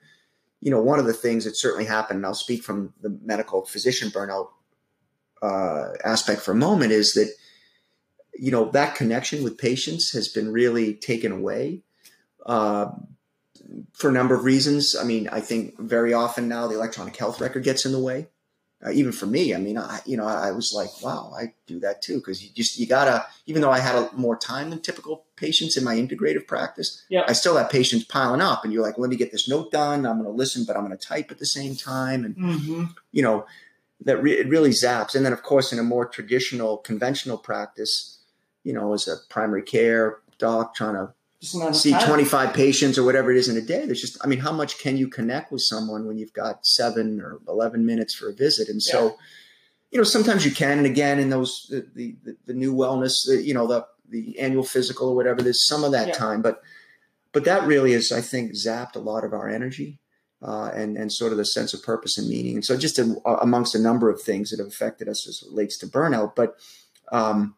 you 0.60 0.70
know, 0.70 0.82
one 0.82 0.98
of 0.98 1.06
the 1.06 1.12
things 1.12 1.44
that 1.44 1.56
certainly 1.56 1.84
happened, 1.84 2.18
and 2.18 2.26
I'll 2.26 2.34
speak 2.34 2.62
from 2.62 2.92
the 3.00 3.16
medical 3.24 3.64
physician 3.64 4.10
burnout 4.10 4.48
uh, 5.42 5.90
aspect 6.04 6.40
for 6.40 6.52
a 6.52 6.56
moment, 6.56 6.92
is 6.92 7.14
that 7.14 7.32
you 8.34 8.50
know 8.50 8.70
that 8.72 8.96
connection 8.96 9.44
with 9.44 9.58
patients 9.58 10.10
has 10.12 10.28
been 10.28 10.52
really 10.52 10.94
taken 10.94 11.30
away. 11.30 11.82
Uh, 12.44 12.90
for 13.92 14.10
a 14.10 14.12
number 14.12 14.34
of 14.34 14.44
reasons. 14.44 14.96
I 14.96 15.04
mean, 15.04 15.28
I 15.28 15.40
think 15.40 15.78
very 15.78 16.12
often 16.12 16.48
now 16.48 16.66
the 16.66 16.74
electronic 16.74 17.16
health 17.16 17.40
record 17.40 17.64
gets 17.64 17.84
in 17.84 17.92
the 17.92 17.98
way. 17.98 18.28
Uh, 18.84 18.90
even 18.90 19.12
for 19.12 19.26
me, 19.26 19.54
I 19.54 19.58
mean, 19.58 19.78
I, 19.78 20.00
you 20.04 20.16
know, 20.16 20.26
I 20.26 20.50
was 20.50 20.72
like, 20.74 20.90
wow, 21.02 21.32
I 21.38 21.54
do 21.68 21.78
that 21.80 22.02
too. 22.02 22.20
Cause 22.20 22.42
you 22.42 22.50
just, 22.52 22.80
you 22.80 22.86
gotta, 22.86 23.24
even 23.46 23.62
though 23.62 23.70
I 23.70 23.78
had 23.78 23.94
a, 23.94 24.10
more 24.16 24.36
time 24.36 24.70
than 24.70 24.80
typical 24.80 25.24
patients 25.36 25.76
in 25.76 25.84
my 25.84 25.94
integrative 25.94 26.48
practice, 26.48 27.04
yeah. 27.08 27.22
I 27.28 27.32
still 27.32 27.56
have 27.56 27.70
patients 27.70 28.04
piling 28.04 28.40
up 28.40 28.64
and 28.64 28.72
you're 28.72 28.82
like, 28.82 28.98
let 28.98 29.08
me 29.08 29.14
get 29.14 29.30
this 29.30 29.48
note 29.48 29.70
done. 29.70 30.04
I'm 30.04 30.16
going 30.20 30.24
to 30.24 30.36
listen, 30.36 30.64
but 30.64 30.76
I'm 30.76 30.84
going 30.84 30.98
to 30.98 31.06
type 31.06 31.30
at 31.30 31.38
the 31.38 31.46
same 31.46 31.76
time. 31.76 32.24
And, 32.24 32.36
mm-hmm. 32.36 32.84
you 33.12 33.22
know, 33.22 33.46
that 34.00 34.20
re- 34.20 34.38
it 34.38 34.48
really 34.48 34.70
zaps. 34.70 35.14
And 35.14 35.24
then 35.24 35.32
of 35.32 35.44
course, 35.44 35.72
in 35.72 35.78
a 35.78 35.84
more 35.84 36.06
traditional, 36.06 36.78
conventional 36.78 37.38
practice, 37.38 38.18
you 38.64 38.72
know, 38.72 38.94
as 38.94 39.06
a 39.06 39.16
primary 39.28 39.62
care 39.62 40.18
doc 40.38 40.74
trying 40.74 40.94
to 40.94 41.12
see 41.43 41.93
25 41.93 42.55
patients 42.55 42.97
or 42.97 43.05
whatever 43.05 43.32
it 43.32 43.36
is 43.36 43.49
in 43.49 43.57
a 43.57 43.61
day. 43.61 43.84
There's 43.84 44.01
just, 44.01 44.16
I 44.22 44.28
mean, 44.28 44.38
how 44.38 44.53
much 44.53 44.78
can 44.78 44.97
you 44.97 45.09
connect 45.09 45.51
with 45.51 45.62
someone 45.62 46.07
when 46.07 46.16
you've 46.16 46.32
got 46.32 46.64
seven 46.64 47.20
or 47.20 47.40
11 47.49 47.84
minutes 47.84 48.14
for 48.14 48.28
a 48.28 48.32
visit? 48.32 48.68
And 48.68 48.80
so, 48.80 49.07
yeah. 49.07 49.12
you 49.90 49.99
know, 49.99 50.05
sometimes 50.05 50.45
you 50.45 50.53
can. 50.53 50.78
And 50.78 50.86
again, 50.86 51.18
in 51.18 51.30
those, 51.30 51.66
the, 51.68 51.84
the, 51.95 52.36
the 52.47 52.55
new 52.55 52.72
wellness, 52.72 53.26
the, 53.26 53.43
you 53.43 53.55
know, 53.55 53.66
the, 53.66 53.86
the 54.09 54.38
annual 54.38 54.62
physical 54.62 55.09
or 55.09 55.16
whatever, 55.16 55.43
there's 55.43 55.66
some 55.66 55.82
of 55.82 55.93
that 55.93 56.09
yeah. 56.09 56.14
time, 56.14 56.43
but, 56.43 56.62
but 57.32 57.45
that 57.45 57.66
really 57.66 57.93
is, 57.93 58.12
I 58.12 58.20
think, 58.20 58.53
zapped 58.53 58.95
a 58.95 59.01
lot 59.01 59.24
of 59.24 59.32
our 59.32 59.49
energy. 59.49 59.99
Uh, 60.45 60.72
and 60.74 60.97
and 60.97 61.12
sort 61.12 61.30
of 61.30 61.38
the 61.38 61.45
sense 61.45 61.72
of 61.72 61.84
purpose 61.84 62.18
and 62.18 62.28
meaning, 62.28 62.57
and 62.57 62.64
so 62.64 62.76
just 62.76 62.99
a, 62.99 63.14
amongst 63.40 63.76
a 63.76 63.78
number 63.78 64.11
of 64.11 64.20
things 64.20 64.51
that 64.51 64.59
have 64.59 64.66
affected 64.66 65.09
us 65.09 65.24
as 65.28 65.40
it 65.40 65.49
relates 65.49 65.78
to 65.78 65.86
burnout. 65.86 66.34
But 66.34 66.57
um, 67.12 67.55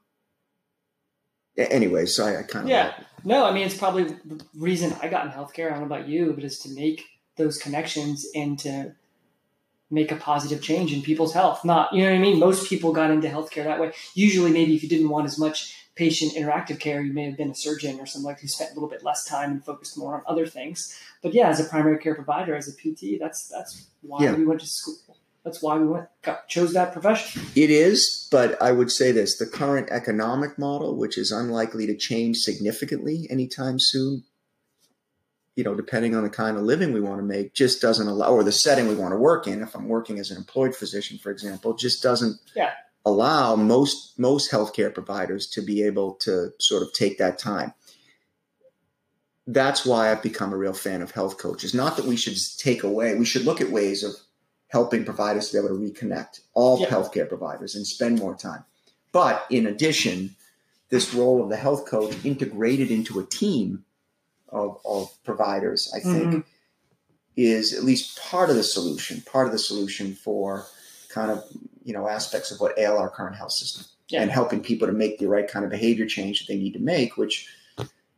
anyway, 1.56 2.06
so 2.06 2.26
I, 2.26 2.40
I 2.40 2.42
kind 2.42 2.64
of 2.64 2.70
yeah. 2.70 2.94
No, 3.24 3.44
I 3.44 3.52
mean 3.52 3.66
it's 3.66 3.76
probably 3.76 4.04
the 4.04 4.44
reason 4.56 4.94
I 5.00 5.08
got 5.08 5.24
in 5.26 5.32
healthcare. 5.32 5.66
I 5.66 5.70
don't 5.70 5.88
know 5.88 5.94
about 5.94 6.08
you, 6.08 6.32
but 6.32 6.44
is 6.44 6.58
to 6.60 6.70
make 6.70 7.04
those 7.36 7.58
connections 7.58 8.26
and 8.34 8.58
to 8.60 8.94
make 9.90 10.10
a 10.10 10.16
positive 10.16 10.62
change 10.62 10.92
in 10.92 11.02
people's 11.02 11.32
health. 11.32 11.64
Not, 11.64 11.92
you 11.92 12.02
know 12.02 12.10
what 12.10 12.16
I 12.16 12.18
mean? 12.18 12.38
Most 12.38 12.68
people 12.68 12.92
got 12.92 13.10
into 13.10 13.28
healthcare 13.28 13.64
that 13.64 13.80
way. 13.80 13.92
Usually, 14.14 14.50
maybe 14.50 14.74
if 14.74 14.82
you 14.82 14.88
didn't 14.88 15.08
want 15.08 15.26
as 15.26 15.38
much 15.38 15.76
patient 15.94 16.32
interactive 16.32 16.80
care, 16.80 17.00
you 17.00 17.12
may 17.12 17.24
have 17.24 17.36
been 17.36 17.50
a 17.50 17.54
surgeon 17.54 18.00
or 18.00 18.06
something 18.06 18.26
like 18.26 18.40
who 18.40 18.48
spent 18.48 18.72
a 18.72 18.74
little 18.74 18.88
bit 18.88 19.04
less 19.04 19.24
time 19.24 19.52
and 19.52 19.64
focused 19.64 19.96
more 19.96 20.16
on 20.16 20.22
other 20.26 20.46
things. 20.46 20.98
But 21.22 21.34
yeah, 21.34 21.48
as 21.48 21.60
a 21.60 21.64
primary 21.64 21.98
care 21.98 22.14
provider, 22.14 22.56
as 22.56 22.68
a 22.68 22.72
PT, 22.72 23.20
that's 23.20 23.48
that's 23.48 23.86
why 24.02 24.24
yeah. 24.24 24.34
we 24.34 24.44
went 24.44 24.60
to 24.60 24.66
school 24.66 24.96
that's 25.44 25.62
why 25.62 25.76
we 25.76 25.86
went 25.86 26.06
got, 26.22 26.48
chose 26.48 26.72
that 26.72 26.92
profession. 26.92 27.42
It 27.54 27.70
is, 27.70 28.26
but 28.30 28.60
I 28.62 28.72
would 28.72 28.90
say 28.90 29.12
this: 29.12 29.36
the 29.36 29.46
current 29.46 29.88
economic 29.90 30.58
model, 30.58 30.96
which 30.96 31.18
is 31.18 31.30
unlikely 31.30 31.86
to 31.86 31.96
change 31.96 32.38
significantly 32.38 33.26
anytime 33.30 33.76
soon, 33.78 34.24
you 35.54 35.62
know, 35.62 35.74
depending 35.74 36.14
on 36.14 36.22
the 36.22 36.30
kind 36.30 36.56
of 36.56 36.62
living 36.62 36.94
we 36.94 37.00
want 37.00 37.18
to 37.18 37.24
make, 37.24 37.54
just 37.54 37.82
doesn't 37.82 38.08
allow, 38.08 38.30
or 38.30 38.42
the 38.42 38.52
setting 38.52 38.88
we 38.88 38.94
want 38.94 39.12
to 39.12 39.18
work 39.18 39.46
in. 39.46 39.60
If 39.62 39.74
I'm 39.74 39.86
working 39.86 40.18
as 40.18 40.30
an 40.30 40.38
employed 40.38 40.74
physician, 40.74 41.18
for 41.18 41.30
example, 41.30 41.74
just 41.74 42.02
doesn't 42.02 42.38
yeah. 42.56 42.70
allow 43.04 43.54
most 43.54 44.18
most 44.18 44.50
healthcare 44.50 44.92
providers 44.92 45.46
to 45.48 45.60
be 45.60 45.82
able 45.82 46.14
to 46.22 46.52
sort 46.58 46.82
of 46.82 46.92
take 46.94 47.18
that 47.18 47.38
time. 47.38 47.74
That's 49.46 49.84
why 49.84 50.10
I've 50.10 50.22
become 50.22 50.54
a 50.54 50.56
real 50.56 50.72
fan 50.72 51.02
of 51.02 51.10
health 51.10 51.36
coaches. 51.36 51.74
Not 51.74 51.98
that 51.98 52.06
we 52.06 52.16
should 52.16 52.38
take 52.56 52.82
away; 52.82 53.14
we 53.14 53.26
should 53.26 53.44
look 53.44 53.60
at 53.60 53.68
ways 53.68 54.02
of 54.02 54.14
helping 54.74 55.04
providers 55.04 55.46
to 55.46 55.52
be 55.52 55.64
able 55.64 55.68
to 55.68 55.80
reconnect 55.80 56.40
all 56.52 56.80
yep. 56.80 56.88
healthcare 56.88 57.28
providers 57.28 57.76
and 57.76 57.86
spend 57.86 58.18
more 58.18 58.34
time. 58.34 58.64
But 59.12 59.46
in 59.48 59.68
addition, 59.68 60.34
this 60.88 61.14
role 61.14 61.40
of 61.44 61.48
the 61.48 61.56
health 61.56 61.86
coach 61.86 62.12
integrated 62.24 62.90
into 62.90 63.20
a 63.20 63.24
team 63.24 63.84
of, 64.48 64.80
of 64.84 65.14
providers, 65.22 65.92
I 65.94 66.00
think, 66.00 66.24
mm-hmm. 66.24 66.40
is 67.36 67.72
at 67.72 67.84
least 67.84 68.20
part 68.20 68.50
of 68.50 68.56
the 68.56 68.64
solution, 68.64 69.20
part 69.20 69.46
of 69.46 69.52
the 69.52 69.60
solution 69.60 70.12
for 70.12 70.66
kind 71.08 71.30
of, 71.30 71.44
you 71.84 71.92
know, 71.92 72.08
aspects 72.08 72.50
of 72.50 72.58
what 72.58 72.76
ail 72.76 72.96
our 72.96 73.08
current 73.08 73.36
health 73.36 73.52
system 73.52 73.84
yeah. 74.08 74.22
and 74.22 74.30
helping 74.32 74.60
people 74.60 74.88
to 74.88 74.92
make 74.92 75.20
the 75.20 75.28
right 75.28 75.46
kind 75.46 75.64
of 75.64 75.70
behavior 75.70 76.06
change 76.06 76.40
that 76.40 76.52
they 76.52 76.58
need 76.58 76.72
to 76.72 76.80
make, 76.80 77.16
which 77.16 77.48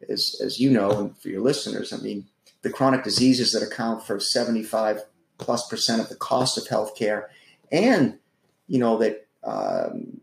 is, 0.09 0.40
as 0.42 0.59
you 0.59 0.70
know, 0.70 0.90
and 1.00 1.18
for 1.18 1.28
your 1.28 1.42
listeners, 1.42 1.92
I 1.92 1.98
mean, 1.98 2.28
the 2.62 2.70
chronic 2.70 3.04
diseases 3.04 3.52
that 3.52 3.62
account 3.62 4.07
for 4.07 4.18
75 4.18 5.02
plus 5.39 5.68
percent 5.68 6.01
of 6.01 6.09
the 6.09 6.16
cost 6.16 6.59
of 6.59 6.64
healthcare, 6.64 7.24
and 7.70 8.18
you 8.66 8.78
know 8.78 8.99
that 8.99 9.26
um, 9.45 10.20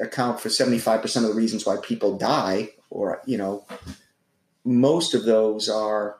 account 0.00 0.40
for 0.40 0.48
seventy 0.48 0.78
five 0.78 1.02
percent 1.02 1.24
of 1.24 1.32
the 1.32 1.36
reasons 1.36 1.66
why 1.66 1.76
people 1.82 2.16
die, 2.16 2.70
or 2.90 3.22
you 3.26 3.38
know, 3.38 3.64
most 4.64 5.14
of 5.14 5.24
those 5.24 5.68
are 5.68 6.18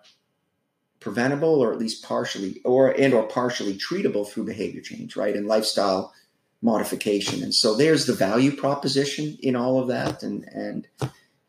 preventable 1.02 1.60
or 1.60 1.72
at 1.72 1.78
least 1.78 2.04
partially 2.04 2.60
or 2.64 2.88
and 2.98 3.12
or 3.12 3.24
partially 3.24 3.74
treatable 3.74 4.28
through 4.28 4.44
behavior 4.44 4.80
change 4.80 5.16
right 5.16 5.34
and 5.34 5.48
lifestyle 5.48 6.14
modification. 6.62 7.42
And 7.42 7.52
so 7.52 7.74
there's 7.74 8.06
the 8.06 8.12
value 8.12 8.54
proposition 8.54 9.36
in 9.42 9.56
all 9.56 9.80
of 9.80 9.88
that 9.88 10.22
and 10.22 10.44
and 10.44 10.86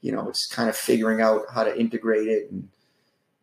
you 0.02 0.12
know 0.12 0.28
it's 0.28 0.48
kind 0.48 0.70
of 0.70 0.76
figuring 0.76 1.22
out 1.22 1.44
how 1.54 1.64
to 1.64 1.80
integrate 1.80 2.28
it 2.28 2.52
and 2.52 2.68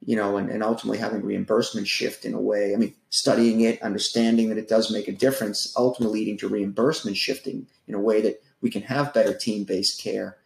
you 0.05 0.16
know, 0.16 0.36
and, 0.36 0.51
and 0.51 0.62
ultimately 0.62 0.98
having 0.98 1.22
reimbursement 1.22 1.86
shift 1.86 2.24
in 2.24 2.34
a 2.34 2.40
way. 2.40 2.72
I 2.72 2.76
mean, 2.76 2.94
studying 3.11 3.61
it, 3.61 3.82
understanding 3.82 4.48
that 4.48 4.59
it 4.59 4.68
does 4.68 4.90
make 4.90 5.09
a 5.09 5.12
difference, 5.12 5.74
ultimately 5.76 6.20
leading 6.20 6.38
to 6.38 6.48
reimbursement 6.48 7.16
shifting 7.16 7.66
in 7.86 7.94
a 7.94 8.01
way 8.01 8.20
that 8.22 8.42
we 8.61 8.70
can 8.70 8.82
have 8.82 9.14
better 9.14 9.34
team 9.34 9.64
based 9.64 10.03
care 10.03 10.38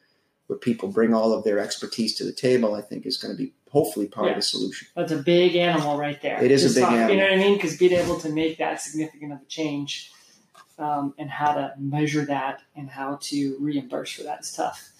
where 0.46 0.58
people 0.58 0.88
bring 0.88 1.14
all 1.14 1.32
of 1.32 1.44
their 1.44 1.58
expertise 1.58 2.14
to 2.16 2.24
the 2.24 2.32
table, 2.32 2.74
I 2.74 2.82
think 2.82 3.06
is 3.06 3.16
going 3.16 3.34
to 3.34 3.42
be 3.42 3.52
hopefully 3.70 4.06
part 4.06 4.26
yeah. 4.26 4.32
of 4.32 4.36
the 4.36 4.42
solution. 4.42 4.88
That's 4.94 5.12
a 5.12 5.16
big 5.16 5.56
animal 5.56 5.98
right 5.98 6.20
there. 6.20 6.42
It 6.42 6.50
is 6.50 6.62
Just 6.62 6.76
a 6.76 6.80
big 6.80 6.84
talk, 6.84 6.92
animal. 6.92 7.14
You 7.14 7.20
know 7.20 7.28
what 7.28 7.34
I 7.34 7.38
mean? 7.38 7.56
Because 7.56 7.76
being 7.76 7.92
able 7.92 8.18
to 8.20 8.28
make 8.28 8.58
that 8.58 8.80
significant 8.80 9.32
of 9.32 9.40
a 9.40 9.46
change 9.46 10.12
um, 10.78 11.14
and 11.18 11.30
how 11.30 11.54
to 11.54 11.72
measure 11.78 12.24
that 12.26 12.62
and 12.76 12.90
how 12.90 13.18
to 13.22 13.56
reimburse 13.58 14.12
for 14.12 14.24
that 14.24 14.40
is 14.40 14.52
tough. 14.52 14.90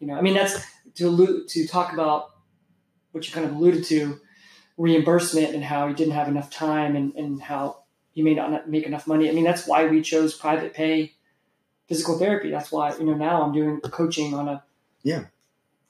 You 0.00 0.06
know, 0.06 0.14
I 0.14 0.20
mean, 0.20 0.34
that's 0.34 0.64
to 0.96 1.44
to 1.48 1.66
talk 1.66 1.92
about 1.92 2.33
what 3.14 3.26
you 3.26 3.32
kind 3.32 3.46
of 3.46 3.54
alluded 3.54 3.84
to, 3.84 4.20
reimbursement 4.76 5.54
and 5.54 5.62
how 5.62 5.86
you 5.86 5.94
didn't 5.94 6.14
have 6.14 6.28
enough 6.28 6.50
time 6.50 6.96
and, 6.96 7.14
and 7.14 7.40
how 7.40 7.78
you 8.12 8.24
may 8.24 8.34
not 8.34 8.68
make 8.68 8.84
enough 8.84 9.06
money. 9.06 9.28
I 9.28 9.32
mean, 9.32 9.44
that's 9.44 9.66
why 9.66 9.86
we 9.86 10.02
chose 10.02 10.34
private 10.34 10.74
pay 10.74 11.14
physical 11.88 12.18
therapy. 12.18 12.50
That's 12.50 12.72
why, 12.72 12.94
you 12.96 13.04
know, 13.04 13.14
now 13.14 13.42
I'm 13.42 13.52
doing 13.52 13.80
coaching 13.80 14.34
on 14.34 14.48
a 14.48 14.64
yeah 15.02 15.24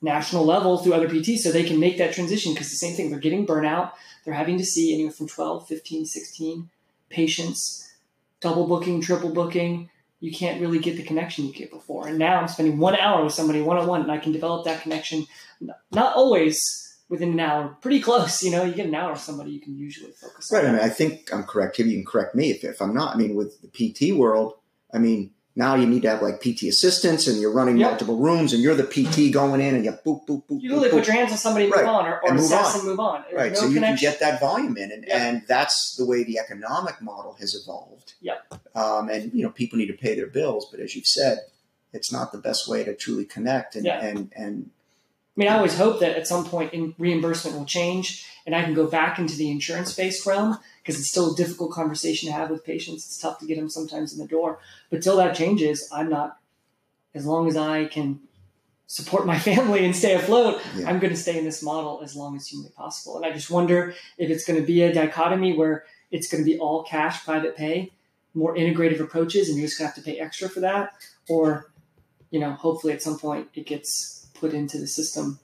national 0.02 0.44
level 0.44 0.76
through 0.78 0.92
other 0.92 1.08
PTs 1.08 1.38
so 1.38 1.50
they 1.50 1.64
can 1.64 1.80
make 1.80 1.96
that 1.96 2.12
transition 2.12 2.52
because 2.52 2.68
the 2.68 2.76
same 2.76 2.94
thing, 2.94 3.10
they're 3.10 3.18
getting 3.18 3.46
burnout. 3.46 3.92
They're 4.24 4.34
having 4.34 4.58
to 4.58 4.64
see 4.64 4.92
anywhere 4.92 5.12
from 5.12 5.28
12, 5.28 5.66
15, 5.66 6.04
16 6.04 6.70
patients, 7.08 7.94
double 8.40 8.66
booking, 8.66 9.00
triple 9.00 9.30
booking. 9.30 9.88
You 10.20 10.30
can't 10.30 10.60
really 10.60 10.78
get 10.78 10.96
the 10.96 11.02
connection 11.02 11.46
you 11.46 11.52
get 11.52 11.70
before. 11.70 12.06
And 12.06 12.18
now 12.18 12.38
I'm 12.38 12.48
spending 12.48 12.78
one 12.78 12.96
hour 12.96 13.24
with 13.24 13.32
somebody 13.32 13.62
one 13.62 13.78
on 13.78 13.86
one 13.86 14.02
and 14.02 14.12
I 14.12 14.18
can 14.18 14.32
develop 14.32 14.64
that 14.66 14.82
connection. 14.82 15.26
Not 15.60 16.14
always 16.14 16.83
within 17.14 17.30
an 17.30 17.40
hour, 17.40 17.76
pretty 17.80 18.00
close. 18.00 18.42
You 18.42 18.50
know, 18.50 18.64
you 18.64 18.74
get 18.74 18.86
an 18.86 18.94
hour 18.94 19.12
with 19.12 19.20
somebody, 19.20 19.52
you 19.52 19.60
can 19.60 19.76
usually 19.76 20.12
focus. 20.12 20.50
Right. 20.52 20.64
I 20.64 20.72
mean, 20.72 20.80
I 20.80 20.88
think 20.88 21.32
I'm 21.32 21.44
correct. 21.44 21.78
If 21.78 21.86
you 21.86 21.94
can 21.94 22.04
correct 22.04 22.34
me 22.34 22.50
if, 22.50 22.64
if 22.64 22.82
I'm 22.82 22.94
not. 22.94 23.14
I 23.14 23.18
mean, 23.18 23.34
with 23.34 23.56
the 23.62 23.68
PT 23.68 24.14
world, 24.16 24.54
I 24.92 24.98
mean, 24.98 25.30
now 25.56 25.76
you 25.76 25.86
need 25.86 26.02
to 26.02 26.10
have 26.10 26.20
like 26.20 26.40
PT 26.40 26.64
assistants 26.64 27.28
and 27.28 27.40
you're 27.40 27.52
running 27.52 27.76
yep. 27.76 27.90
multiple 27.90 28.18
rooms 28.18 28.52
and 28.52 28.60
you're 28.60 28.74
the 28.74 28.82
PT 28.82 29.32
going 29.32 29.60
in 29.60 29.76
and 29.76 29.84
you 29.84 29.92
boop, 29.92 30.26
boop, 30.26 30.42
boop. 30.48 30.60
You 30.60 30.70
literally 30.70 30.88
boop, 30.88 30.98
put 30.98 31.06
your 31.06 31.16
hands 31.16 31.30
on 31.30 31.38
somebody 31.38 31.66
and 31.66 31.74
right. 31.74 31.84
move 31.84 31.94
on 31.94 32.06
or, 32.06 32.20
or 32.20 32.30
and 32.30 32.40
assess 32.40 32.74
on. 32.74 32.80
and 32.80 32.88
move 32.88 33.00
on. 33.00 33.22
There's 33.22 33.36
right. 33.36 33.52
No 33.52 33.60
so 33.60 33.66
you 33.66 33.74
connection. 33.74 33.96
can 34.04 34.12
get 34.12 34.20
that 34.20 34.40
volume 34.40 34.76
in. 34.76 34.90
And, 34.90 35.04
yep. 35.06 35.16
and 35.16 35.42
that's 35.46 35.94
the 35.94 36.04
way 36.04 36.24
the 36.24 36.40
economic 36.40 37.00
model 37.00 37.36
has 37.38 37.54
evolved. 37.54 38.14
Yep. 38.20 38.54
Um, 38.74 39.08
and, 39.08 39.32
you 39.32 39.44
know, 39.44 39.50
people 39.50 39.78
need 39.78 39.86
to 39.86 39.92
pay 39.92 40.16
their 40.16 40.26
bills. 40.26 40.66
But 40.72 40.80
as 40.80 40.96
you've 40.96 41.06
said, 41.06 41.38
it's 41.92 42.12
not 42.12 42.32
the 42.32 42.38
best 42.38 42.68
way 42.68 42.82
to 42.82 42.94
truly 42.94 43.24
connect 43.24 43.76
and, 43.76 43.86
yeah. 43.86 44.04
and, 44.04 44.32
and 44.34 44.70
I 45.36 45.40
mean, 45.40 45.48
I 45.48 45.56
always 45.56 45.76
hope 45.76 46.00
that 46.00 46.16
at 46.16 46.28
some 46.28 46.44
point 46.44 46.72
in 46.72 46.94
reimbursement 46.98 47.56
will 47.56 47.64
change 47.64 48.26
and 48.46 48.54
I 48.54 48.62
can 48.62 48.74
go 48.74 48.86
back 48.86 49.18
into 49.18 49.36
the 49.36 49.50
insurance 49.50 49.94
based 49.94 50.26
realm 50.26 50.58
because 50.82 51.00
it's 51.00 51.08
still 51.08 51.32
a 51.32 51.36
difficult 51.36 51.72
conversation 51.72 52.28
to 52.28 52.34
have 52.34 52.50
with 52.50 52.64
patients. 52.64 53.06
It's 53.06 53.18
tough 53.18 53.38
to 53.40 53.46
get 53.46 53.56
them 53.56 53.68
sometimes 53.68 54.12
in 54.12 54.18
the 54.18 54.28
door. 54.28 54.60
But 54.90 55.02
till 55.02 55.16
that 55.16 55.34
changes, 55.34 55.88
I'm 55.92 56.08
not, 56.08 56.38
as 57.14 57.26
long 57.26 57.48
as 57.48 57.56
I 57.56 57.86
can 57.86 58.20
support 58.86 59.26
my 59.26 59.38
family 59.50 59.84
and 59.84 59.96
stay 59.96 60.14
afloat, 60.14 60.62
yeah. 60.76 60.88
I'm 60.88 61.00
going 61.00 61.12
to 61.12 61.18
stay 61.18 61.38
in 61.38 61.44
this 61.44 61.62
model 61.62 62.00
as 62.04 62.14
long 62.14 62.36
as 62.36 62.46
humanly 62.46 62.72
possible. 62.76 63.16
And 63.16 63.26
I 63.26 63.32
just 63.32 63.50
wonder 63.50 63.94
if 64.18 64.30
it's 64.30 64.44
going 64.44 64.60
to 64.60 64.66
be 64.66 64.82
a 64.82 64.92
dichotomy 64.92 65.56
where 65.56 65.84
it's 66.10 66.30
going 66.30 66.44
to 66.44 66.48
be 66.48 66.58
all 66.58 66.84
cash, 66.84 67.24
private 67.24 67.56
pay, 67.56 67.90
more 68.34 68.54
integrative 68.54 69.00
approaches, 69.00 69.48
and 69.48 69.58
you're 69.58 69.66
just 69.66 69.78
going 69.78 69.90
to 69.90 69.94
have 69.94 70.04
to 70.04 70.08
pay 70.08 70.20
extra 70.20 70.48
for 70.48 70.60
that, 70.60 70.92
or 71.28 71.70
you 72.30 72.40
know, 72.40 72.52
hopefully 72.52 72.92
at 72.92 73.00
some 73.00 73.18
point 73.18 73.48
it 73.54 73.64
gets 73.64 74.13
put 74.34 74.52
into 74.52 74.78
the 74.78 74.86
system. 74.86 75.38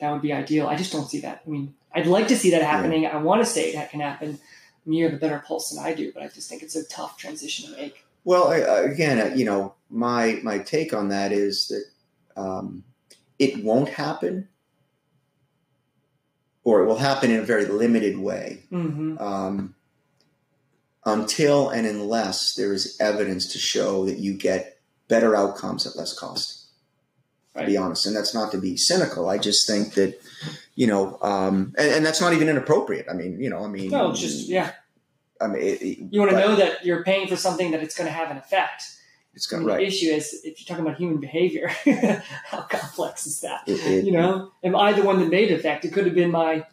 That 0.00 0.12
would 0.12 0.22
be 0.22 0.32
ideal. 0.32 0.66
I 0.66 0.76
just 0.76 0.92
don't 0.92 1.08
see 1.08 1.20
that. 1.20 1.42
I 1.46 1.50
mean, 1.50 1.74
I'd 1.92 2.06
like 2.06 2.28
to 2.28 2.36
see 2.36 2.50
that 2.50 2.62
happening. 2.62 3.04
Yeah. 3.04 3.16
I 3.16 3.22
want 3.22 3.42
to 3.42 3.46
say 3.46 3.72
that 3.74 3.90
can 3.90 4.00
happen. 4.00 4.38
I 4.38 4.90
mean, 4.90 4.98
you 4.98 5.04
have 5.04 5.14
a 5.14 5.18
better 5.18 5.42
pulse 5.46 5.70
than 5.70 5.84
I 5.84 5.94
do, 5.94 6.12
but 6.12 6.22
I 6.22 6.28
just 6.28 6.48
think 6.48 6.62
it's 6.62 6.76
a 6.76 6.86
tough 6.88 7.16
transition 7.16 7.70
to 7.70 7.76
make. 7.80 8.04
Well, 8.24 8.50
again, 8.50 9.38
you 9.38 9.44
know, 9.44 9.74
my 9.90 10.40
my 10.42 10.58
take 10.58 10.92
on 10.92 11.08
that 11.08 11.30
is 11.32 11.68
that 11.68 12.40
um, 12.40 12.84
it 13.38 13.62
won't 13.62 13.90
happen, 13.90 14.48
or 16.64 16.82
it 16.82 16.86
will 16.86 16.98
happen 16.98 17.30
in 17.30 17.40
a 17.40 17.44
very 17.44 17.66
limited 17.66 18.18
way 18.18 18.64
mm-hmm. 18.72 19.18
um, 19.18 19.74
until 21.04 21.68
and 21.68 21.86
unless 21.86 22.54
there 22.54 22.72
is 22.72 22.98
evidence 23.00 23.52
to 23.52 23.58
show 23.58 24.06
that 24.06 24.18
you 24.18 24.34
get 24.34 24.80
better 25.08 25.36
outcomes 25.36 25.86
at 25.86 25.96
less 25.96 26.18
cost. 26.18 26.63
Right. 27.54 27.62
To 27.62 27.66
be 27.68 27.76
honest, 27.76 28.04
and 28.06 28.16
that's 28.16 28.34
not 28.34 28.50
to 28.50 28.58
be 28.58 28.76
cynical. 28.76 29.28
I 29.28 29.38
just 29.38 29.68
think 29.68 29.94
that 29.94 30.20
you 30.74 30.88
know, 30.88 31.18
um, 31.22 31.72
and, 31.78 31.92
and, 31.92 32.06
that's 32.06 32.20
not 32.20 32.32
even 32.32 32.48
inappropriate. 32.48 33.06
I 33.08 33.14
mean, 33.14 33.40
you 33.40 33.48
know, 33.48 33.64
I 33.64 33.68
mean, 33.68 33.90
no, 33.90 34.12
just 34.12 34.48
yeah. 34.48 34.72
I 35.40 35.46
mean, 35.46 35.62
it, 35.62 35.82
it, 35.82 35.98
you 36.10 36.20
want 36.20 36.32
to 36.32 36.38
know 36.38 36.56
that 36.56 36.84
you're 36.84 37.04
paying 37.04 37.28
for 37.28 37.36
something 37.36 37.70
that 37.70 37.82
it's 37.82 37.96
going 37.96 38.08
to 38.08 38.12
have 38.12 38.30
an 38.30 38.38
effect. 38.38 38.84
It's 39.34 39.46
going 39.46 39.62
I 39.62 39.66
mean, 39.66 39.74
right. 39.74 39.80
The 39.80 39.86
issue 39.86 40.06
is 40.06 40.40
if 40.44 40.60
you're 40.60 40.66
talking 40.66 40.84
about 40.84 40.98
human 40.98 41.18
behavior, 41.18 41.68
how 42.44 42.62
complex 42.62 43.26
is 43.26 43.40
that? 43.40 43.62
It, 43.66 44.04
you 44.04 44.12
know, 44.12 44.52
am 44.62 44.76
I 44.76 44.92
the 44.92 45.02
one 45.02 45.18
that 45.20 45.28
made 45.28 45.50
the 45.50 45.54
effect? 45.54 45.84
It 45.84 45.92
could 45.92 46.06
have 46.06 46.14
been 46.14 46.30
my 46.30 46.66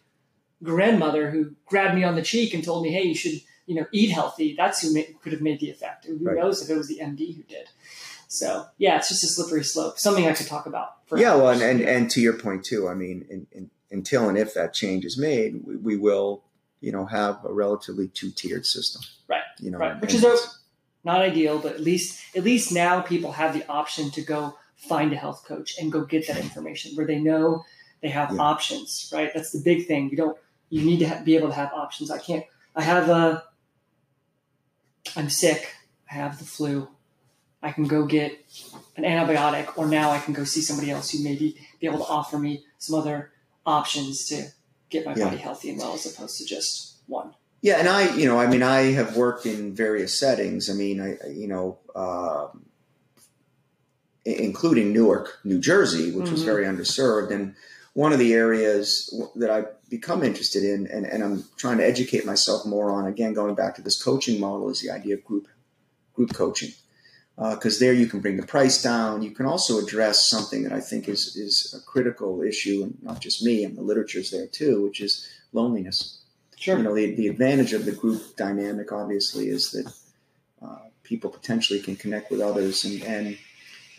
grandmother 0.63 1.32
who 1.32 1.55
grabbed 1.65 1.95
me 1.95 2.03
on 2.03 2.15
the 2.15 2.21
cheek 2.21 2.53
and 2.53 2.63
told 2.63 2.84
me, 2.84 2.91
"Hey, 2.91 3.03
you 3.03 3.15
should, 3.15 3.39
you 3.65 3.75
know, 3.75 3.86
eat 3.91 4.11
healthy." 4.11 4.55
That's 4.55 4.82
who 4.82 4.93
made, 4.93 5.15
could 5.21 5.32
have 5.32 5.41
made 5.41 5.59
the 5.59 5.71
effect. 5.71 6.05
Who 6.05 6.17
right. 6.21 6.38
knows 6.38 6.61
if 6.63 6.69
it 6.69 6.77
was 6.77 6.88
the 6.88 6.99
MD 6.99 7.36
who 7.36 7.43
did? 7.43 7.67
So 8.32 8.65
yeah, 8.77 8.95
it's 8.95 9.09
just 9.09 9.25
a 9.25 9.27
slippery 9.27 9.61
slope. 9.61 9.99
Something 9.99 10.25
I 10.25 10.32
could 10.32 10.47
talk 10.47 10.65
about. 10.65 10.95
yeah, 11.13 11.36
well, 11.36 11.49
and, 11.49 11.61
and, 11.61 11.82
and 11.82 12.09
to 12.11 12.21
your 12.21 12.32
point 12.32 12.63
too. 12.63 12.88
I 12.88 12.93
mean, 12.93 13.25
in, 13.29 13.45
in, 13.51 13.69
until 13.91 14.29
and 14.29 14.38
if 14.38 14.53
that 14.53 14.73
change 14.73 15.03
is 15.03 15.17
made, 15.17 15.65
we, 15.65 15.75
we 15.75 15.97
will, 15.97 16.41
you 16.79 16.93
know, 16.93 17.05
have 17.05 17.43
a 17.43 17.51
relatively 17.51 18.07
two 18.07 18.32
tiered 18.32 18.65
system. 18.65 19.01
Right. 19.27 19.41
You 19.59 19.71
know, 19.71 19.79
right. 19.79 19.99
Which 19.99 20.13
is 20.13 20.23
a 20.23 20.34
not 21.03 21.19
ideal, 21.19 21.59
but 21.59 21.73
at 21.73 21.82
least 21.82 22.23
at 22.34 22.45
least 22.45 22.71
now 22.71 23.01
people 23.01 23.34
have 23.34 23.53
the 23.53 23.67
option 23.67 24.11
to 24.11 24.21
go 24.21 24.57
find 24.77 25.11
a 25.11 25.17
health 25.17 25.43
coach 25.45 25.75
and 25.77 25.91
go 25.91 26.05
get 26.05 26.25
that 26.27 26.38
information 26.38 26.95
where 26.95 27.05
they 27.05 27.19
know 27.19 27.65
they 28.01 28.07
have 28.07 28.32
yeah. 28.32 28.41
options. 28.41 29.11
Right, 29.13 29.29
that's 29.34 29.51
the 29.51 29.59
big 29.59 29.88
thing. 29.88 30.09
You 30.09 30.15
don't 30.15 30.38
you 30.69 30.86
need 30.86 30.99
to 30.99 31.09
ha- 31.09 31.21
be 31.21 31.36
able 31.36 31.49
to 31.49 31.55
have 31.55 31.73
options. 31.73 32.09
I 32.09 32.17
can't. 32.17 32.45
I 32.77 32.84
have 32.84 33.09
a. 33.09 33.43
I'm 35.17 35.29
sick. 35.29 35.75
I 36.09 36.13
have 36.13 36.39
the 36.39 36.45
flu. 36.45 36.88
I 37.62 37.72
can 37.72 37.86
go 37.86 38.05
get 38.05 38.43
an 38.95 39.03
antibiotic, 39.03 39.78
or 39.78 39.88
now 39.88 40.12
I 40.12 40.20
can 40.20 40.34
go 40.34 40.43
see 40.43 40.62
somebody 40.62 40.91
else 40.91 41.12
who 41.12 41.24
maybe 41.24 41.57
be 41.80 41.88
able 41.88 41.99
to 41.99 42.05
offer 42.05 42.39
me 42.39 42.64
some 42.80 42.97
other 42.97 43.32
options 43.66 44.26
to 44.26 44.47
get 44.89 45.05
my 45.05 45.14
yeah. 45.16 45.26
body 45.26 45.38
healthy 45.38 45.70
and 45.70 45.80
well, 45.80 45.93
as 45.93 46.05
opposed 46.05 46.38
to 46.39 46.45
just 46.45 46.97
one. 47.07 47.34
Yeah, 47.62 47.76
and 47.78 47.88
I, 47.88 48.16
you 48.16 48.26
know, 48.26 48.39
I 48.39 48.47
mean, 48.47 48.64
I 48.64 48.91
have 48.93 49.16
worked 49.16 49.45
in 49.45 49.76
various 49.76 50.20
settings. 50.20 50.70
I 50.70 50.74
mean, 50.74 50.99
I, 50.99 51.30
you 51.30 51.47
know, 51.47 51.78
um, 51.95 52.66
including 54.26 54.91
Newark, 54.91 55.39
New 55.43 55.59
Jersey, 55.59 56.12
which 56.12 56.26
mm-hmm. 56.26 56.34
was 56.34 56.43
very 56.43 56.66
underserved, 56.66 57.30
and 57.32 57.53
one 57.93 58.14
of 58.14 58.20
the 58.20 58.34
areas 58.34 59.14
that 59.36 59.51
I've 59.51 59.68
become 59.89 60.24
interested 60.24 60.64
in, 60.64 60.88
and, 60.88 61.05
and 61.05 61.24
I'm 61.24 61.43
trying 61.57 61.78
to 61.78 61.86
educate 61.86 62.26
myself 62.26 62.66
more 62.66 62.89
on, 62.91 63.05
again, 63.05 63.34
going 63.34 63.53
back 63.53 63.76
to 63.76 63.82
this 63.82 64.01
coaching 64.01 64.39
model, 64.39 64.70
is 64.70 64.82
the 64.82 64.89
idea 64.89 65.16
of 65.16 65.24
group 65.24 65.47
group 66.14 66.34
coaching, 66.34 66.72
because 67.36 67.77
uh, 67.77 67.86
there 67.86 67.93
you 67.93 68.07
can 68.07 68.19
bring 68.19 68.38
the 68.38 68.45
price 68.45 68.82
down. 68.82 69.21
You 69.21 69.32
can 69.32 69.45
also 69.45 69.79
address 69.79 70.29
something 70.29 70.63
that 70.63 70.73
I 70.73 70.79
think 70.79 71.07
is 71.07 71.36
is 71.36 71.73
a 71.77 71.84
critical 71.89 72.41
issue, 72.41 72.84
and 72.84 72.97
not 73.01 73.19
just 73.19 73.43
me, 73.43 73.63
and 73.63 73.77
the 73.77 73.82
literature's 73.82 74.32
there 74.32 74.47
too, 74.47 74.84
which 74.84 75.01
is 75.01 75.27
loneliness. 75.53 76.19
Sure. 76.57 76.77
You 76.77 76.84
know, 76.84 76.93
the, 76.93 77.15
the 77.15 77.27
advantage 77.27 77.73
of 77.73 77.86
the 77.86 77.91
group 77.91 78.36
dynamic, 78.38 78.91
obviously, 78.91 79.47
is 79.47 79.71
that 79.71 79.91
uh, 80.61 80.89
people 81.01 81.32
potentially 81.32 81.79
can 81.79 81.95
connect 81.95 82.29
with 82.29 82.39
others. 82.39 82.86
And, 82.86 83.01
and 83.01 83.38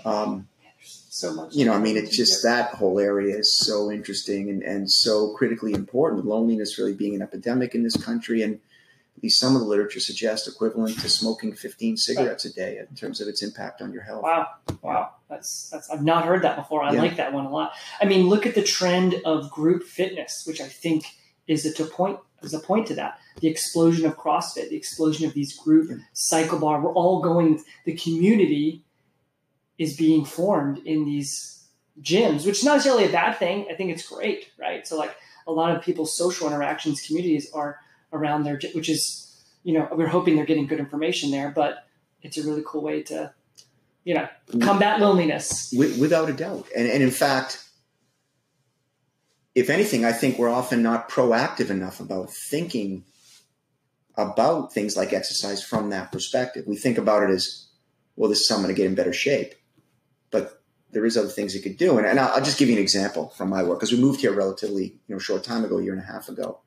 um, 0.05 0.49
so 0.83 1.35
much. 1.35 1.55
You 1.55 1.65
know, 1.65 1.75
I 1.75 1.79
mean, 1.79 1.97
it's 1.97 2.17
just 2.17 2.43
that 2.43 2.75
whole 2.75 2.99
area 2.99 3.37
is 3.37 3.59
so 3.59 3.91
interesting 3.91 4.49
and, 4.49 4.63
and 4.63 4.91
so 4.91 5.35
critically 5.35 5.73
important. 5.73 6.25
Loneliness 6.25 6.79
really 6.79 6.95
being 6.95 7.15
an 7.15 7.23
epidemic 7.23 7.75
in 7.75 7.83
this 7.83 7.97
country. 7.97 8.43
And 8.43 8.61
at 9.17 9.23
least 9.23 9.39
some 9.39 9.55
of 9.55 9.63
the 9.63 9.69
literature 9.69 10.01
suggests 10.01 10.49
equivalent 10.49 10.99
to 11.01 11.09
smoking 11.09 11.55
15 11.55 11.97
cigarettes 11.97 12.45
a 12.45 12.53
day 12.53 12.79
in 12.79 12.97
terms 12.97 13.21
of 13.21 13.29
its 13.29 13.43
impact 13.43 13.83
on 13.83 13.93
your 13.93 14.03
health. 14.03 14.23
Wow. 14.23 14.49
Wow. 14.83 15.11
That's, 15.29 15.71
that's, 15.71 15.91
I've 15.91 16.03
not 16.03 16.25
heard 16.25 16.43
that 16.43 16.57
before. 16.57 16.83
I 16.83 16.93
yeah. 16.93 17.03
like 17.03 17.17
that 17.17 17.33
one 17.33 17.47
a 17.47 17.51
lot. 17.51 17.73
I 18.01 18.07
mean, 18.07 18.29
look 18.29 18.47
at 18.47 18.55
the 18.55 18.63
trend 18.63 19.17
of 19.25 19.51
group 19.51 19.85
fitness, 19.85 20.45
which 20.47 20.61
I 20.61 20.67
think 20.67 21.05
is 21.47 21.67
a 21.67 21.73
to 21.75 21.85
point 21.85 22.19
there's 22.43 22.55
a 22.55 22.59
point 22.59 22.89
to 22.89 22.95
that. 22.97 23.19
The 23.41 23.49
explosion 23.49 24.05
of 24.05 24.17
CrossFit, 24.17 24.69
the 24.69 24.77
explosion 24.77 25.27
of 25.27 25.33
these 25.33 25.57
group 25.57 25.91
cycle 26.13 26.59
bar. 26.59 26.81
we're 26.81 26.93
all 26.93 27.23
going. 27.23 27.63
The 27.87 27.97
community 27.97 28.85
is 29.79 29.97
being 29.97 30.25
formed 30.25 30.79
in 30.79 31.05
these 31.05 31.65
gyms, 32.01 32.45
which 32.45 32.59
is 32.59 32.65
not 32.65 32.75
necessarily 32.75 33.07
a 33.07 33.13
bad 33.13 33.39
thing. 33.39 33.67
I 33.71 33.75
think 33.75 33.91
it's 33.91 34.07
great, 34.07 34.51
right? 34.59 34.87
So 34.87 34.99
like 34.99 35.15
a 35.47 35.53
lot 35.53 35.75
of 35.75 35.83
people's 35.83 36.17
social 36.17 36.49
interactions, 36.49 37.07
communities 37.07 37.51
are 37.55 37.79
around 38.13 38.45
their, 38.45 38.61
which 38.75 38.89
is 38.89 39.45
you 39.65 39.75
know 39.75 39.89
we're 39.93 40.07
hoping 40.07 40.37
they're 40.37 40.47
getting 40.47 40.67
good 40.67 40.81
information 40.81 41.31
there, 41.31 41.51
but 41.51 41.87
it's 42.23 42.39
a 42.39 42.43
really 42.43 42.63
cool 42.67 42.83
way 42.83 43.03
to 43.05 43.33
you 44.05 44.15
know 44.15 44.29
combat 44.61 45.01
loneliness 45.01 45.73
without 45.77 46.29
a 46.29 46.33
doubt. 46.33 46.67
And 46.77 46.89
and 46.89 47.03
in 47.03 47.11
fact 47.11 47.63
if 49.55 49.69
anything, 49.69 50.05
I 50.05 50.13
think 50.13 50.39
we're 50.39 50.49
often 50.49 50.83
not 50.83 51.11
proactive 51.11 51.71
enough 51.71 52.01
about 52.01 52.31
thinking 52.31 53.05
about 54.17 54.73
things 54.73 54.97
like 54.97 55.13
exercise 55.13 55.63
from 55.63 55.91
that 55.91 56.13
perspective. 56.13 56.65
We 56.67 56.77
think 56.77 56.99
about 56.99 57.23
it 57.23 57.31
as, 57.31 57.67
well, 58.17 58.31
this 58.31 58.41
is 58.41 58.49
something 58.49 58.69
to 58.69 58.75
get 58.75 58.87
in 58.87 58.95
better 58.95 59.13
shape. 59.13 59.55
But 60.31 60.63
there 60.91 61.05
is 61.05 61.17
other 61.17 61.29
things 61.29 61.55
you 61.55 61.63
could 61.63 61.77
do. 61.77 61.99
And, 61.99 62.07
and 62.07 62.19
I'll, 62.19 62.37
I'll, 62.37 62.45
just 62.45 62.59
give 62.59 62.69
you 62.69 62.77
an 62.77 62.83
example 62.83 63.31
from 63.31 63.49
my 63.49 63.63
work 63.63 63.81
because 63.81 63.93
we 63.93 63.99
moved 63.99 64.21
here 64.21 64.33
relatively, 64.33 64.85
you 65.07 65.15
know, 65.15 65.19
short 65.19 65.45
time 65.45 65.65
ago, 65.65 65.79
a 65.79 65.83
year 65.83 65.93
and 65.93 66.03
a 66.03 66.07
half 66.07 66.29
ago. 66.29 66.61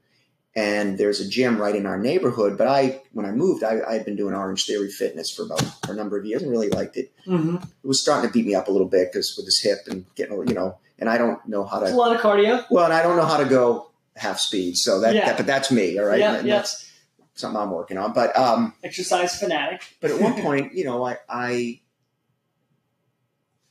And 0.55 0.97
there's 0.97 1.19
a 1.19 1.27
gym 1.27 1.57
right 1.57 1.75
in 1.75 1.85
our 1.85 1.99
neighborhood. 1.99 2.57
But 2.57 2.67
I, 2.67 3.01
when 3.11 3.25
I 3.25 3.31
moved, 3.31 3.63
I, 3.63 3.81
I 3.85 3.93
had 3.93 4.05
been 4.05 4.15
doing 4.15 4.33
Orange 4.33 4.65
Theory 4.65 4.89
Fitness 4.89 5.29
for 5.29 5.43
about 5.43 5.61
for 5.85 5.91
a 5.91 5.95
number 5.95 6.17
of 6.17 6.25
years 6.25 6.41
and 6.41 6.51
really 6.51 6.69
liked 6.69 6.95
it. 6.95 7.11
Mm-hmm. 7.27 7.57
It 7.57 7.87
was 7.87 8.01
starting 8.01 8.29
to 8.29 8.33
beat 8.33 8.45
me 8.45 8.55
up 8.55 8.69
a 8.69 8.71
little 8.71 8.87
bit 8.87 9.11
because 9.11 9.35
with 9.35 9.45
this 9.45 9.59
hip 9.61 9.79
and 9.87 10.05
getting, 10.15 10.47
you 10.47 10.53
know, 10.53 10.77
and 10.97 11.09
I 11.09 11.17
don't 11.17 11.45
know 11.45 11.65
how 11.65 11.79
to. 11.79 11.85
It's 11.85 11.93
a 11.93 11.97
lot 11.97 12.15
of 12.15 12.21
cardio. 12.21 12.65
Well, 12.69 12.85
and 12.85 12.93
I 12.93 13.03
don't 13.03 13.17
know 13.17 13.25
how 13.25 13.37
to 13.37 13.45
go 13.45 13.91
half 14.15 14.39
speed. 14.39 14.77
So 14.77 15.01
that, 15.01 15.13
yeah. 15.13 15.25
that 15.25 15.37
but 15.37 15.45
that's 15.45 15.71
me, 15.71 15.99
all 15.99 16.05
right. 16.05 16.19
Yeah, 16.19 16.35
and 16.35 16.47
yeah. 16.47 16.55
That's 16.57 16.91
something 17.35 17.61
I'm 17.61 17.71
working 17.71 17.97
on. 17.97 18.13
But 18.13 18.37
um, 18.37 18.73
exercise 18.83 19.37
fanatic. 19.37 19.83
but 20.01 20.11
at 20.11 20.19
one 20.19 20.33
point, 20.41 20.73
you 20.73 20.85
know, 20.85 21.05
I, 21.05 21.17
I, 21.29 21.81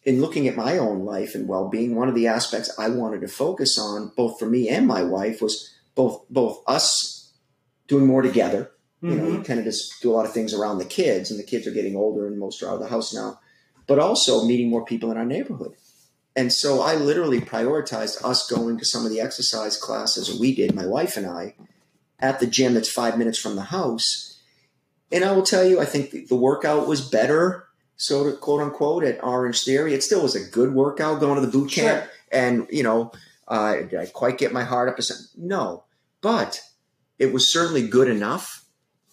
in 0.05 0.21
looking 0.21 0.47
at 0.49 0.57
my 0.57 0.79
own 0.79 1.05
life 1.05 1.35
and 1.35 1.49
well 1.49 1.69
being, 1.69 1.97
one 1.97 2.09
of 2.09 2.15
the 2.15 2.27
aspects 2.27 2.71
I 2.79 2.89
wanted 2.91 3.23
to 3.23 3.29
focus 3.29 3.79
on, 3.79 4.13
both 4.17 4.39
for 4.39 4.47
me 4.47 4.69
and 4.69 4.87
my 4.87 5.03
wife, 5.03 5.41
was 5.41 5.74
both 5.95 6.25
both 6.31 6.63
us 6.67 7.33
doing 7.89 8.07
more 8.07 8.23
together. 8.23 8.71
You 9.01 9.11
mm-hmm. 9.11 9.19
know, 9.19 9.39
we 9.39 9.45
kind 9.45 9.59
of 9.59 9.67
just 9.67 10.01
do 10.01 10.11
a 10.11 10.15
lot 10.15 10.25
of 10.25 10.33
things 10.33 10.55
around 10.55 10.79
the 10.79 10.85
kids, 10.85 11.31
and 11.31 11.39
the 11.39 11.45
kids 11.45 11.67
are 11.67 11.73
getting 11.73 11.97
older, 11.97 12.27
and 12.27 12.39
most 12.39 12.63
are 12.63 12.69
out 12.69 12.75
of 12.75 12.81
the 12.81 12.89
house 12.89 13.13
now. 13.13 13.41
But 13.87 13.99
also 13.99 14.47
meeting 14.47 14.71
more 14.71 14.85
people 14.85 15.11
in 15.11 15.19
our 15.19 15.27
neighborhood 15.27 15.75
and 16.37 16.53
so 16.53 16.83
I 16.83 16.97
literally 16.97 17.41
prioritized 17.41 18.25
us 18.25 18.49
going 18.49 18.79
to 18.79 18.85
some 18.85 19.05
of 19.05 19.13
the 19.13 19.21
exercise 19.21 19.77
classes 19.77 20.39
we 20.39 20.55
did, 20.55 20.75
my 20.75 20.87
wife 20.87 21.17
and 21.17 21.27
I, 21.27 21.55
at 22.19 22.41
the 22.41 22.47
gym 22.47 22.75
that's 22.75 22.91
five 22.91 23.19
minutes 23.19 23.39
from 23.39 23.55
the 23.55 23.63
house. 23.63 24.41
And 25.13 25.25
I 25.25 25.33
will 25.33 25.45
tell 25.45 25.65
you, 25.65 25.81
I 25.81 25.85
think 25.85 26.29
the 26.29 26.37
workout 26.37 26.89
was 26.89 27.09
better, 27.09 27.69
so 27.97 28.25
to 28.25 28.37
quote 28.37 28.61
unquote, 28.61 29.05
at 29.05 29.23
Orange 29.23 29.63
Theory. 29.63 29.95
It 29.95 30.03
still 30.03 30.23
was 30.23 30.35
a 30.35 30.51
good 30.51 30.75
workout 30.75 31.21
going 31.21 31.37
to 31.37 31.47
the 31.47 31.53
boot 31.53 31.71
camp. 31.71 32.03
Sure. 32.03 32.11
And, 32.33 32.67
you 32.69 32.83
know, 32.83 33.13
uh, 33.49 33.75
did 33.77 33.95
I 33.95 34.07
quite 34.07 34.39
get 34.39 34.53
my 34.53 34.65
heart 34.65 34.89
up? 34.89 34.99
No. 35.37 35.85
But 36.21 36.61
it 37.19 37.33
was 37.33 37.53
certainly 37.53 37.87
good 37.87 38.09
enough 38.09 38.65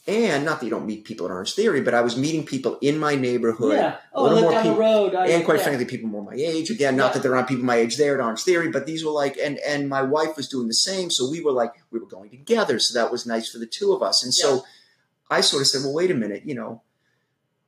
and 0.08 0.44
not 0.44 0.60
that 0.60 0.66
you 0.66 0.72
don't 0.72 0.88
meet 0.88 1.06
people 1.06 1.28
at 1.28 1.32
Orange 1.32 1.54
Theory, 1.54 1.82
but 1.82 1.94
I 1.94 2.02
was 2.02 2.18
meeting 2.18 2.44
people 2.44 2.80
in 2.82 2.98
my 2.98 3.14
neighborhood. 3.16 3.76
Yeah. 3.76 3.98
Oh, 4.14 4.26
I 4.26 4.34
lived 4.34 4.50
down 4.50 4.64
people, 4.64 4.76
the 4.76 4.82
road. 4.82 5.16
I, 5.16 5.28
and 5.28 5.46
quite 5.46 5.62
frankly, 5.62 5.86
people 5.86 6.10
more 6.10 6.24
my 6.24 6.34
age. 6.34 6.72
Again, 6.72 6.96
not 6.96 7.08
yeah. 7.08 7.14
that 7.14 7.24
there 7.24 7.36
aren't 7.36 7.48
people 7.48 7.66
my 7.66 7.76
age 7.76 7.98
there 7.98 8.16
at 8.16 8.24
Orange 8.24 8.42
Theory, 8.42 8.72
but 8.72 8.88
these 8.88 9.06
were 9.06 9.12
like, 9.12 9.38
and 9.38 9.60
and 9.60 9.88
my 9.88 10.02
wife 10.02 10.36
was 10.36 10.50
doing 10.50 10.68
the 10.68 10.74
same. 10.74 11.12
So 11.12 11.30
we 11.30 11.42
were 11.42 11.52
like, 11.52 11.74
we 11.92 12.00
were 12.00 12.08
going 12.08 12.32
together. 12.32 12.80
So 12.80 13.00
that 13.00 13.12
was 13.12 13.28
nice 13.28 13.52
for 13.52 13.60
the 13.60 13.68
two 13.68 13.94
of 13.94 14.02
us. 14.02 14.24
And 14.24 14.34
yeah. 14.36 14.58
so 14.58 14.66
I 15.30 15.42
sort 15.42 15.62
of 15.62 15.68
said, 15.68 15.84
well, 15.84 15.94
wait 15.94 16.10
a 16.10 16.16
minute, 16.16 16.44
you 16.46 16.56
know, 16.56 16.82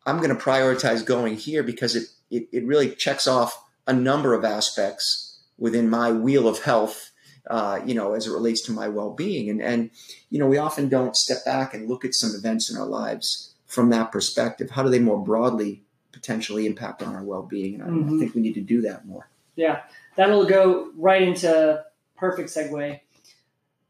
I'm 0.05 0.17
going 0.17 0.35
to 0.35 0.43
prioritize 0.43 1.05
going 1.05 1.37
here 1.37 1.61
because 1.61 1.95
it, 1.95 2.07
it, 2.31 2.49
it 2.51 2.65
really 2.65 2.95
checks 2.95 3.27
off 3.27 3.63
a 3.85 3.93
number 3.93 4.33
of 4.33 4.43
aspects 4.43 5.32
within 5.63 5.89
my 5.89 6.11
wheel 6.11 6.45
of 6.45 6.61
health, 6.61 7.11
uh, 7.49 7.79
you 7.85 7.95
know, 7.95 8.13
as 8.13 8.27
it 8.27 8.33
relates 8.33 8.59
to 8.59 8.73
my 8.73 8.89
well-being. 8.89 9.49
And 9.49 9.61
and 9.61 9.89
you 10.29 10.37
know, 10.37 10.47
we 10.47 10.57
often 10.57 10.89
don't 10.89 11.15
step 11.15 11.45
back 11.45 11.73
and 11.73 11.87
look 11.87 12.03
at 12.03 12.13
some 12.13 12.35
events 12.35 12.69
in 12.69 12.77
our 12.77 12.85
lives 12.85 13.53
from 13.65 13.89
that 13.89 14.11
perspective. 14.11 14.69
How 14.69 14.83
do 14.83 14.89
they 14.89 14.99
more 14.99 15.23
broadly 15.23 15.81
potentially 16.11 16.65
impact 16.65 17.01
on 17.01 17.15
our 17.15 17.23
well-being? 17.23 17.75
And 17.75 17.83
I, 17.83 17.87
mm-hmm. 17.87 18.15
I 18.15 18.19
think 18.19 18.35
we 18.35 18.41
need 18.41 18.55
to 18.55 18.61
do 18.61 18.81
that 18.81 19.05
more. 19.05 19.29
Yeah, 19.55 19.83
that'll 20.17 20.45
go 20.45 20.91
right 20.97 21.21
into 21.21 21.83
perfect 22.17 22.49
segue. 22.49 22.99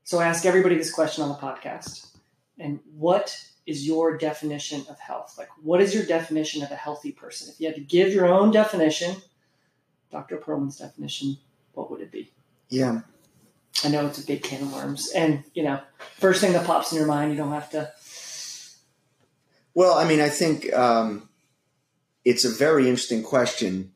So 0.03 0.19
I 0.19 0.25
ask 0.27 0.45
everybody 0.45 0.75
this 0.77 0.93
question 0.93 1.23
on 1.23 1.29
the 1.29 1.35
podcast. 1.35 2.15
And 2.59 2.79
what 2.95 3.35
is 3.65 3.87
your 3.87 4.15
definition 4.15 4.85
of 4.89 4.99
health? 4.99 5.35
Like, 5.39 5.49
what 5.63 5.81
is 5.81 5.95
your 5.95 6.05
definition 6.05 6.61
of 6.61 6.69
a 6.69 6.75
healthy 6.75 7.11
person? 7.11 7.51
If 7.51 7.59
you 7.59 7.65
had 7.65 7.75
to 7.75 7.81
give 7.81 8.13
your 8.13 8.27
own 8.27 8.51
definition, 8.51 9.15
Dr. 10.11 10.37
Perlman's 10.37 10.77
definition, 10.77 11.37
what 11.73 11.89
would 11.91 12.01
it 12.01 12.11
be? 12.11 12.31
Yeah. 12.73 13.01
I 13.83 13.89
know 13.89 14.07
it's 14.07 14.17
a 14.17 14.25
big 14.25 14.41
can 14.41 14.63
of 14.63 14.73
worms. 14.73 15.11
And, 15.11 15.43
you 15.53 15.61
know, 15.61 15.79
first 16.17 16.41
thing 16.41 16.53
that 16.53 16.65
pops 16.65 16.91
in 16.91 16.97
your 16.97 17.05
mind, 17.05 17.29
you 17.29 17.37
don't 17.37 17.51
have 17.51 17.69
to. 17.71 17.91
Well, 19.75 19.93
I 19.93 20.07
mean, 20.07 20.19
I 20.19 20.29
think 20.29 20.73
um, 20.73 21.29
it's 22.25 22.45
a 22.45 22.49
very 22.49 22.89
interesting 22.89 23.21
question 23.21 23.91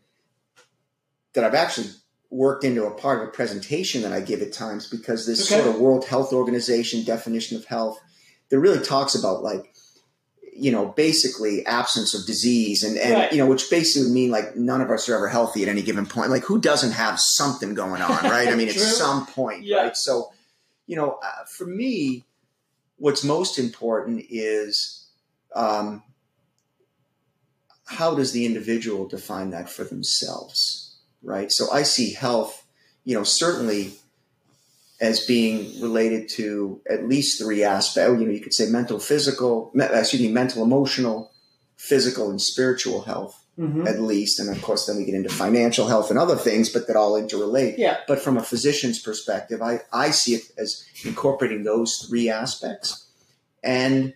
that 1.34 1.44
I've 1.44 1.56
actually 1.56 1.88
worked 2.30 2.64
into 2.64 2.86
a 2.86 2.92
part 2.92 3.24
of 3.24 3.28
a 3.28 3.32
presentation 3.32 4.04
that 4.04 4.14
I 4.14 4.22
give 4.22 4.44
at 4.44 4.54
times 4.54 4.88
because 4.88 5.26
this 5.26 5.52
okay. 5.52 5.60
sort 5.60 5.76
of 5.76 5.82
World 5.82 6.06
Health 6.06 6.32
Organization 6.32 7.04
definition 7.04 7.58
of 7.58 7.66
health 7.66 8.00
that 8.50 8.60
really 8.60 8.84
talks 8.84 9.16
about 9.16 9.42
like 9.42 9.74
you 10.58 10.72
know 10.72 10.88
basically 10.88 11.66
absence 11.66 12.14
of 12.14 12.26
disease 12.26 12.84
and, 12.84 12.98
and 12.98 13.14
right. 13.14 13.32
you 13.32 13.38
know 13.38 13.46
which 13.46 13.70
basically 13.70 14.08
would 14.08 14.14
mean 14.14 14.32
like 14.32 14.56
none 14.56 14.82
of 14.82 14.90
us 14.90 15.08
are 15.08 15.16
ever 15.16 15.28
healthy 15.28 15.64
at 15.64 15.70
any 15.70 15.82
given 15.82 16.06
point. 16.06 16.30
Like 16.30 16.44
who 16.44 16.60
doesn't 16.60 16.92
have 16.92 17.20
something 17.20 17.74
going 17.74 18.02
on 18.02 18.24
right? 18.24 18.48
I 18.48 18.56
mean 18.56 18.68
at 18.68 18.76
some 18.76 19.26
point 19.28 19.64
yeah. 19.64 19.84
right? 19.84 19.98
So 19.98 20.32
you 20.86 20.96
know 20.96 21.20
uh, 21.24 21.46
for 21.46 21.66
me 21.66 22.26
what's 22.98 23.24
most 23.24 23.60
important 23.60 24.26
is 24.30 25.08
um, 25.56 26.04
how 27.86 28.16
does 28.16 28.32
the 28.32 28.46
individual 28.46 29.08
define 29.08 29.52
that 29.52 29.70
for 29.70 29.84
themselves 29.84 30.98
right? 31.24 31.52
So 31.52 31.70
i 31.72 31.84
see 31.84 32.14
health 32.14 32.66
you 33.04 33.16
know 33.16 33.24
certainly 33.24 33.94
as 35.00 35.26
being 35.26 35.80
related 35.82 36.28
to 36.28 36.82
at 36.90 37.08
least 37.08 37.40
three 37.42 37.64
aspects. 37.64 38.20
You 38.20 38.26
know, 38.26 38.34
you 38.34 38.42
could 38.42 38.54
say 38.54 38.68
mental, 38.68 39.00
physical, 39.00 39.72
excuse 39.76 40.22
me, 40.22 40.30
mental, 40.30 40.64
emotional, 40.64 41.32
physical, 41.76 42.30
and 42.30 42.42
spiritual 42.42 43.02
health. 43.02 43.44
Mm-hmm. 43.60 43.88
At 43.88 44.00
least, 44.00 44.40
and 44.40 44.56
of 44.56 44.62
course, 44.62 44.86
then 44.86 44.98
we 44.98 45.06
get 45.06 45.16
into 45.16 45.30
financial 45.30 45.88
health 45.88 46.12
and 46.12 46.20
other 46.20 46.36
things, 46.36 46.70
but 46.70 46.86
that 46.86 46.96
all 46.96 47.20
interrelate. 47.20 47.80
Yeah. 47.80 47.98
But 48.08 48.20
from 48.20 48.38
a 48.38 48.44
physician's 48.44 49.00
perspective, 49.00 49.64
I, 49.64 49.80
I 49.92 50.12
see 50.12 50.36
it 50.36 50.44
as 50.60 50.86
incorporating 51.04 51.64
those 51.64 52.06
three 52.08 52.30
aspects, 52.30 53.08
and 53.64 54.14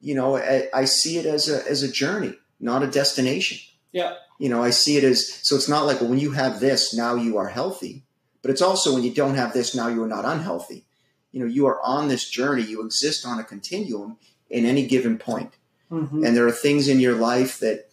you 0.00 0.14
know, 0.14 0.38
I, 0.38 0.68
I 0.72 0.86
see 0.86 1.18
it 1.18 1.26
as 1.26 1.50
a 1.50 1.68
as 1.68 1.82
a 1.82 1.92
journey, 1.92 2.32
not 2.58 2.82
a 2.82 2.86
destination. 2.86 3.58
Yeah. 3.92 4.14
You 4.38 4.48
know, 4.48 4.62
I 4.62 4.70
see 4.70 4.96
it 4.96 5.04
as 5.04 5.30
so. 5.46 5.54
It's 5.54 5.68
not 5.68 5.84
like 5.84 6.00
well, 6.00 6.08
when 6.08 6.18
you 6.18 6.30
have 6.30 6.60
this, 6.60 6.94
now 6.94 7.16
you 7.16 7.36
are 7.36 7.48
healthy 7.48 8.04
but 8.42 8.50
it's 8.50 8.62
also 8.62 8.94
when 8.94 9.02
you 9.02 9.12
don't 9.12 9.34
have 9.34 9.52
this, 9.52 9.74
now 9.74 9.88
you 9.88 10.02
are 10.02 10.08
not 10.08 10.24
unhealthy. 10.24 10.84
You 11.32 11.40
know, 11.40 11.46
you 11.46 11.66
are 11.66 11.80
on 11.82 12.08
this 12.08 12.28
journey, 12.28 12.62
you 12.62 12.84
exist 12.84 13.26
on 13.26 13.38
a 13.38 13.44
continuum 13.44 14.16
in 14.48 14.64
any 14.64 14.86
given 14.86 15.18
point. 15.18 15.52
Mm-hmm. 15.90 16.24
And 16.24 16.36
there 16.36 16.46
are 16.46 16.52
things 16.52 16.88
in 16.88 17.00
your 17.00 17.14
life 17.16 17.58
that 17.60 17.88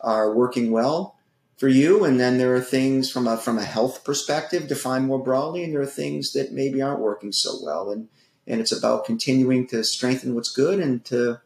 are 0.00 0.34
working 0.34 0.70
well 0.70 1.16
for 1.56 1.68
you, 1.68 2.04
and 2.04 2.18
then 2.18 2.38
there 2.38 2.54
are 2.54 2.60
things 2.60 3.10
from 3.10 3.26
a 3.26 3.36
from 3.36 3.58
a 3.58 3.64
health 3.64 4.02
perspective 4.02 4.66
defined 4.66 5.06
more 5.06 5.22
broadly, 5.22 5.62
and 5.62 5.74
there 5.74 5.82
are 5.82 5.86
things 5.86 6.32
that 6.32 6.52
maybe 6.52 6.80
aren't 6.80 7.00
working 7.00 7.32
so 7.32 7.58
well. 7.62 7.90
And 7.90 8.08
and 8.46 8.60
it's 8.60 8.72
about 8.72 9.04
continuing 9.04 9.66
to 9.68 9.84
strengthen 9.84 10.34
what's 10.34 10.50
good 10.50 10.80
and 10.80 11.04
to, 11.06 11.40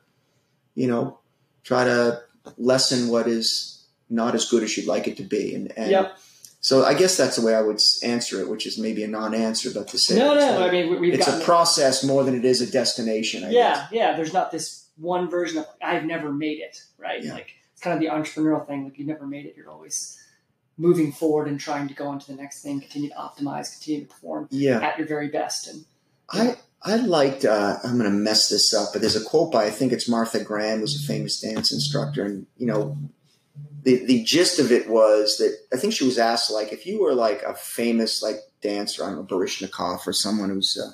you 0.74 0.86
know, 0.86 1.18
try 1.64 1.84
to 1.84 2.22
lessen 2.56 3.08
what 3.08 3.26
is 3.26 3.84
not 4.08 4.34
as 4.34 4.48
good 4.48 4.62
as 4.62 4.76
you'd 4.76 4.86
like 4.86 5.08
it 5.08 5.16
to 5.16 5.22
be. 5.22 5.54
And, 5.54 5.72
and 5.76 5.90
yep. 5.90 6.16
So 6.64 6.82
I 6.82 6.94
guess 6.94 7.18
that's 7.18 7.36
the 7.36 7.44
way 7.44 7.54
I 7.54 7.60
would 7.60 7.78
answer 8.02 8.40
it, 8.40 8.48
which 8.48 8.66
is 8.66 8.78
maybe 8.78 9.04
a 9.04 9.06
non-answer, 9.06 9.70
but 9.74 9.86
to 9.88 9.98
say 9.98 10.16
no, 10.16 10.32
no. 10.32 10.60
Like, 10.60 10.70
I 10.70 10.72
mean, 10.72 10.98
we've 10.98 11.12
it's 11.12 11.28
a 11.28 11.38
process 11.40 12.02
more 12.02 12.24
than 12.24 12.34
it 12.34 12.46
is 12.46 12.62
a 12.62 12.72
destination. 12.72 13.44
I 13.44 13.50
yeah, 13.50 13.74
guess. 13.74 13.88
yeah. 13.92 14.16
There's 14.16 14.32
not 14.32 14.50
this 14.50 14.88
one 14.96 15.28
version 15.28 15.58
of 15.58 15.66
I've 15.82 16.06
never 16.06 16.32
made 16.32 16.60
it, 16.60 16.82
right? 16.96 17.22
Yeah. 17.22 17.34
Like 17.34 17.50
it's 17.74 17.82
kind 17.82 17.92
of 17.92 18.00
the 18.00 18.06
entrepreneurial 18.06 18.66
thing. 18.66 18.84
Like 18.84 18.98
you 18.98 19.04
never 19.04 19.26
made 19.26 19.44
it. 19.44 19.58
You're 19.58 19.68
always 19.68 20.18
moving 20.78 21.12
forward 21.12 21.48
and 21.48 21.60
trying 21.60 21.86
to 21.88 21.92
go 21.92 22.06
on 22.06 22.18
to 22.20 22.26
the 22.28 22.40
next 22.40 22.62
thing, 22.62 22.80
continue 22.80 23.10
to 23.10 23.14
optimize, 23.14 23.70
continue 23.70 24.06
to 24.06 24.06
perform 24.06 24.48
yeah. 24.50 24.80
at 24.80 24.96
your 24.96 25.06
very 25.06 25.28
best. 25.28 25.68
And 25.68 25.84
I 26.30 26.56
I 26.82 26.96
liked. 26.96 27.44
Uh, 27.44 27.76
I'm 27.84 27.98
going 27.98 28.10
to 28.10 28.16
mess 28.16 28.48
this 28.48 28.72
up, 28.72 28.94
but 28.94 29.02
there's 29.02 29.16
a 29.16 29.24
quote 29.24 29.52
by 29.52 29.66
I 29.66 29.70
think 29.70 29.92
it's 29.92 30.08
Martha 30.08 30.42
Graham, 30.42 30.80
who's 30.80 31.04
a 31.04 31.06
famous 31.06 31.42
dance 31.42 31.70
instructor, 31.72 32.24
and 32.24 32.46
you 32.56 32.66
know 32.66 32.96
the 33.82 34.04
the 34.04 34.24
gist 34.24 34.58
of 34.58 34.72
it 34.72 34.88
was 34.88 35.38
that 35.38 35.56
I 35.72 35.76
think 35.76 35.92
she 35.92 36.04
was 36.04 36.18
asked 36.18 36.50
like 36.50 36.72
if 36.72 36.86
you 36.86 37.02
were 37.02 37.14
like 37.14 37.42
a 37.42 37.54
famous 37.54 38.22
like 38.22 38.36
dancer, 38.60 39.04
I 39.04 39.08
don't 39.10 39.16
know 39.16 39.36
Baryshnikov 39.36 40.06
or 40.06 40.12
someone 40.12 40.50
who's 40.50 40.78
uh, 40.78 40.92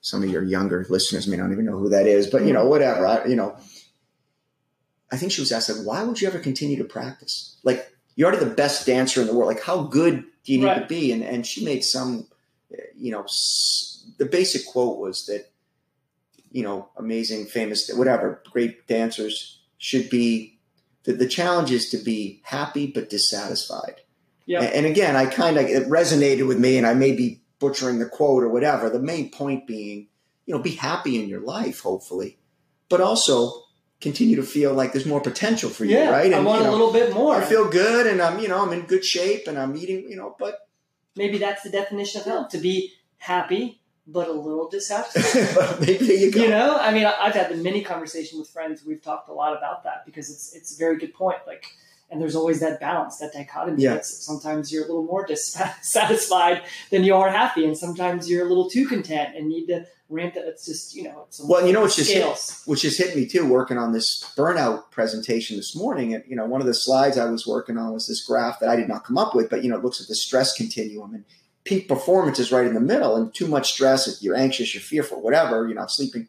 some 0.00 0.22
of 0.22 0.30
your 0.30 0.42
younger 0.42 0.86
listeners 0.88 1.26
may 1.26 1.36
not 1.36 1.52
even 1.52 1.66
know 1.66 1.78
who 1.78 1.90
that 1.90 2.06
is, 2.06 2.26
but 2.26 2.44
you 2.44 2.52
know 2.52 2.66
whatever, 2.66 3.06
I, 3.06 3.26
you 3.26 3.36
know. 3.36 3.56
I 5.12 5.16
think 5.16 5.30
she 5.30 5.40
was 5.40 5.52
asked 5.52 5.68
like, 5.68 5.86
why 5.86 6.02
would 6.02 6.20
you 6.20 6.26
ever 6.26 6.40
continue 6.40 6.76
to 6.78 6.84
practice? 6.84 7.56
Like 7.62 7.92
you're 8.16 8.28
already 8.28 8.44
the 8.44 8.54
best 8.54 8.86
dancer 8.86 9.20
in 9.20 9.28
the 9.28 9.34
world. 9.34 9.46
Like 9.46 9.62
how 9.62 9.84
good 9.84 10.24
do 10.44 10.52
you 10.52 10.58
need 10.58 10.66
right. 10.66 10.80
to 10.80 10.86
be? 10.86 11.12
And 11.12 11.22
and 11.22 11.46
she 11.46 11.64
made 11.64 11.84
some, 11.84 12.26
you 12.96 13.12
know, 13.12 13.24
the 14.18 14.26
basic 14.26 14.66
quote 14.66 14.98
was 14.98 15.26
that, 15.26 15.50
you 16.50 16.62
know, 16.62 16.88
amazing, 16.96 17.46
famous, 17.46 17.88
whatever, 17.92 18.42
great 18.50 18.88
dancers 18.88 19.60
should 19.78 20.10
be 20.10 20.55
the, 21.06 21.14
the 21.14 21.26
challenge 21.26 21.70
is 21.70 21.88
to 21.90 21.98
be 21.98 22.42
happy 22.44 22.86
but 22.86 23.08
dissatisfied. 23.08 24.02
Yeah. 24.44 24.62
And, 24.62 24.74
and 24.74 24.86
again, 24.86 25.16
I 25.16 25.26
kind 25.26 25.56
of 25.56 25.66
it 25.66 25.88
resonated 25.88 26.46
with 26.46 26.58
me, 26.58 26.76
and 26.76 26.86
I 26.86 26.94
may 26.94 27.12
be 27.12 27.40
butchering 27.58 27.98
the 27.98 28.06
quote 28.06 28.42
or 28.42 28.48
whatever. 28.48 28.90
The 28.90 29.00
main 29.00 29.30
point 29.30 29.66
being, 29.66 30.08
you 30.44 30.54
know, 30.54 30.60
be 30.60 30.72
happy 30.72 31.20
in 31.20 31.28
your 31.28 31.40
life, 31.40 31.80
hopefully, 31.80 32.38
but 32.88 33.00
also 33.00 33.62
continue 34.00 34.36
to 34.36 34.42
feel 34.42 34.74
like 34.74 34.92
there's 34.92 35.06
more 35.06 35.22
potential 35.22 35.70
for 35.70 35.84
you, 35.84 35.96
yeah, 35.96 36.10
right? 36.10 36.26
And, 36.26 36.34
I 36.34 36.40
want 36.40 36.60
you 36.60 36.64
know, 36.66 36.70
a 36.70 36.72
little 36.72 36.92
bit 36.92 37.14
more. 37.14 37.36
I 37.36 37.44
feel 37.44 37.68
good, 37.68 38.06
and 38.06 38.20
I'm, 38.20 38.38
you 38.38 38.48
know, 38.48 38.62
I'm 38.62 38.72
in 38.72 38.82
good 38.82 39.04
shape, 39.04 39.46
and 39.48 39.58
I'm 39.58 39.76
eating, 39.76 40.08
you 40.08 40.16
know, 40.16 40.36
but 40.38 40.68
maybe 41.16 41.38
that's 41.38 41.62
the 41.62 41.70
definition 41.70 42.20
of 42.20 42.26
health: 42.26 42.50
to 42.50 42.58
be 42.58 42.92
happy 43.18 43.80
but 44.06 44.28
a 44.28 44.32
little 44.32 44.68
dissatisfied. 44.68 45.88
You. 46.06 46.30
You 46.30 46.48
know, 46.48 46.76
I 46.76 46.92
mean, 46.92 47.04
I've 47.06 47.34
had 47.34 47.50
the 47.50 47.56
many 47.56 47.82
conversation 47.82 48.38
with 48.38 48.48
friends. 48.48 48.84
We've 48.84 49.02
talked 49.02 49.28
a 49.28 49.32
lot 49.32 49.56
about 49.56 49.84
that 49.84 50.04
because 50.04 50.30
it's 50.30 50.54
it's 50.54 50.74
a 50.74 50.78
very 50.78 50.98
good 50.98 51.14
point. 51.14 51.38
Like, 51.46 51.66
and 52.10 52.20
there's 52.20 52.36
always 52.36 52.60
that 52.60 52.80
balance, 52.80 53.18
that 53.18 53.32
dichotomy. 53.32 53.82
Yeah. 53.82 54.00
sometimes 54.02 54.72
you're 54.72 54.84
a 54.84 54.86
little 54.86 55.04
more 55.04 55.26
dissatisfied 55.26 56.62
than 56.90 57.04
you 57.04 57.14
are 57.14 57.30
happy, 57.30 57.64
and 57.64 57.76
sometimes 57.76 58.30
you're 58.30 58.46
a 58.46 58.48
little 58.48 58.70
too 58.70 58.86
content 58.86 59.36
and 59.36 59.48
need 59.48 59.66
to 59.66 59.86
ramp 60.08 60.34
that. 60.34 60.46
It's 60.46 60.66
just 60.66 60.94
you 60.94 61.04
know, 61.04 61.24
it's 61.28 61.40
well, 61.42 61.66
you 61.66 61.72
know, 61.72 61.82
which 61.82 61.96
just 61.96 62.12
hit, 62.12 62.62
which 62.66 62.82
just 62.82 62.98
hit 62.98 63.16
me 63.16 63.26
too. 63.26 63.46
Working 63.46 63.78
on 63.78 63.92
this 63.92 64.24
burnout 64.36 64.90
presentation 64.90 65.56
this 65.56 65.74
morning, 65.74 66.14
and 66.14 66.24
you 66.26 66.36
know, 66.36 66.46
one 66.46 66.60
of 66.60 66.66
the 66.66 66.74
slides 66.74 67.18
I 67.18 67.28
was 67.30 67.46
working 67.46 67.78
on 67.78 67.92
was 67.92 68.06
this 68.06 68.24
graph 68.24 68.60
that 68.60 68.68
I 68.68 68.76
did 68.76 68.88
not 68.88 69.04
come 69.04 69.18
up 69.18 69.34
with, 69.34 69.50
but 69.50 69.64
you 69.64 69.70
know, 69.70 69.76
it 69.76 69.84
looks 69.84 70.00
at 70.00 70.08
the 70.08 70.14
stress 70.14 70.56
continuum 70.56 71.14
and 71.14 71.24
peak 71.66 71.88
performance 71.88 72.38
is 72.38 72.52
right 72.52 72.66
in 72.66 72.74
the 72.74 72.80
middle 72.80 73.16
and 73.16 73.34
too 73.34 73.48
much 73.48 73.72
stress 73.72 74.22
you're 74.22 74.36
anxious 74.36 74.72
you're 74.72 74.80
fearful 74.80 75.20
whatever 75.20 75.66
you're 75.66 75.74
not 75.74 75.90
sleeping 75.90 76.28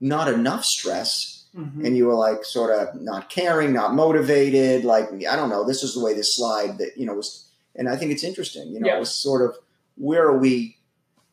not 0.00 0.28
enough 0.28 0.64
stress 0.64 1.46
mm-hmm. 1.56 1.86
and 1.86 1.96
you 1.96 2.06
were 2.06 2.14
like 2.14 2.44
sort 2.44 2.76
of 2.76 3.00
not 3.00 3.30
caring 3.30 3.72
not 3.72 3.94
motivated 3.94 4.84
like 4.84 5.08
i 5.30 5.36
don't 5.36 5.48
know 5.48 5.64
this 5.64 5.82
is 5.82 5.94
the 5.94 6.04
way 6.04 6.12
this 6.12 6.34
slide 6.34 6.78
that 6.78 6.90
you 6.96 7.06
know 7.06 7.14
was 7.14 7.48
and 7.76 7.88
i 7.88 7.96
think 7.96 8.10
it's 8.10 8.24
interesting 8.24 8.68
you 8.72 8.80
know 8.80 8.88
yeah. 8.88 8.96
it 8.96 9.00
was 9.00 9.14
sort 9.14 9.48
of 9.48 9.56
where 9.96 10.24
are 10.24 10.38
we 10.38 10.76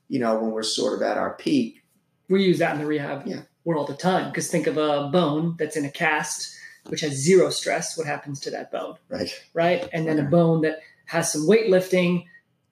you 0.07 0.19
know 0.19 0.37
when 0.37 0.51
we're 0.51 0.63
sort 0.63 0.93
of 0.93 1.01
at 1.01 1.17
our 1.17 1.33
peak 1.33 1.83
we 2.29 2.43
use 2.43 2.59
that 2.59 2.75
in 2.75 2.79
the 2.79 2.85
rehab 2.85 3.25
yeah. 3.25 3.41
world 3.65 3.89
all 3.89 3.95
the 3.95 3.99
time 3.99 4.29
because 4.29 4.47
think 4.47 4.67
of 4.67 4.77
a 4.77 5.09
bone 5.11 5.55
that's 5.57 5.75
in 5.75 5.85
a 5.85 5.91
cast 5.91 6.55
which 6.87 7.01
has 7.01 7.13
zero 7.13 7.49
stress 7.49 7.97
what 7.97 8.05
happens 8.05 8.39
to 8.39 8.51
that 8.51 8.71
bone 8.71 8.95
right 9.09 9.31
right 9.55 9.89
and 9.91 10.07
then 10.07 10.19
a 10.19 10.23
bone 10.23 10.61
that 10.61 10.79
has 11.05 11.31
some 11.31 11.47
weightlifting 11.47 12.25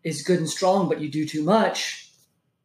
is 0.08 0.22
good 0.22 0.40
and 0.40 0.50
strong, 0.50 0.88
but 0.88 1.02
you 1.02 1.10
do 1.10 1.26
too 1.26 1.44
much, 1.44 2.10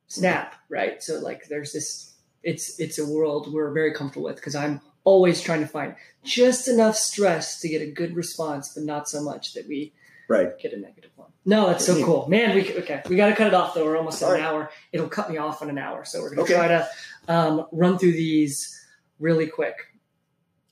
snap, 0.06 0.54
right? 0.68 1.02
So 1.02 1.18
like 1.18 1.48
there's 1.48 1.72
this 1.72 2.14
it's 2.44 2.78
it's 2.78 2.98
a 3.00 3.06
world 3.06 3.52
we're 3.52 3.72
very 3.72 3.92
comfortable 3.92 4.26
with 4.26 4.36
because 4.36 4.54
I'm 4.54 4.80
always 5.02 5.40
trying 5.40 5.60
to 5.60 5.66
find 5.66 5.96
just 6.22 6.68
enough 6.68 6.94
stress 6.94 7.60
to 7.60 7.68
get 7.68 7.82
a 7.82 7.90
good 7.90 8.14
response, 8.14 8.72
but 8.74 8.84
not 8.84 9.08
so 9.08 9.20
much 9.22 9.54
that 9.54 9.66
we 9.66 9.92
right 10.28 10.56
get 10.60 10.72
a 10.72 10.76
negative 10.76 11.10
one. 11.16 11.30
No, 11.44 11.66
that's 11.66 11.84
so 11.84 12.04
cool, 12.04 12.28
man. 12.28 12.54
We 12.54 12.76
okay, 12.78 13.02
we 13.08 13.16
got 13.16 13.26
to 13.26 13.34
cut 13.34 13.48
it 13.48 13.54
off 13.54 13.74
though. 13.74 13.84
We're 13.84 13.98
almost 13.98 14.22
at 14.22 14.34
an 14.34 14.40
hour. 14.40 14.70
It'll 14.92 15.08
cut 15.08 15.28
me 15.28 15.36
off 15.38 15.62
in 15.62 15.68
an 15.68 15.78
hour, 15.78 16.04
so 16.04 16.20
we're 16.20 16.30
gonna 16.30 16.42
okay. 16.42 16.54
try 16.54 16.68
to 16.68 16.88
um, 17.26 17.66
run 17.72 17.98
through 17.98 18.12
these 18.12 18.78
really 19.18 19.48
quick. 19.48 19.74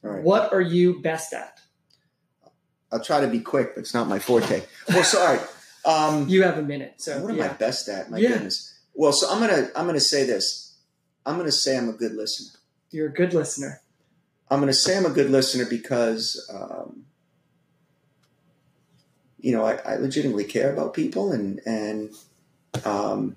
What 0.03 0.53
are 0.53 0.62
you 0.62 1.01
best 1.01 1.35
at? 1.35 1.61
I'll 2.93 3.03
try 3.03 3.21
to 3.21 3.29
be 3.29 3.41
quick, 3.41 3.75
but 3.75 3.81
it's 3.81 3.93
not 3.93 4.09
my 4.09 4.18
forte. 4.18 4.62
Well, 4.89 5.05
sorry. 5.05 5.39
Um, 5.85 6.28
you 6.28 6.43
have 6.43 6.59
a 6.59 6.62
minute. 6.62 6.95
So 6.99 7.18
what 7.20 7.31
am 7.31 7.39
yeah. 7.39 7.47
I 7.47 7.53
best 7.55 7.89
at? 7.89 8.11
My 8.11 8.18
Yeah. 8.18 8.31
goodness. 8.31 8.74
Well, 8.95 9.12
so 9.12 9.31
I'm 9.31 9.41
gonna 9.41 9.68
I'm 9.74 9.87
gonna 9.87 10.01
say 10.01 10.24
this. 10.24 10.74
I'm 11.24 11.37
gonna 11.37 11.53
say 11.53 11.76
I'm 11.76 11.89
a 11.89 11.93
good 11.93 12.14
listener. 12.14 12.59
You're 12.91 13.09
a 13.09 13.12
good 13.12 13.33
listener. 13.35 13.81
I'm 14.51 14.61
gonna 14.61 14.72
say 14.72 14.97
I'm 14.97 15.07
a 15.07 15.11
good 15.11 15.31
listener 15.31 15.64
because 15.64 16.45
um, 16.53 17.05
you 19.39 19.53
know 19.53 19.64
I, 19.64 19.74
I 19.87 19.97
legitimately 19.97 20.45
care 20.45 20.72
about 20.72 20.93
people 20.95 21.33
and 21.33 21.61
and 21.64 22.11
um, 22.85 23.37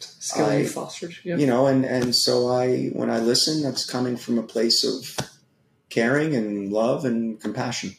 Skill 0.00 0.46
I- 0.46 0.56
you 0.58 0.68
fostered. 0.68 1.14
Yeah. 1.24 1.36
you 1.36 1.46
know 1.46 1.66
and 1.66 1.84
and 1.84 2.14
so 2.14 2.48
I 2.48 2.88
when 2.88 3.10
I 3.10 3.18
listen, 3.20 3.62
that's 3.62 3.88
coming 3.88 4.16
from 4.16 4.38
a 4.38 4.42
place 4.42 4.84
of 4.84 5.16
caring 5.90 6.34
and 6.34 6.70
love 6.72 7.04
and 7.04 7.40
compassion. 7.40 7.96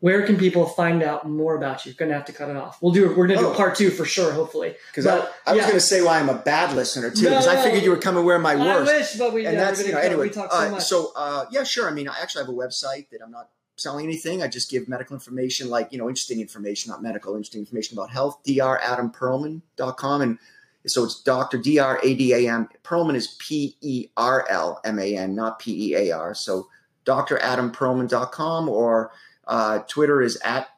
Where 0.00 0.24
can 0.24 0.36
people 0.36 0.64
find 0.66 1.02
out 1.02 1.28
more 1.28 1.56
about 1.56 1.84
you? 1.84 1.92
Gonna 1.92 2.14
have 2.14 2.24
to 2.26 2.32
cut 2.32 2.48
it 2.48 2.56
off. 2.56 2.80
We'll 2.80 2.92
do. 2.92 3.08
We're 3.16 3.26
gonna 3.26 3.40
do 3.40 3.48
Oh. 3.48 3.54
part 3.54 3.74
two 3.74 3.90
for 3.90 4.04
sure. 4.04 4.32
Hopefully. 4.32 4.76
Because 4.90 5.06
I, 5.06 5.16
I 5.46 5.52
was 5.52 5.56
yeah. 5.56 5.62
going 5.62 5.72
to 5.74 5.80
say 5.80 6.02
why 6.02 6.20
I'm 6.20 6.28
a 6.28 6.34
bad 6.38 6.76
listener 6.76 7.10
too, 7.10 7.24
No, 7.24 7.30
because 7.30 7.48
I 7.48 7.62
figured 7.62 7.82
you 7.82 7.90
were 7.90 7.96
coming 7.96 8.24
where 8.24 8.38
my 8.38 8.54
worst. 8.54 8.90
I 8.92 8.96
wish, 8.98 9.14
but 9.16 9.32
we. 9.32 9.44
and 9.44 9.56
yeah, 9.56 9.64
that's 9.64 9.84
you 9.84 9.92
know 9.92 9.98
anyway. 9.98 10.30
So 10.30 10.46
uh, 10.50 10.68
much. 10.70 10.84
so 10.84 11.12
uh, 11.16 11.46
yeah, 11.50 11.64
sure. 11.64 11.88
I 11.88 11.92
mean, 11.92 12.08
I 12.08 12.14
actually 12.22 12.44
have 12.44 12.48
a 12.54 12.56
website 12.56 13.10
that 13.10 13.20
I'm 13.24 13.32
not 13.32 13.48
selling 13.76 14.04
anything. 14.06 14.40
I 14.42 14.46
just 14.48 14.70
give 14.70 14.88
medical 14.88 15.14
information, 15.14 15.68
like 15.68 15.90
you 15.92 15.98
know, 15.98 16.08
interesting 16.08 16.40
information, 16.40 16.90
not 16.90 17.02
medical, 17.02 17.34
interesting 17.34 17.60
information 17.60 17.98
about 17.98 18.10
health. 18.10 18.38
dradamperlman.com 18.46 20.22
and 20.22 20.38
so 20.86 21.04
it's 21.04 21.20
Dr. 21.22 21.58
D 21.58 21.78
R 21.78 21.98
A 22.02 22.14
D 22.14 22.32
A 22.32 22.48
M. 22.52 22.68
Perlman 22.84 23.14
is 23.14 23.36
P 23.38 23.76
E 23.80 24.08
R 24.16 24.46
L 24.48 24.80
M 24.84 24.98
A 24.98 25.16
N, 25.16 25.34
not 25.34 25.58
P 25.58 25.90
E 25.90 25.94
A 25.96 26.12
R. 26.16 26.34
So 26.34 26.68
Dr. 27.04 27.36
dradamperlman.com 27.38 28.68
or 28.68 29.10
uh, 29.48 29.80
Twitter 29.88 30.22
is 30.22 30.36
at 30.44 30.68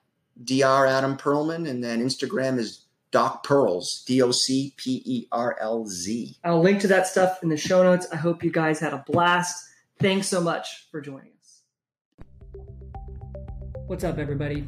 Dr. 0.43 0.87
Adam 0.87 1.16
Perlman, 1.16 1.68
and 1.68 1.85
then 1.85 2.03
Instagram 2.03 2.59
is 2.59 2.87
Doc 3.11 3.45
Pearls, 3.45 4.05
D 4.07 4.23
O 4.23 4.31
C 4.31 4.73
P 4.77 5.03
E 5.05 5.27
R 5.33 5.57
L 5.61 5.85
Z. 5.87 6.37
I'll 6.45 6.62
link 6.62 6.81
to 6.81 6.87
that 6.89 7.07
stuff 7.07 7.43
in 7.43 7.49
the 7.49 7.57
show 7.57 7.83
notes. 7.83 8.07
I 8.12 8.16
hope 8.16 8.45
you 8.45 8.53
guys 8.53 8.79
had 8.79 8.95
a 8.95 9.05
blast. 9.07 9.66
Thanks 9.99 10.29
so 10.29 10.41
much 10.41 10.89
for 10.91 11.01
joining 11.01 11.33
us. 11.43 11.62
What's 13.87 14.05
up, 14.05 14.18
everybody? 14.18 14.66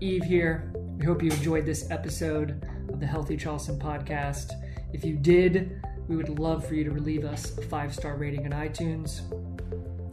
Eve 0.00 0.22
here. 0.22 0.72
We 0.98 1.04
hope 1.04 1.22
you 1.22 1.30
enjoyed 1.30 1.66
this 1.66 1.90
episode 1.90 2.64
of 2.88 3.00
the 3.00 3.06
Healthy 3.06 3.36
Charleston 3.36 3.78
podcast. 3.78 4.52
If 4.92 5.04
you 5.04 5.16
did, 5.16 5.82
we 6.06 6.16
would 6.16 6.38
love 6.38 6.66
for 6.66 6.74
you 6.74 6.84
to 6.84 6.92
leave 6.92 7.24
us 7.24 7.58
a 7.58 7.62
five 7.62 7.92
star 7.92 8.16
rating 8.16 8.46
on 8.46 8.52
iTunes. 8.52 9.22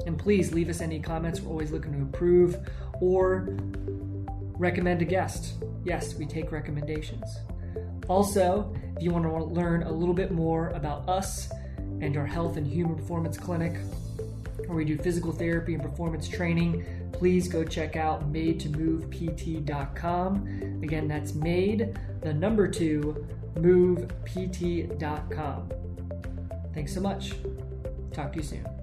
And 0.09 0.17
please 0.17 0.51
leave 0.51 0.67
us 0.69 0.81
any 0.81 0.99
comments. 0.99 1.39
We're 1.39 1.51
always 1.51 1.69
looking 1.69 1.93
to 1.93 1.99
improve 1.99 2.57
or 2.99 3.55
recommend 4.57 5.03
a 5.03 5.05
guest. 5.05 5.63
Yes, 5.85 6.15
we 6.15 6.25
take 6.25 6.51
recommendations. 6.51 7.37
Also, 8.07 8.75
if 8.97 9.03
you 9.03 9.11
want 9.11 9.25
to 9.25 9.31
learn 9.31 9.83
a 9.83 9.91
little 9.91 10.15
bit 10.15 10.31
more 10.31 10.69
about 10.69 11.07
us 11.07 11.51
and 12.01 12.17
our 12.17 12.25
health 12.25 12.57
and 12.57 12.65
human 12.65 12.95
performance 12.95 13.37
clinic, 13.37 13.77
where 14.65 14.77
we 14.77 14.83
do 14.83 14.97
physical 14.97 15.31
therapy 15.31 15.75
and 15.75 15.83
performance 15.83 16.27
training, 16.27 16.83
please 17.11 17.47
go 17.47 17.63
check 17.63 17.95
out 17.95 18.33
made2movept.com. 18.33 20.81
Again, 20.81 21.07
that's 21.07 21.35
made 21.35 21.95
the 22.21 22.33
number 22.33 22.67
two 22.67 23.27
movept.com. 23.53 25.69
Thanks 26.73 26.95
so 26.95 26.99
much. 26.99 27.35
Talk 28.11 28.33
to 28.33 28.39
you 28.39 28.43
soon. 28.43 28.78